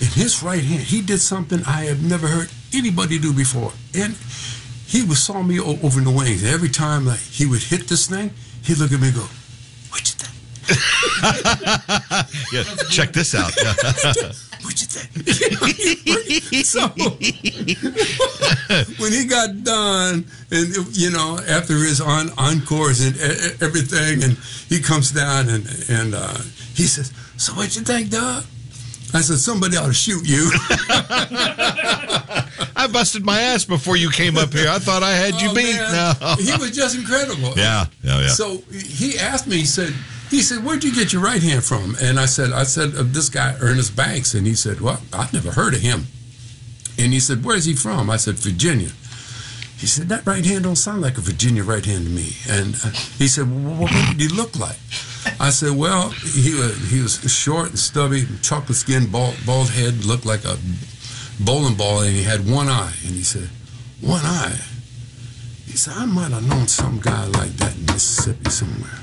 In 0.00 0.08
his 0.08 0.42
right 0.42 0.62
hand, 0.62 0.82
he 0.82 1.00
did 1.00 1.20
something 1.20 1.62
I 1.66 1.84
have 1.84 2.02
never 2.02 2.26
heard 2.26 2.48
anybody 2.74 3.18
do 3.18 3.32
before. 3.32 3.72
And 3.94 4.16
he 4.86 5.02
was 5.02 5.22
saw 5.22 5.42
me 5.42 5.60
over 5.60 5.98
in 5.98 6.04
the 6.04 6.10
wings. 6.10 6.44
Every 6.44 6.68
time 6.68 7.06
like, 7.06 7.20
he 7.20 7.46
would 7.46 7.62
hit 7.62 7.88
this 7.88 8.08
thing, 8.08 8.30
he'd 8.64 8.78
look 8.78 8.92
at 8.92 9.00
me 9.00 9.08
and 9.08 9.16
go, 9.16 9.26
What 9.90 10.00
you 10.00 10.14
think? 10.18 10.32
Yeah, 12.52 12.64
check 12.90 13.12
this 13.12 13.34
out. 13.34 13.52
What 14.62 14.80
you 14.80 14.86
think? 14.86 15.10
so 16.64 16.88
when 18.98 19.12
he 19.12 19.24
got 19.26 19.64
done, 19.64 20.24
and 20.50 20.96
you 20.96 21.10
know, 21.10 21.38
after 21.48 21.74
his 21.74 22.00
on 22.00 22.30
encores 22.38 23.00
and 23.04 23.16
everything, 23.60 24.22
and 24.22 24.36
he 24.68 24.80
comes 24.80 25.10
down 25.10 25.48
and 25.48 25.66
and 25.88 26.14
uh, 26.14 26.38
he 26.74 26.84
says, 26.86 27.12
"So 27.36 27.52
what 27.54 27.74
you 27.76 27.82
think, 27.82 28.10
Doug?" 28.10 28.44
I 29.14 29.20
said, 29.20 29.38
"Somebody 29.38 29.76
ought 29.76 29.86
to 29.88 29.92
shoot 29.94 30.26
you." 30.26 30.50
I 32.74 32.88
busted 32.92 33.24
my 33.24 33.40
ass 33.40 33.64
before 33.64 33.96
you 33.96 34.10
came 34.10 34.36
up 34.36 34.52
here. 34.52 34.68
I 34.68 34.78
thought 34.78 35.02
I 35.02 35.12
had 35.12 35.40
you 35.40 35.50
Oh, 35.50 35.54
beat. 35.54 35.76
No. 35.76 36.34
He 36.38 36.52
was 36.60 36.70
just 36.74 36.96
incredible. 36.96 37.52
Yeah, 37.62 37.86
yeah, 38.02 38.20
yeah. 38.20 38.28
So 38.28 38.62
he 38.72 39.18
asked 39.18 39.46
me. 39.46 39.58
He 39.58 39.66
said, 39.66 39.92
"He 40.32 40.40
said, 40.40 40.64
where'd 40.64 40.82
you 40.82 40.94
get 40.94 41.12
your 41.12 41.20
right 41.20 41.42
hand 41.42 41.62
from?" 41.62 41.94
And 42.00 42.18
I 42.18 42.24
said, 42.24 42.52
"I 42.52 42.64
said 42.64 42.94
uh, 42.96 43.02
this 43.04 43.28
guy 43.28 43.54
Ernest 43.60 43.94
Banks." 43.94 44.32
And 44.32 44.46
he 44.46 44.54
said, 44.54 44.80
"Well, 44.80 44.98
I've 45.12 45.32
never 45.34 45.52
heard 45.52 45.74
of 45.74 45.80
him." 45.80 46.06
And 46.98 47.12
he 47.12 47.20
said, 47.20 47.44
"Where's 47.44 47.66
he 47.66 47.74
from?" 47.74 48.08
I 48.08 48.16
said, 48.16 48.36
"Virginia." 48.36 48.92
He 49.76 49.86
said, 49.86 50.08
"That 50.08 50.24
right 50.26 50.46
hand 50.46 50.64
don't 50.64 50.76
sound 50.76 51.02
like 51.02 51.18
a 51.18 51.20
Virginia 51.20 51.62
right 51.62 51.84
hand 51.84 52.06
to 52.06 52.10
me." 52.10 52.32
And 52.48 52.74
uh, 52.82 52.96
he 53.20 53.28
said, 53.28 53.44
well, 53.44 53.82
"What 53.82 53.92
did 53.92 54.20
he 54.22 54.28
look 54.28 54.58
like?" 54.58 54.80
I 55.38 55.50
said, 55.50 55.72
"Well, 55.76 56.08
he 56.10 56.54
was 56.54 56.90
he 56.90 57.02
was 57.02 57.20
short 57.30 57.68
and 57.68 57.78
stubby, 57.78 58.26
chocolate 58.40 58.78
skin, 58.78 59.10
bald, 59.12 59.36
bald 59.44 59.68
head, 59.68 60.06
looked 60.06 60.24
like 60.24 60.46
a 60.46 60.56
bowling 61.38 61.76
ball, 61.76 62.00
and 62.00 62.16
he 62.16 62.22
had 62.22 62.48
one 62.48 62.68
eye." 62.70 62.94
And 63.04 63.14
he 63.20 63.22
said, 63.22 63.50
"One 64.00 64.24
eye." 64.24 64.56
He 65.66 65.76
said, 65.76 65.92
"I 65.94 66.06
might 66.06 66.32
have 66.32 66.48
known 66.48 66.68
some 66.68 67.00
guy 67.00 67.26
like 67.26 67.52
that 67.60 67.76
in 67.76 67.84
Mississippi 67.84 68.48
somewhere." 68.48 69.01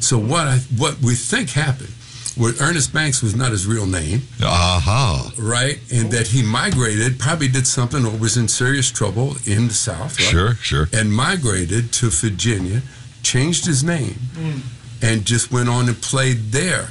So 0.00 0.18
what 0.18 0.46
I 0.46 0.58
what 0.76 0.98
we 1.00 1.14
think 1.14 1.50
happened, 1.50 1.92
where 2.36 2.52
Ernest 2.60 2.92
Banks 2.92 3.22
was 3.22 3.34
not 3.34 3.50
his 3.52 3.66
real 3.66 3.86
name, 3.86 4.22
Aha. 4.42 5.32
right? 5.38 5.78
And 5.92 6.10
that 6.12 6.28
he 6.28 6.42
migrated, 6.42 7.18
probably 7.18 7.48
did 7.48 7.66
something 7.66 8.04
or 8.04 8.16
was 8.16 8.36
in 8.36 8.48
serious 8.48 8.90
trouble 8.90 9.36
in 9.46 9.68
the 9.68 9.74
South, 9.74 10.18
right? 10.20 10.28
Sure, 10.28 10.54
sure. 10.54 10.88
And 10.92 11.12
migrated 11.12 11.92
to 11.94 12.10
Virginia, 12.10 12.82
changed 13.22 13.66
his 13.66 13.82
name, 13.82 14.16
mm. 14.34 14.60
and 15.02 15.24
just 15.24 15.50
went 15.50 15.68
on 15.68 15.88
and 15.88 16.00
played 16.00 16.52
there 16.52 16.90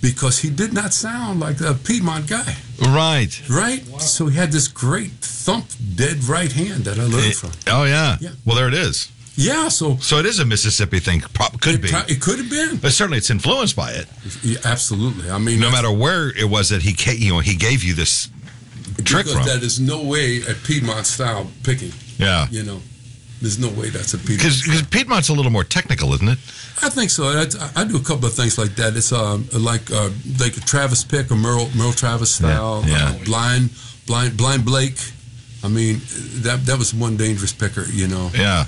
because 0.00 0.38
he 0.38 0.50
did 0.50 0.72
not 0.72 0.92
sound 0.92 1.40
like 1.40 1.60
a 1.60 1.74
Piedmont 1.74 2.28
guy, 2.28 2.54
Right. 2.80 3.42
right? 3.50 3.84
So 4.00 4.26
he 4.28 4.36
had 4.36 4.52
this 4.52 4.68
great 4.68 5.10
thump, 5.20 5.66
dead 5.96 6.24
right 6.24 6.52
hand 6.52 6.84
that 6.84 6.98
I 6.98 7.04
learned 7.04 7.34
from. 7.34 7.50
Oh 7.66 7.84
yeah. 7.84 8.16
Yeah. 8.20 8.30
Well, 8.44 8.56
there 8.56 8.68
it 8.68 8.74
is. 8.74 9.10
Yeah, 9.36 9.68
so 9.68 9.96
So 9.98 10.18
it 10.18 10.26
is 10.26 10.38
a 10.38 10.44
Mississippi 10.44 10.98
thing. 10.98 11.20
Could 11.60 11.74
it, 11.76 11.82
be, 11.82 11.88
it 12.12 12.20
could 12.20 12.38
have 12.38 12.50
been. 12.50 12.76
but 12.78 12.92
certainly 12.92 13.18
it's 13.18 13.30
influenced 13.30 13.76
by 13.76 13.92
it. 13.92 14.06
Yeah, 14.42 14.58
absolutely. 14.64 15.30
I 15.30 15.38
mean, 15.38 15.60
No 15.60 15.70
matter 15.70 15.92
where 15.92 16.28
it 16.30 16.48
was 16.48 16.70
that 16.70 16.82
he, 16.82 16.94
you 17.16 17.32
know, 17.34 17.40
he 17.40 17.54
gave 17.54 17.84
you 17.84 17.94
this 17.94 18.28
trick 19.04 19.26
because 19.26 19.32
from. 19.32 19.44
that 19.46 19.62
is 19.62 19.78
no 19.78 20.02
way 20.02 20.40
a 20.48 20.54
Piedmont 20.54 21.06
style 21.06 21.50
picking. 21.64 21.92
Yeah. 22.18 22.46
You 22.50 22.62
know, 22.62 22.80
there's 23.42 23.58
no 23.58 23.68
way 23.68 23.90
that's 23.90 24.14
a 24.14 24.18
Piedmont. 24.18 24.38
Because 24.64 24.82
Piedmont's 24.90 25.28
a 25.28 25.34
little 25.34 25.52
more 25.52 25.64
technical, 25.64 26.14
isn't 26.14 26.28
it? 26.28 26.38
I 26.82 26.88
think 26.88 27.10
so. 27.10 27.24
I, 27.24 27.46
I 27.74 27.84
do 27.84 27.96
a 27.96 28.02
couple 28.02 28.26
of 28.26 28.32
things 28.34 28.56
like 28.58 28.74
that. 28.76 28.96
It's 28.96 29.12
um, 29.12 29.48
like 29.52 29.90
uh, 29.90 30.10
like 30.40 30.56
a 30.56 30.60
Travis 30.60 31.04
Pick 31.04 31.30
or 31.30 31.36
Merle 31.36 31.68
Merle 31.76 31.92
Travis 31.92 32.34
style. 32.34 32.84
yeah. 32.86 33.14
Uh, 33.20 33.24
blind 33.24 33.70
blind 34.06 34.36
blind 34.36 34.64
Blake. 34.64 34.98
I 35.64 35.68
mean, 35.68 36.00
that 36.42 36.64
that 36.66 36.78
was 36.78 36.92
one 36.94 37.16
dangerous 37.16 37.52
picker. 37.52 37.84
You 37.86 38.08
know, 38.08 38.30
Yeah. 38.34 38.64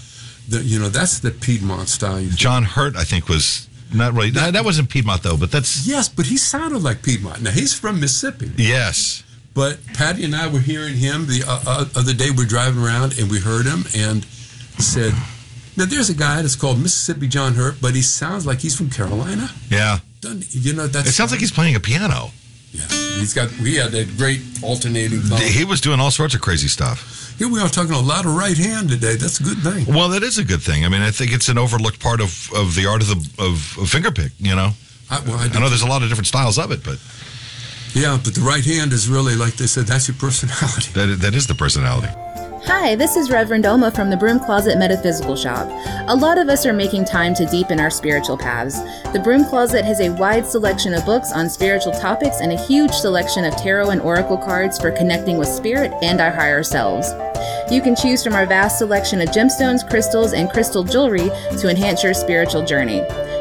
The, 0.49 0.63
you 0.63 0.79
know 0.79 0.89
that's 0.89 1.21
the 1.21 1.31
Piedmont 1.31 1.89
style. 1.89 2.25
John 2.35 2.65
Hurt, 2.65 2.97
I 2.97 3.05
think, 3.05 3.29
was 3.29 3.69
not 3.93 4.13
really. 4.15 4.31
That, 4.31 4.53
that 4.55 4.65
wasn't 4.65 4.89
Piedmont 4.91 5.23
though, 5.23 5.37
but 5.37 5.51
that's 5.51 5.87
Yes, 5.87 6.09
but 6.09 6.27
he 6.27 6.37
sounded 6.37 6.83
like 6.83 7.03
Piedmont. 7.03 7.43
Now 7.43 7.51
he's 7.51 7.75
from 7.75 8.01
Mississippi. 8.01 8.51
yes. 8.57 9.23
But 9.55 9.79
Patty 9.95 10.25
and 10.25 10.37
I 10.37 10.47
were 10.47 10.61
hearing 10.61 10.95
him 10.95 11.27
the 11.27 11.43
uh, 11.45 11.61
uh, 11.67 11.85
other 11.97 12.15
day. 12.15 12.31
We're 12.31 12.47
driving 12.47 12.81
around 12.81 13.19
and 13.19 13.29
we 13.29 13.41
heard 13.41 13.67
him 13.67 13.85
and 13.97 14.25
said, 14.79 15.13
"Now 15.77 15.85
there's 15.85 16.11
a 16.11 16.15
guy 16.15 16.43
that's 16.43 16.55
called 16.55 16.81
Mississippi 16.81 17.27
John 17.27 17.55
Hurt, 17.55 17.81
but 17.81 17.95
he 17.97 18.03
sounds 18.03 18.47
like 18.47 18.61
he's 18.61 18.77
from 18.77 18.89
Carolina." 18.89 19.51
Yeah. 19.69 19.99
Doesn't? 20.21 20.55
You 20.55 20.75
know 20.75 20.87
that's 20.87 21.09
It 21.09 21.13
sounds 21.13 21.33
like 21.33 21.41
he's 21.41 21.51
playing 21.51 21.75
a 21.75 21.81
piano. 21.81 22.31
yeah. 22.73 22.87
He's 23.19 23.35
got 23.35 23.51
we 23.59 23.75
had 23.77 23.91
that 23.93 24.17
great 24.17 24.41
alternating. 24.63 25.21
Thumb. 25.21 25.41
He 25.41 25.65
was 25.65 25.81
doing 25.81 25.99
all 25.99 26.13
sorts 26.13 26.35
of 26.37 26.41
crazy 26.41 26.69
stuff. 26.69 27.28
Here 27.39 27.49
we 27.49 27.61
are 27.61 27.69
talking 27.69 27.93
a 27.93 28.01
lot 28.01 28.27
of 28.27 28.35
right 28.35 28.57
hand 28.59 28.89
today. 28.89 29.15
That's 29.15 29.39
a 29.39 29.45
good 29.45 29.59
thing. 29.59 29.87
Well, 29.87 30.09
that 30.09 30.25
is 30.25 30.39
a 30.39 30.45
good 30.45 30.61
thing. 30.61 30.85
I 30.85 30.89
mean, 30.89 31.03
I 31.03 31.13
think 31.13 31.33
it's 31.33 31.49
an 31.49 31.57
overlooked 31.57 32.01
part 32.01 32.21
of, 32.21 32.51
of 32.53 32.75
the 32.75 32.87
art 32.87 33.01
of 33.01 33.09
the 33.09 33.43
of, 33.43 33.79
of 33.79 33.87
fingerpick. 33.89 34.33
You 34.39 34.57
know, 34.57 34.71
I, 35.09 35.21
well, 35.21 35.37
I, 35.39 35.45
I 35.45 35.61
know 35.61 35.69
there's 35.69 35.83
a 35.83 35.87
lot 35.87 36.03
of 36.03 36.09
different 36.09 36.27
styles 36.27 36.59
of 36.59 36.73
it, 36.73 36.83
but 36.83 36.99
yeah, 37.95 38.19
but 38.23 38.35
the 38.35 38.41
right 38.41 38.65
hand 38.65 38.93
is 38.93 39.09
really 39.09 39.37
like 39.37 39.55
they 39.55 39.69
said. 39.69 39.87
That's 39.87 40.09
your 40.09 40.17
personality. 40.17 40.91
that 40.95 41.21
that 41.21 41.35
is 41.37 41.47
the 41.47 41.55
personality. 41.55 42.09
Hi, 42.69 42.95
this 42.95 43.17
is 43.17 43.31
Reverend 43.31 43.65
Oma 43.65 43.91
from 43.91 44.11
the 44.11 44.17
Broom 44.19 44.39
Closet 44.39 44.77
Metaphysical 44.77 45.37
Shop. 45.37 45.67
A 46.07 46.15
lot 46.15 46.37
of 46.37 46.51
us 46.51 46.67
are 46.67 46.75
making 46.75 47.07
time 47.07 47.33
to 47.33 47.47
deepen 47.47 47.81
our 47.81 47.89
spiritual 47.89 48.37
paths. 48.37 48.79
The 49.15 49.23
Broom 49.25 49.47
Closet 49.47 49.87
has 49.87 50.01
a 50.01 50.11
wide 50.11 50.47
selection 50.47 50.93
of 50.93 51.07
books 51.07 51.33
on 51.33 51.49
spiritual 51.49 51.95
topics 51.95 52.43
and 52.43 52.53
a 52.53 52.67
huge 52.67 52.93
selection 52.93 53.47
of 53.47 53.57
tarot 53.57 53.89
and 53.89 54.03
oracle 54.03 54.37
cards 54.37 54.79
for 54.79 54.91
connecting 54.91 55.39
with 55.39 55.49
spirit 55.49 55.95
and 56.03 56.21
our 56.21 56.31
higher 56.31 56.63
selves. 56.63 57.11
You 57.73 57.81
can 57.81 57.97
choose 57.97 58.23
from 58.23 58.35
our 58.35 58.45
vast 58.45 58.77
selection 58.77 59.23
of 59.23 59.31
gemstones, 59.31 59.89
crystals, 59.89 60.35
and 60.35 60.51
crystal 60.51 60.85
jewelry 60.85 61.31
to 61.61 61.71
enhance 61.71 62.05
your 62.05 62.13
spiritual 62.13 62.67
journey. 62.67 63.01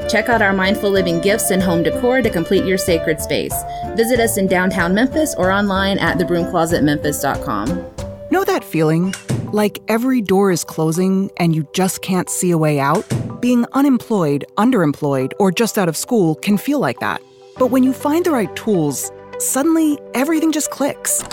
Check 0.09 0.29
out 0.29 0.41
our 0.41 0.53
mindful 0.53 0.89
living 0.89 1.19
gifts 1.19 1.51
and 1.51 1.61
home 1.61 1.83
decor 1.83 2.21
to 2.21 2.29
complete 2.29 2.63
your 2.63 2.77
sacred 2.77 3.19
space. 3.19 3.55
Visit 3.97 4.21
us 4.21 4.37
in 4.37 4.47
downtown 4.47 4.93
Memphis 4.93 5.35
or 5.35 5.51
online 5.51 5.99
at 5.99 6.17
thebroomclosetmemphis.com. 6.17 7.96
Know 8.29 8.43
that 8.43 8.63
feeling? 8.63 9.13
Like 9.53 9.79
every 9.87 10.21
door 10.21 10.51
is 10.51 10.65
closing 10.65 11.31
and 11.37 11.55
you 11.55 11.65
just 11.71 12.01
can't 12.01 12.29
see 12.29 12.51
a 12.51 12.57
way 12.57 12.77
out? 12.77 13.05
Being 13.39 13.65
unemployed, 13.71 14.43
underemployed, 14.57 15.31
or 15.39 15.49
just 15.49 15.77
out 15.77 15.87
of 15.87 15.95
school 15.95 16.35
can 16.35 16.57
feel 16.57 16.79
like 16.79 16.99
that. 16.99 17.21
But 17.57 17.67
when 17.67 17.83
you 17.83 17.93
find 17.93 18.25
the 18.25 18.31
right 18.31 18.53
tools, 18.53 19.13
suddenly 19.39 19.97
everything 20.13 20.51
just 20.51 20.71
clicks. 20.71 21.23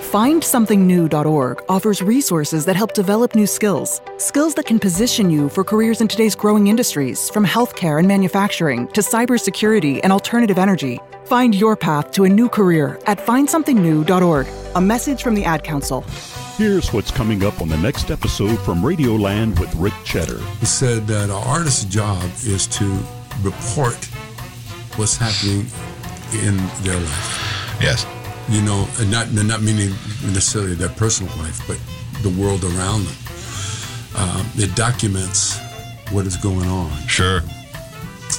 FindSomethingNew.org 0.00 1.62
offers 1.68 2.00
resources 2.00 2.64
that 2.64 2.76
help 2.76 2.94
develop 2.94 3.34
new 3.34 3.46
skills. 3.46 4.00
Skills 4.16 4.54
that 4.54 4.64
can 4.64 4.78
position 4.78 5.28
you 5.28 5.50
for 5.50 5.62
careers 5.62 6.00
in 6.00 6.08
today's 6.08 6.34
growing 6.34 6.68
industries, 6.68 7.28
from 7.28 7.44
healthcare 7.44 7.98
and 7.98 8.08
manufacturing 8.08 8.88
to 8.88 9.02
cybersecurity 9.02 10.00
and 10.02 10.12
alternative 10.12 10.56
energy. 10.56 11.00
Find 11.26 11.54
your 11.54 11.74
path 11.76 12.10
to 12.12 12.24
a 12.24 12.28
new 12.28 12.48
career 12.48 12.98
at 13.06 13.18
FindSomethingNew.org. 13.18 14.46
A 14.76 14.80
message 14.80 15.22
from 15.22 15.34
the 15.34 15.44
Ad 15.44 15.64
Council. 15.64 16.02
Here's 16.56 16.92
what's 16.92 17.10
coming 17.10 17.44
up 17.44 17.60
on 17.60 17.68
the 17.68 17.76
next 17.78 18.10
episode 18.10 18.56
from 18.60 18.82
Radioland 18.82 19.58
with 19.58 19.74
Rick 19.74 19.94
Cheddar. 20.04 20.38
He 20.60 20.66
said 20.66 21.06
that 21.06 21.24
an 21.24 21.30
artist's 21.30 21.84
job 21.84 22.22
is 22.44 22.66
to 22.68 22.84
report 23.42 23.96
what's 24.96 25.16
happening 25.16 25.66
in 26.46 26.56
their 26.84 26.98
life. 27.00 27.78
Yes. 27.80 28.06
You 28.50 28.60
know, 28.60 28.86
and 28.98 29.10
not 29.10 29.32
not 29.32 29.62
meaning 29.62 29.90
necessarily 30.22 30.74
their 30.74 30.90
personal 30.90 31.34
life, 31.38 31.60
but 31.66 31.78
the 32.22 32.28
world 32.40 32.62
around 32.64 33.06
them. 33.06 33.16
Um, 34.16 34.46
it 34.56 34.76
documents 34.76 35.58
what 36.10 36.26
is 36.26 36.36
going 36.36 36.68
on, 36.68 36.90
Sure. 37.08 37.38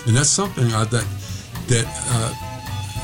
and 0.06 0.16
that's 0.16 0.30
something 0.30 0.72
I, 0.74 0.84
that 0.86 1.06
that 1.68 1.86
uh, 2.12 2.34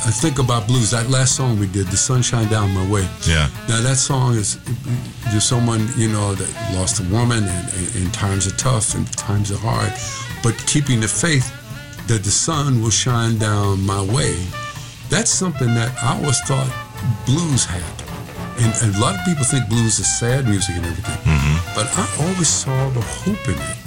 I 0.03 0.09
think 0.09 0.39
about 0.39 0.67
blues. 0.67 0.91
That 0.91 1.09
last 1.09 1.35
song 1.35 1.59
we 1.59 1.67
did, 1.67 1.87
"The 1.87 1.97
Sunshine 1.97 2.47
Down 2.49 2.73
My 2.73 2.85
Way." 2.89 3.07
Yeah. 3.27 3.49
Now 3.69 3.81
that 3.81 3.97
song 3.97 4.35
is 4.35 4.57
there's 5.29 5.43
someone 5.43 5.87
you 5.95 6.07
know 6.09 6.33
that 6.33 6.49
lost 6.73 6.99
a 6.99 7.03
woman 7.13 7.43
and, 7.43 7.73
and, 7.77 7.95
and 7.95 8.13
times 8.13 8.47
are 8.47 8.57
tough 8.57 8.95
and 8.95 9.05
times 9.13 9.51
are 9.51 9.59
hard, 9.59 9.93
but 10.43 10.57
keeping 10.65 10.99
the 11.01 11.07
faith 11.07 11.47
that 12.07 12.23
the 12.23 12.31
sun 12.31 12.81
will 12.81 12.89
shine 12.89 13.37
down 13.37 13.85
my 13.85 14.01
way. 14.01 14.35
That's 15.09 15.29
something 15.29 15.73
that 15.75 15.91
I 16.01 16.17
always 16.17 16.39
thought 16.41 16.71
blues 17.25 17.65
had. 17.65 17.83
And, 18.57 18.73
and 18.81 18.95
a 18.95 18.99
lot 18.99 19.15
of 19.15 19.21
people 19.25 19.43
think 19.43 19.69
blues 19.69 19.99
is 19.99 20.07
sad 20.19 20.45
music 20.45 20.75
and 20.75 20.85
everything, 20.85 21.21
mm-hmm. 21.23 21.75
but 21.75 21.87
I 21.97 22.25
always 22.25 22.47
saw 22.49 22.89
the 22.89 23.01
hope 23.01 23.47
in 23.47 23.55
it. 23.55 23.80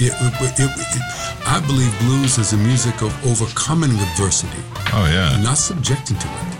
It, 0.00 0.12
it, 0.12 0.60
it, 0.60 0.70
it. 0.70 1.02
I 1.48 1.60
believe 1.66 1.96
blues 2.00 2.38
is 2.38 2.52
a 2.52 2.56
music 2.56 3.02
of 3.02 3.12
overcoming 3.26 3.90
adversity, 3.90 4.62
Oh, 4.92 5.06
yeah. 5.12 5.40
not 5.42 5.58
subjecting 5.58 6.16
to 6.18 6.26
it. 6.28 6.54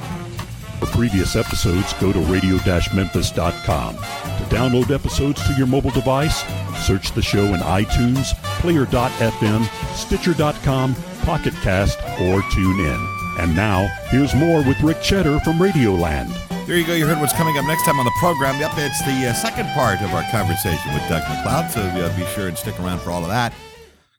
For 0.81 0.87
previous 0.87 1.37
episodes, 1.37 1.93
go 1.95 2.13
to 2.13 2.19
radio-memphis.com. 2.21 3.95
To 3.97 4.45
download 4.55 4.91
episodes 4.95 5.45
to 5.47 5.53
your 5.55 5.67
mobile 5.67 5.91
device, 5.91 6.43
search 6.85 7.13
the 7.13 7.23
show 7.23 7.45
in 7.47 7.61
iTunes, 7.61 8.35
Player.fm, 8.61 9.65
Stitcher.com, 9.95 10.95
Pocket 11.23 11.55
Cast, 11.63 11.99
or 12.21 12.43
tune 12.51 12.81
in. 12.81 13.09
And 13.41 13.55
now, 13.55 13.87
here's 14.09 14.35
more 14.35 14.63
with 14.65 14.81
Rick 14.81 15.01
Cheddar 15.03 15.39
from 15.41 15.59
Radioland. 15.59 16.33
There 16.69 16.77
you 16.77 16.87
go. 16.87 16.93
You 16.93 17.07
heard 17.07 17.19
what's 17.19 17.33
coming 17.33 17.57
up 17.57 17.65
next 17.65 17.87
time 17.87 17.99
on 17.99 18.05
the 18.05 18.13
program. 18.19 18.61
Yep, 18.61 18.73
it's 18.77 19.03
the 19.03 19.29
uh, 19.29 19.33
second 19.33 19.69
part 19.69 20.03
of 20.03 20.13
our 20.13 20.23
conversation 20.31 20.93
with 20.93 21.03
Doug 21.09 21.27
MacLeod. 21.27 21.71
So 21.71 21.81
uh, 21.81 22.15
be 22.15 22.27
sure 22.27 22.47
and 22.47 22.59
stick 22.59 22.79
around 22.79 22.99
for 22.99 23.11
all 23.11 23.23
of 23.23 23.29
that. 23.29 23.55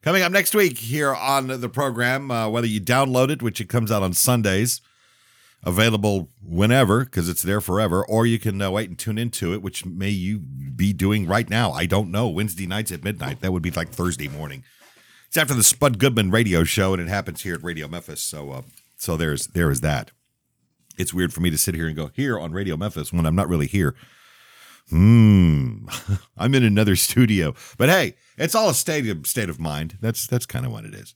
Coming 0.01 0.23
up 0.23 0.31
next 0.31 0.55
week 0.55 0.79
here 0.79 1.13
on 1.13 1.45
the 1.45 1.69
program, 1.69 2.31
uh, 2.31 2.49
whether 2.49 2.65
you 2.65 2.81
download 2.81 3.29
it, 3.29 3.43
which 3.43 3.61
it 3.61 3.69
comes 3.69 3.91
out 3.91 4.01
on 4.01 4.13
Sundays, 4.13 4.81
available 5.63 6.27
whenever 6.43 7.05
because 7.05 7.29
it's 7.29 7.43
there 7.43 7.61
forever, 7.61 8.03
or 8.03 8.25
you 8.25 8.39
can 8.39 8.59
uh, 8.63 8.71
wait 8.71 8.89
and 8.89 8.97
tune 8.97 9.19
into 9.19 9.53
it, 9.53 9.61
which 9.61 9.85
may 9.85 10.09
you 10.09 10.39
be 10.39 10.91
doing 10.91 11.27
right 11.27 11.51
now. 11.51 11.71
I 11.71 11.85
don't 11.85 12.09
know. 12.09 12.27
Wednesday 12.27 12.65
nights 12.65 12.91
at 12.91 13.03
midnight. 13.03 13.41
That 13.41 13.53
would 13.53 13.61
be 13.61 13.69
like 13.69 13.89
Thursday 13.89 14.27
morning. 14.27 14.63
It's 15.27 15.37
after 15.37 15.53
the 15.53 15.61
Spud 15.61 15.99
Goodman 15.99 16.31
radio 16.31 16.63
show, 16.63 16.93
and 16.93 17.01
it 17.03 17.09
happens 17.09 17.43
here 17.43 17.53
at 17.53 17.63
Radio 17.63 17.87
Memphis. 17.87 18.23
So, 18.23 18.49
uh, 18.49 18.61
so 18.97 19.17
there's 19.17 19.45
there 19.49 19.69
is 19.69 19.81
that. 19.81 20.09
It's 20.99 21.13
weird 21.13 21.31
for 21.33 21.39
me 21.39 21.49
to 21.49 21.57
sit 21.57 21.75
here 21.75 21.87
and 21.87 21.95
go 21.95 22.11
here 22.13 22.37
on 22.37 22.51
Radio 22.51 22.75
Memphis 22.75 23.13
when 23.13 23.25
I'm 23.25 23.35
not 23.35 23.47
really 23.47 23.67
here. 23.67 23.95
Hmm, 24.89 25.87
I'm 26.37 26.53
in 26.53 26.63
another 26.63 26.95
studio, 26.97 27.55
but 27.77 27.87
hey, 27.87 28.15
it's 28.37 28.53
all 28.53 28.69
a 28.69 28.73
state 28.73 29.07
of 29.07 29.25
state 29.25 29.49
of 29.49 29.59
mind. 29.59 29.97
That's 30.01 30.27
that's 30.27 30.45
kind 30.45 30.65
of 30.65 30.73
what 30.73 30.83
it 30.83 30.93
is. 30.93 31.15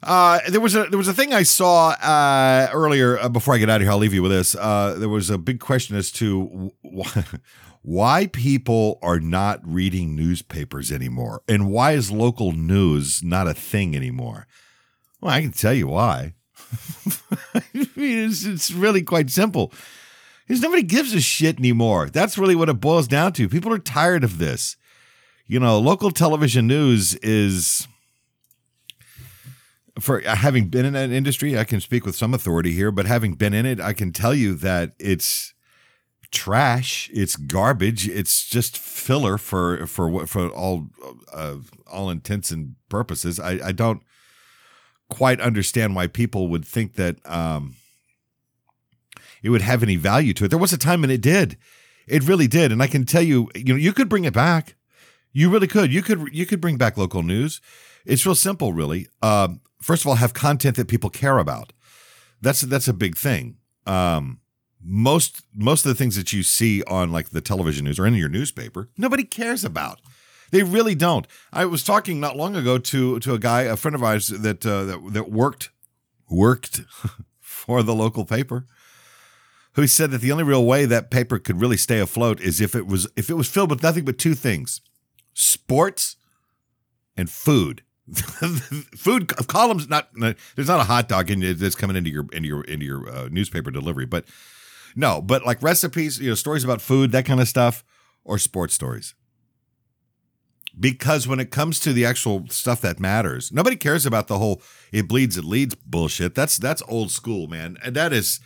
Uh, 0.00 0.38
there 0.48 0.60
was 0.60 0.76
a 0.76 0.84
there 0.84 0.98
was 0.98 1.08
a 1.08 1.12
thing 1.12 1.34
I 1.34 1.42
saw 1.42 1.88
uh, 1.90 2.70
earlier 2.72 3.18
uh, 3.18 3.28
before 3.28 3.54
I 3.54 3.58
get 3.58 3.68
out 3.68 3.80
of 3.80 3.82
here. 3.82 3.90
I'll 3.90 3.98
leave 3.98 4.14
you 4.14 4.22
with 4.22 4.30
this. 4.30 4.54
Uh, 4.54 4.94
there 4.96 5.08
was 5.08 5.28
a 5.28 5.38
big 5.38 5.58
question 5.58 5.96
as 5.96 6.12
to 6.12 6.70
why, 6.82 7.24
why 7.82 8.26
people 8.28 9.00
are 9.02 9.18
not 9.18 9.60
reading 9.64 10.14
newspapers 10.14 10.92
anymore, 10.92 11.42
and 11.48 11.68
why 11.68 11.92
is 11.92 12.12
local 12.12 12.52
news 12.52 13.24
not 13.24 13.48
a 13.48 13.54
thing 13.54 13.96
anymore. 13.96 14.46
Well, 15.20 15.34
I 15.34 15.40
can 15.40 15.50
tell 15.50 15.74
you 15.74 15.88
why. 15.88 16.34
I 17.54 17.62
mean, 17.74 18.28
it's, 18.28 18.44
it's 18.44 18.70
really 18.70 19.02
quite 19.02 19.30
simple. 19.30 19.72
Because 20.46 20.62
nobody 20.62 20.82
gives 20.82 21.14
a 21.14 21.20
shit 21.20 21.58
anymore. 21.58 22.08
That's 22.08 22.38
really 22.38 22.54
what 22.54 22.68
it 22.68 22.80
boils 22.80 23.06
down 23.06 23.34
to. 23.34 23.48
People 23.48 23.72
are 23.72 23.78
tired 23.78 24.24
of 24.24 24.38
this. 24.38 24.76
You 25.46 25.60
know, 25.60 25.78
local 25.78 26.10
television 26.10 26.66
news 26.66 27.14
is 27.16 27.86
for 30.00 30.20
having 30.20 30.68
been 30.68 30.84
in 30.84 30.92
that 30.92 31.10
industry, 31.10 31.58
I 31.58 31.64
can 31.64 31.80
speak 31.80 32.04
with 32.04 32.14
some 32.14 32.34
authority 32.34 32.72
here, 32.72 32.90
but 32.90 33.06
having 33.06 33.34
been 33.34 33.54
in 33.54 33.66
it, 33.66 33.80
I 33.80 33.92
can 33.92 34.12
tell 34.12 34.34
you 34.34 34.54
that 34.54 34.92
it's 34.98 35.54
trash, 36.30 37.10
it's 37.12 37.36
garbage, 37.36 38.08
it's 38.08 38.46
just 38.46 38.76
filler 38.76 39.38
for 39.38 39.86
for 39.86 40.26
for 40.26 40.48
all 40.50 40.88
uh, 41.32 41.56
all 41.90 42.10
intents 42.10 42.50
and 42.50 42.76
purposes. 42.88 43.40
I, 43.40 43.58
I 43.68 43.72
don't 43.72 44.02
quite 45.08 45.40
understand 45.40 45.94
why 45.94 46.06
people 46.06 46.48
would 46.48 46.64
think 46.64 46.94
that 46.94 47.16
um, 47.26 47.76
it 49.42 49.50
would 49.50 49.62
have 49.62 49.82
any 49.82 49.96
value 49.96 50.32
to 50.34 50.44
it. 50.44 50.48
There 50.48 50.58
was 50.58 50.72
a 50.72 50.78
time 50.78 51.00
when 51.00 51.10
it 51.10 51.20
did, 51.20 51.56
it 52.06 52.22
really 52.26 52.46
did, 52.46 52.72
and 52.72 52.82
I 52.82 52.86
can 52.86 53.04
tell 53.04 53.22
you, 53.22 53.50
you 53.54 53.72
know, 53.72 53.76
you 53.76 53.92
could 53.92 54.08
bring 54.08 54.24
it 54.24 54.34
back. 54.34 54.74
You 55.32 55.50
really 55.50 55.66
could. 55.66 55.92
You 55.92 56.02
could. 56.02 56.30
You 56.32 56.46
could 56.46 56.60
bring 56.60 56.78
back 56.78 56.96
local 56.96 57.22
news. 57.22 57.60
It's 58.06 58.24
real 58.24 58.34
simple, 58.34 58.72
really. 58.72 59.08
Um, 59.22 59.60
first 59.80 60.02
of 60.02 60.08
all, 60.08 60.14
have 60.14 60.32
content 60.32 60.76
that 60.76 60.88
people 60.88 61.10
care 61.10 61.38
about. 61.38 61.72
That's 62.40 62.62
that's 62.62 62.88
a 62.88 62.94
big 62.94 63.16
thing. 63.16 63.58
Um, 63.86 64.40
most 64.82 65.42
most 65.54 65.84
of 65.84 65.90
the 65.90 65.94
things 65.94 66.16
that 66.16 66.32
you 66.32 66.42
see 66.42 66.82
on 66.84 67.12
like 67.12 67.30
the 67.30 67.40
television 67.40 67.84
news 67.84 67.98
or 67.98 68.06
in 68.06 68.14
your 68.14 68.28
newspaper, 68.28 68.88
nobody 68.96 69.24
cares 69.24 69.64
about. 69.64 70.00
They 70.50 70.62
really 70.62 70.94
don't. 70.94 71.26
I 71.52 71.64
was 71.66 71.82
talking 71.82 72.20
not 72.20 72.36
long 72.36 72.56
ago 72.56 72.78
to 72.78 73.18
to 73.20 73.34
a 73.34 73.38
guy, 73.38 73.62
a 73.62 73.76
friend 73.76 73.94
of 73.94 74.02
ours 74.02 74.28
that 74.28 74.64
uh, 74.64 74.84
that 74.84 75.12
that 75.12 75.30
worked 75.30 75.70
worked 76.28 76.82
for 77.40 77.82
the 77.82 77.94
local 77.94 78.24
paper, 78.24 78.64
who 79.72 79.86
said 79.86 80.10
that 80.10 80.20
the 80.20 80.32
only 80.32 80.44
real 80.44 80.64
way 80.64 80.86
that 80.86 81.10
paper 81.10 81.38
could 81.38 81.60
really 81.60 81.76
stay 81.76 82.00
afloat 82.00 82.40
is 82.40 82.60
if 82.60 82.74
it 82.74 82.86
was 82.86 83.08
if 83.16 83.28
it 83.30 83.34
was 83.34 83.48
filled 83.48 83.70
with 83.70 83.82
nothing 83.82 84.04
but 84.04 84.18
two 84.18 84.34
things: 84.34 84.80
sports 85.34 86.16
and 87.16 87.30
food. 87.30 87.82
food 88.96 89.28
columns 89.48 89.86
not 89.86 90.08
there's 90.14 90.66
not 90.68 90.80
a 90.80 90.84
hot 90.84 91.08
dog 91.08 91.30
in 91.30 91.58
that's 91.58 91.74
coming 91.74 91.94
into 91.94 92.08
your 92.08 92.24
into 92.32 92.48
your 92.48 92.64
into 92.64 92.86
your 92.86 93.06
uh, 93.06 93.28
newspaper 93.30 93.70
delivery, 93.70 94.06
but 94.06 94.24
no, 94.96 95.20
but 95.20 95.44
like 95.44 95.62
recipes, 95.62 96.18
you 96.18 96.30
know, 96.30 96.34
stories 96.34 96.64
about 96.64 96.80
food, 96.80 97.12
that 97.12 97.26
kind 97.26 97.38
of 97.38 97.46
stuff, 97.46 97.84
or 98.24 98.38
sports 98.38 98.72
stories 98.72 99.14
because 100.78 101.26
when 101.26 101.40
it 101.40 101.50
comes 101.50 101.80
to 101.80 101.92
the 101.92 102.04
actual 102.04 102.46
stuff 102.48 102.80
that 102.82 103.00
matters, 103.00 103.52
nobody 103.52 103.76
cares 103.76 104.06
about 104.06 104.28
the 104.28 104.38
whole 104.38 104.62
"it 104.92 105.08
bleeds, 105.08 105.36
it 105.36 105.44
leads" 105.44 105.74
bullshit. 105.74 106.34
That's 106.34 106.56
that's 106.56 106.82
old 106.88 107.10
school, 107.10 107.46
man, 107.46 107.78
and 107.82 107.96
that 107.96 108.12
is 108.12 108.40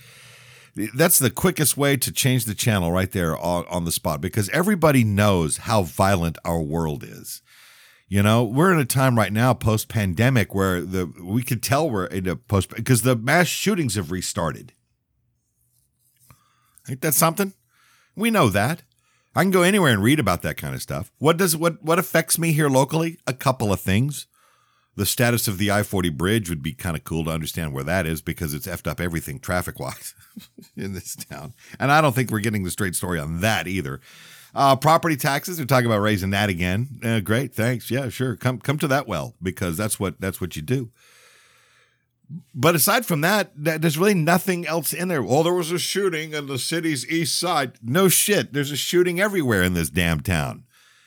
that's 0.94 1.18
the 1.18 1.30
quickest 1.30 1.76
way 1.76 1.96
to 1.98 2.10
change 2.10 2.46
the 2.46 2.54
channel 2.54 2.92
right 2.92 3.12
there 3.12 3.36
on, 3.36 3.66
on 3.68 3.84
the 3.84 3.92
spot 3.92 4.20
because 4.20 4.48
everybody 4.50 5.04
knows 5.04 5.58
how 5.58 5.82
violent 5.82 6.38
our 6.44 6.62
world 6.62 7.04
is. 7.04 7.42
You 8.08 8.22
know, 8.22 8.44
we're 8.44 8.72
in 8.72 8.78
a 8.78 8.84
time 8.84 9.16
right 9.16 9.32
now 9.32 9.54
post 9.54 9.88
pandemic 9.88 10.54
where 10.54 10.80
the 10.82 11.12
we 11.22 11.42
could 11.42 11.62
tell 11.62 11.88
we're 11.88 12.06
in 12.06 12.28
a 12.28 12.36
post 12.36 12.70
because 12.70 13.02
the 13.02 13.16
mass 13.16 13.46
shootings 13.46 13.94
have 13.94 14.10
restarted. 14.10 14.72
Ain't 16.88 17.00
that 17.02 17.14
something? 17.14 17.52
We 18.14 18.30
know 18.30 18.48
that. 18.50 18.82
I 19.34 19.42
can 19.42 19.50
go 19.50 19.62
anywhere 19.62 19.92
and 19.92 20.02
read 20.02 20.20
about 20.20 20.42
that 20.42 20.56
kind 20.56 20.74
of 20.74 20.82
stuff. 20.82 21.10
What 21.18 21.36
does 21.36 21.56
what 21.56 21.82
what 21.82 21.98
affects 21.98 22.38
me 22.38 22.52
here 22.52 22.68
locally? 22.68 23.18
A 23.26 23.32
couple 23.32 23.72
of 23.72 23.80
things. 23.80 24.26
The 24.94 25.06
status 25.06 25.48
of 25.48 25.56
the 25.56 25.70
I-40 25.70 26.14
bridge 26.18 26.50
would 26.50 26.62
be 26.62 26.74
kind 26.74 26.94
of 26.94 27.02
cool 27.02 27.24
to 27.24 27.30
understand 27.30 27.72
where 27.72 27.84
that 27.84 28.04
is 28.06 28.20
because 28.20 28.52
it's 28.52 28.66
effed 28.66 28.86
up 28.86 29.00
everything 29.00 29.40
traffic-wise 29.40 30.14
in 30.76 30.92
this 30.92 31.16
town. 31.16 31.54
And 31.80 31.90
I 31.90 32.02
don't 32.02 32.14
think 32.14 32.30
we're 32.30 32.40
getting 32.40 32.62
the 32.62 32.70
straight 32.70 32.94
story 32.94 33.18
on 33.18 33.40
that 33.40 33.66
either. 33.66 34.02
Uh, 34.54 34.76
property 34.76 35.16
taxes. 35.16 35.58
We're 35.58 35.64
talking 35.64 35.86
about 35.86 36.02
raising 36.02 36.28
that 36.30 36.50
again. 36.50 37.00
Uh, 37.02 37.20
great, 37.20 37.54
thanks. 37.54 37.90
Yeah, 37.90 38.10
sure. 38.10 38.36
Come 38.36 38.58
come 38.58 38.78
to 38.78 38.88
that 38.88 39.08
well 39.08 39.34
because 39.42 39.78
that's 39.78 39.98
what 39.98 40.20
that's 40.20 40.42
what 40.42 40.56
you 40.56 40.62
do. 40.62 40.90
But 42.54 42.74
aside 42.74 43.06
from 43.06 43.20
that, 43.22 43.50
there's 43.54 43.98
really 43.98 44.14
nothing 44.14 44.66
else 44.66 44.92
in 44.92 45.08
there. 45.08 45.22
Well, 45.22 45.42
there 45.42 45.52
was 45.52 45.72
a 45.72 45.78
shooting 45.78 46.32
in 46.34 46.46
the 46.46 46.58
city's 46.58 47.08
east 47.08 47.38
side. 47.38 47.72
No 47.82 48.08
shit. 48.08 48.52
There's 48.52 48.70
a 48.70 48.76
shooting 48.76 49.20
everywhere 49.20 49.62
in 49.62 49.74
this 49.74 49.90
damn 49.90 50.20
town. 50.20 50.64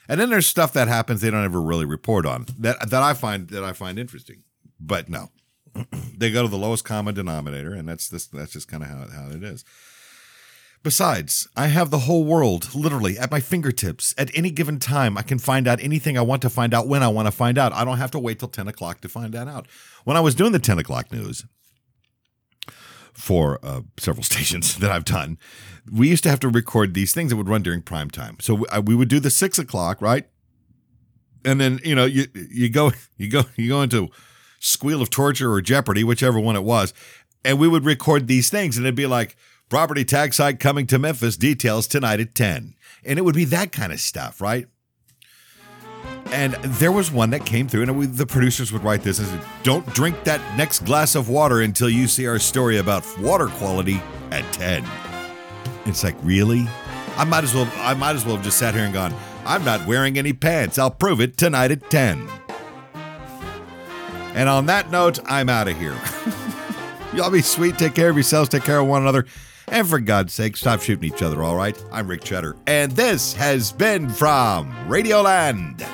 And 0.08 0.20
then 0.20 0.30
there's 0.30 0.46
stuff 0.46 0.72
that 0.74 0.88
happens 0.88 1.20
they 1.20 1.30
don't 1.30 1.44
ever 1.44 1.60
really 1.60 1.84
report 1.84 2.26
on 2.26 2.46
that 2.58 2.90
that 2.90 3.02
I 3.02 3.12
find 3.14 3.48
that 3.48 3.64
I 3.64 3.72
find 3.72 3.98
interesting. 3.98 4.44
But 4.78 5.08
no, 5.08 5.30
they 6.16 6.30
go 6.30 6.42
to 6.42 6.48
the 6.48 6.56
lowest 6.56 6.84
common 6.84 7.14
denominator, 7.14 7.74
and 7.74 7.88
that's 7.88 8.08
this 8.08 8.26
that's 8.26 8.52
just 8.52 8.68
kind 8.68 8.82
of 8.82 8.88
how 8.88 9.06
how 9.08 9.30
it 9.30 9.42
is. 9.42 9.64
Besides, 10.82 11.48
I 11.56 11.66
have 11.66 11.90
the 11.90 12.00
whole 12.00 12.24
world 12.24 12.74
literally 12.74 13.18
at 13.18 13.30
my 13.30 13.40
fingertips. 13.40 14.14
At 14.16 14.30
any 14.34 14.50
given 14.50 14.78
time, 14.78 15.18
I 15.18 15.22
can 15.22 15.38
find 15.38 15.66
out 15.66 15.80
anything 15.82 16.16
I 16.16 16.22
want 16.22 16.42
to 16.42 16.50
find 16.50 16.72
out 16.72 16.86
when 16.86 17.02
I 17.02 17.08
want 17.08 17.26
to 17.26 17.32
find 17.32 17.58
out. 17.58 17.72
I 17.72 17.84
don't 17.84 17.98
have 17.98 18.12
to 18.12 18.18
wait 18.18 18.38
till 18.38 18.48
10 18.48 18.68
o'clock 18.68 19.00
to 19.00 19.08
find 19.08 19.32
that 19.34 19.48
out. 19.48 19.66
When 20.04 20.16
I 20.16 20.20
was 20.20 20.34
doing 20.34 20.52
the 20.52 20.58
10 20.58 20.78
o'clock 20.78 21.10
news 21.10 21.44
for 23.12 23.58
uh, 23.62 23.80
several 23.98 24.22
stations 24.24 24.76
that 24.76 24.90
I've 24.90 25.04
done, 25.04 25.38
we 25.92 26.08
used 26.08 26.22
to 26.24 26.30
have 26.30 26.40
to 26.40 26.48
record 26.48 26.94
these 26.94 27.12
things 27.12 27.30
that 27.30 27.36
would 27.36 27.48
run 27.48 27.62
during 27.62 27.82
prime 27.82 28.10
time. 28.10 28.36
So 28.40 28.54
we, 28.54 28.66
uh, 28.68 28.80
we 28.80 28.94
would 28.94 29.08
do 29.08 29.20
the 29.20 29.30
six 29.30 29.58
o'clock, 29.58 30.00
right? 30.00 30.28
And 31.44 31.60
then, 31.60 31.80
you 31.84 31.94
know, 31.94 32.04
you, 32.04 32.26
you 32.34 32.68
go, 32.68 32.92
you 33.16 33.28
go, 33.28 33.42
you 33.56 33.68
go 33.68 33.82
into 33.82 34.08
Squeal 34.60 35.02
of 35.02 35.10
Torture 35.10 35.52
or 35.52 35.60
Jeopardy, 35.60 36.04
whichever 36.04 36.38
one 36.38 36.56
it 36.56 36.64
was. 36.64 36.92
And 37.44 37.58
we 37.58 37.68
would 37.68 37.84
record 37.84 38.26
these 38.26 38.50
things 38.50 38.76
and 38.76 38.86
it'd 38.86 38.96
be 38.96 39.06
like, 39.06 39.36
Property 39.68 40.04
tax 40.04 40.38
hike 40.38 40.60
coming 40.60 40.86
to 40.86 40.98
Memphis. 40.98 41.36
Details 41.36 41.88
tonight 41.88 42.20
at 42.20 42.36
10. 42.36 42.74
And 43.04 43.18
it 43.18 43.22
would 43.22 43.34
be 43.34 43.44
that 43.46 43.72
kind 43.72 43.92
of 43.92 43.98
stuff, 43.98 44.40
right? 44.40 44.68
And 46.26 46.54
there 46.54 46.92
was 46.92 47.10
one 47.10 47.30
that 47.30 47.44
came 47.44 47.66
through, 47.66 47.82
and 47.82 48.14
the 48.14 48.26
producers 48.26 48.72
would 48.72 48.84
write 48.84 49.02
this 49.02 49.18
as 49.18 49.32
Don't 49.64 49.84
drink 49.92 50.22
that 50.22 50.40
next 50.56 50.84
glass 50.84 51.16
of 51.16 51.28
water 51.28 51.62
until 51.62 51.88
you 51.88 52.06
see 52.06 52.28
our 52.28 52.38
story 52.38 52.78
about 52.78 53.04
water 53.18 53.48
quality 53.48 54.00
at 54.30 54.44
10. 54.52 54.84
It's 55.84 56.04
like, 56.04 56.16
really? 56.22 56.68
I 57.16 57.24
might 57.24 57.42
as 57.42 57.54
well 57.54 57.68
I 57.76 57.94
might 57.94 58.14
as 58.14 58.24
well 58.24 58.36
have 58.36 58.44
just 58.44 58.58
sat 58.58 58.74
here 58.74 58.84
and 58.84 58.94
gone, 58.94 59.14
I'm 59.44 59.64
not 59.64 59.84
wearing 59.86 60.16
any 60.16 60.32
pants. 60.32 60.78
I'll 60.78 60.90
prove 60.92 61.20
it 61.20 61.36
tonight 61.36 61.72
at 61.72 61.90
10. 61.90 62.28
And 64.34 64.48
on 64.48 64.66
that 64.66 64.90
note, 64.92 65.18
I'm 65.26 65.48
out 65.48 65.66
of 65.66 65.76
here. 65.76 65.96
Y'all 67.14 67.30
be 67.30 67.40
sweet, 67.40 67.78
take 67.78 67.94
care 67.94 68.10
of 68.10 68.16
yourselves, 68.16 68.48
take 68.48 68.64
care 68.64 68.78
of 68.78 68.86
one 68.86 69.02
another. 69.02 69.26
And 69.68 69.88
for 69.88 69.98
God's 69.98 70.32
sake, 70.32 70.56
stop 70.56 70.80
shooting 70.80 71.12
each 71.12 71.22
other, 71.22 71.42
all 71.42 71.56
right? 71.56 71.76
I'm 71.90 72.06
Rick 72.06 72.22
Cheddar. 72.22 72.56
And 72.66 72.92
this 72.92 73.32
has 73.34 73.72
been 73.72 74.08
from 74.08 74.72
Radioland. 74.88 75.84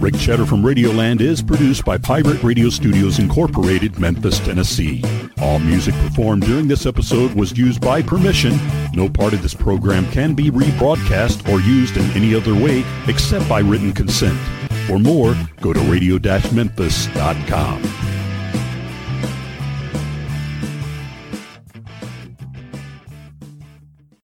Rick 0.00 0.14
Cheddar 0.14 0.46
from 0.46 0.62
Radioland 0.62 1.20
is 1.20 1.42
produced 1.42 1.84
by 1.84 1.98
Pirate 1.98 2.42
Radio 2.42 2.70
Studios 2.70 3.18
Incorporated, 3.18 3.98
Memphis, 3.98 4.38
Tennessee. 4.40 5.02
All 5.42 5.58
music 5.58 5.94
performed 5.94 6.42
during 6.42 6.68
this 6.68 6.84
episode 6.84 7.32
was 7.34 7.56
used 7.56 7.80
by 7.80 8.02
permission. 8.02 8.58
No 8.92 9.08
part 9.08 9.32
of 9.32 9.40
this 9.42 9.54
program 9.54 10.06
can 10.10 10.34
be 10.34 10.50
rebroadcast 10.50 11.50
or 11.50 11.60
used 11.60 11.96
in 11.96 12.04
any 12.10 12.34
other 12.34 12.54
way 12.54 12.84
except 13.08 13.48
by 13.48 13.60
written 13.60 13.92
consent. 13.92 14.38
For 14.86 14.98
more, 14.98 15.34
go 15.60 15.72
to 15.72 15.80
radio-memphis.com. 15.80 17.82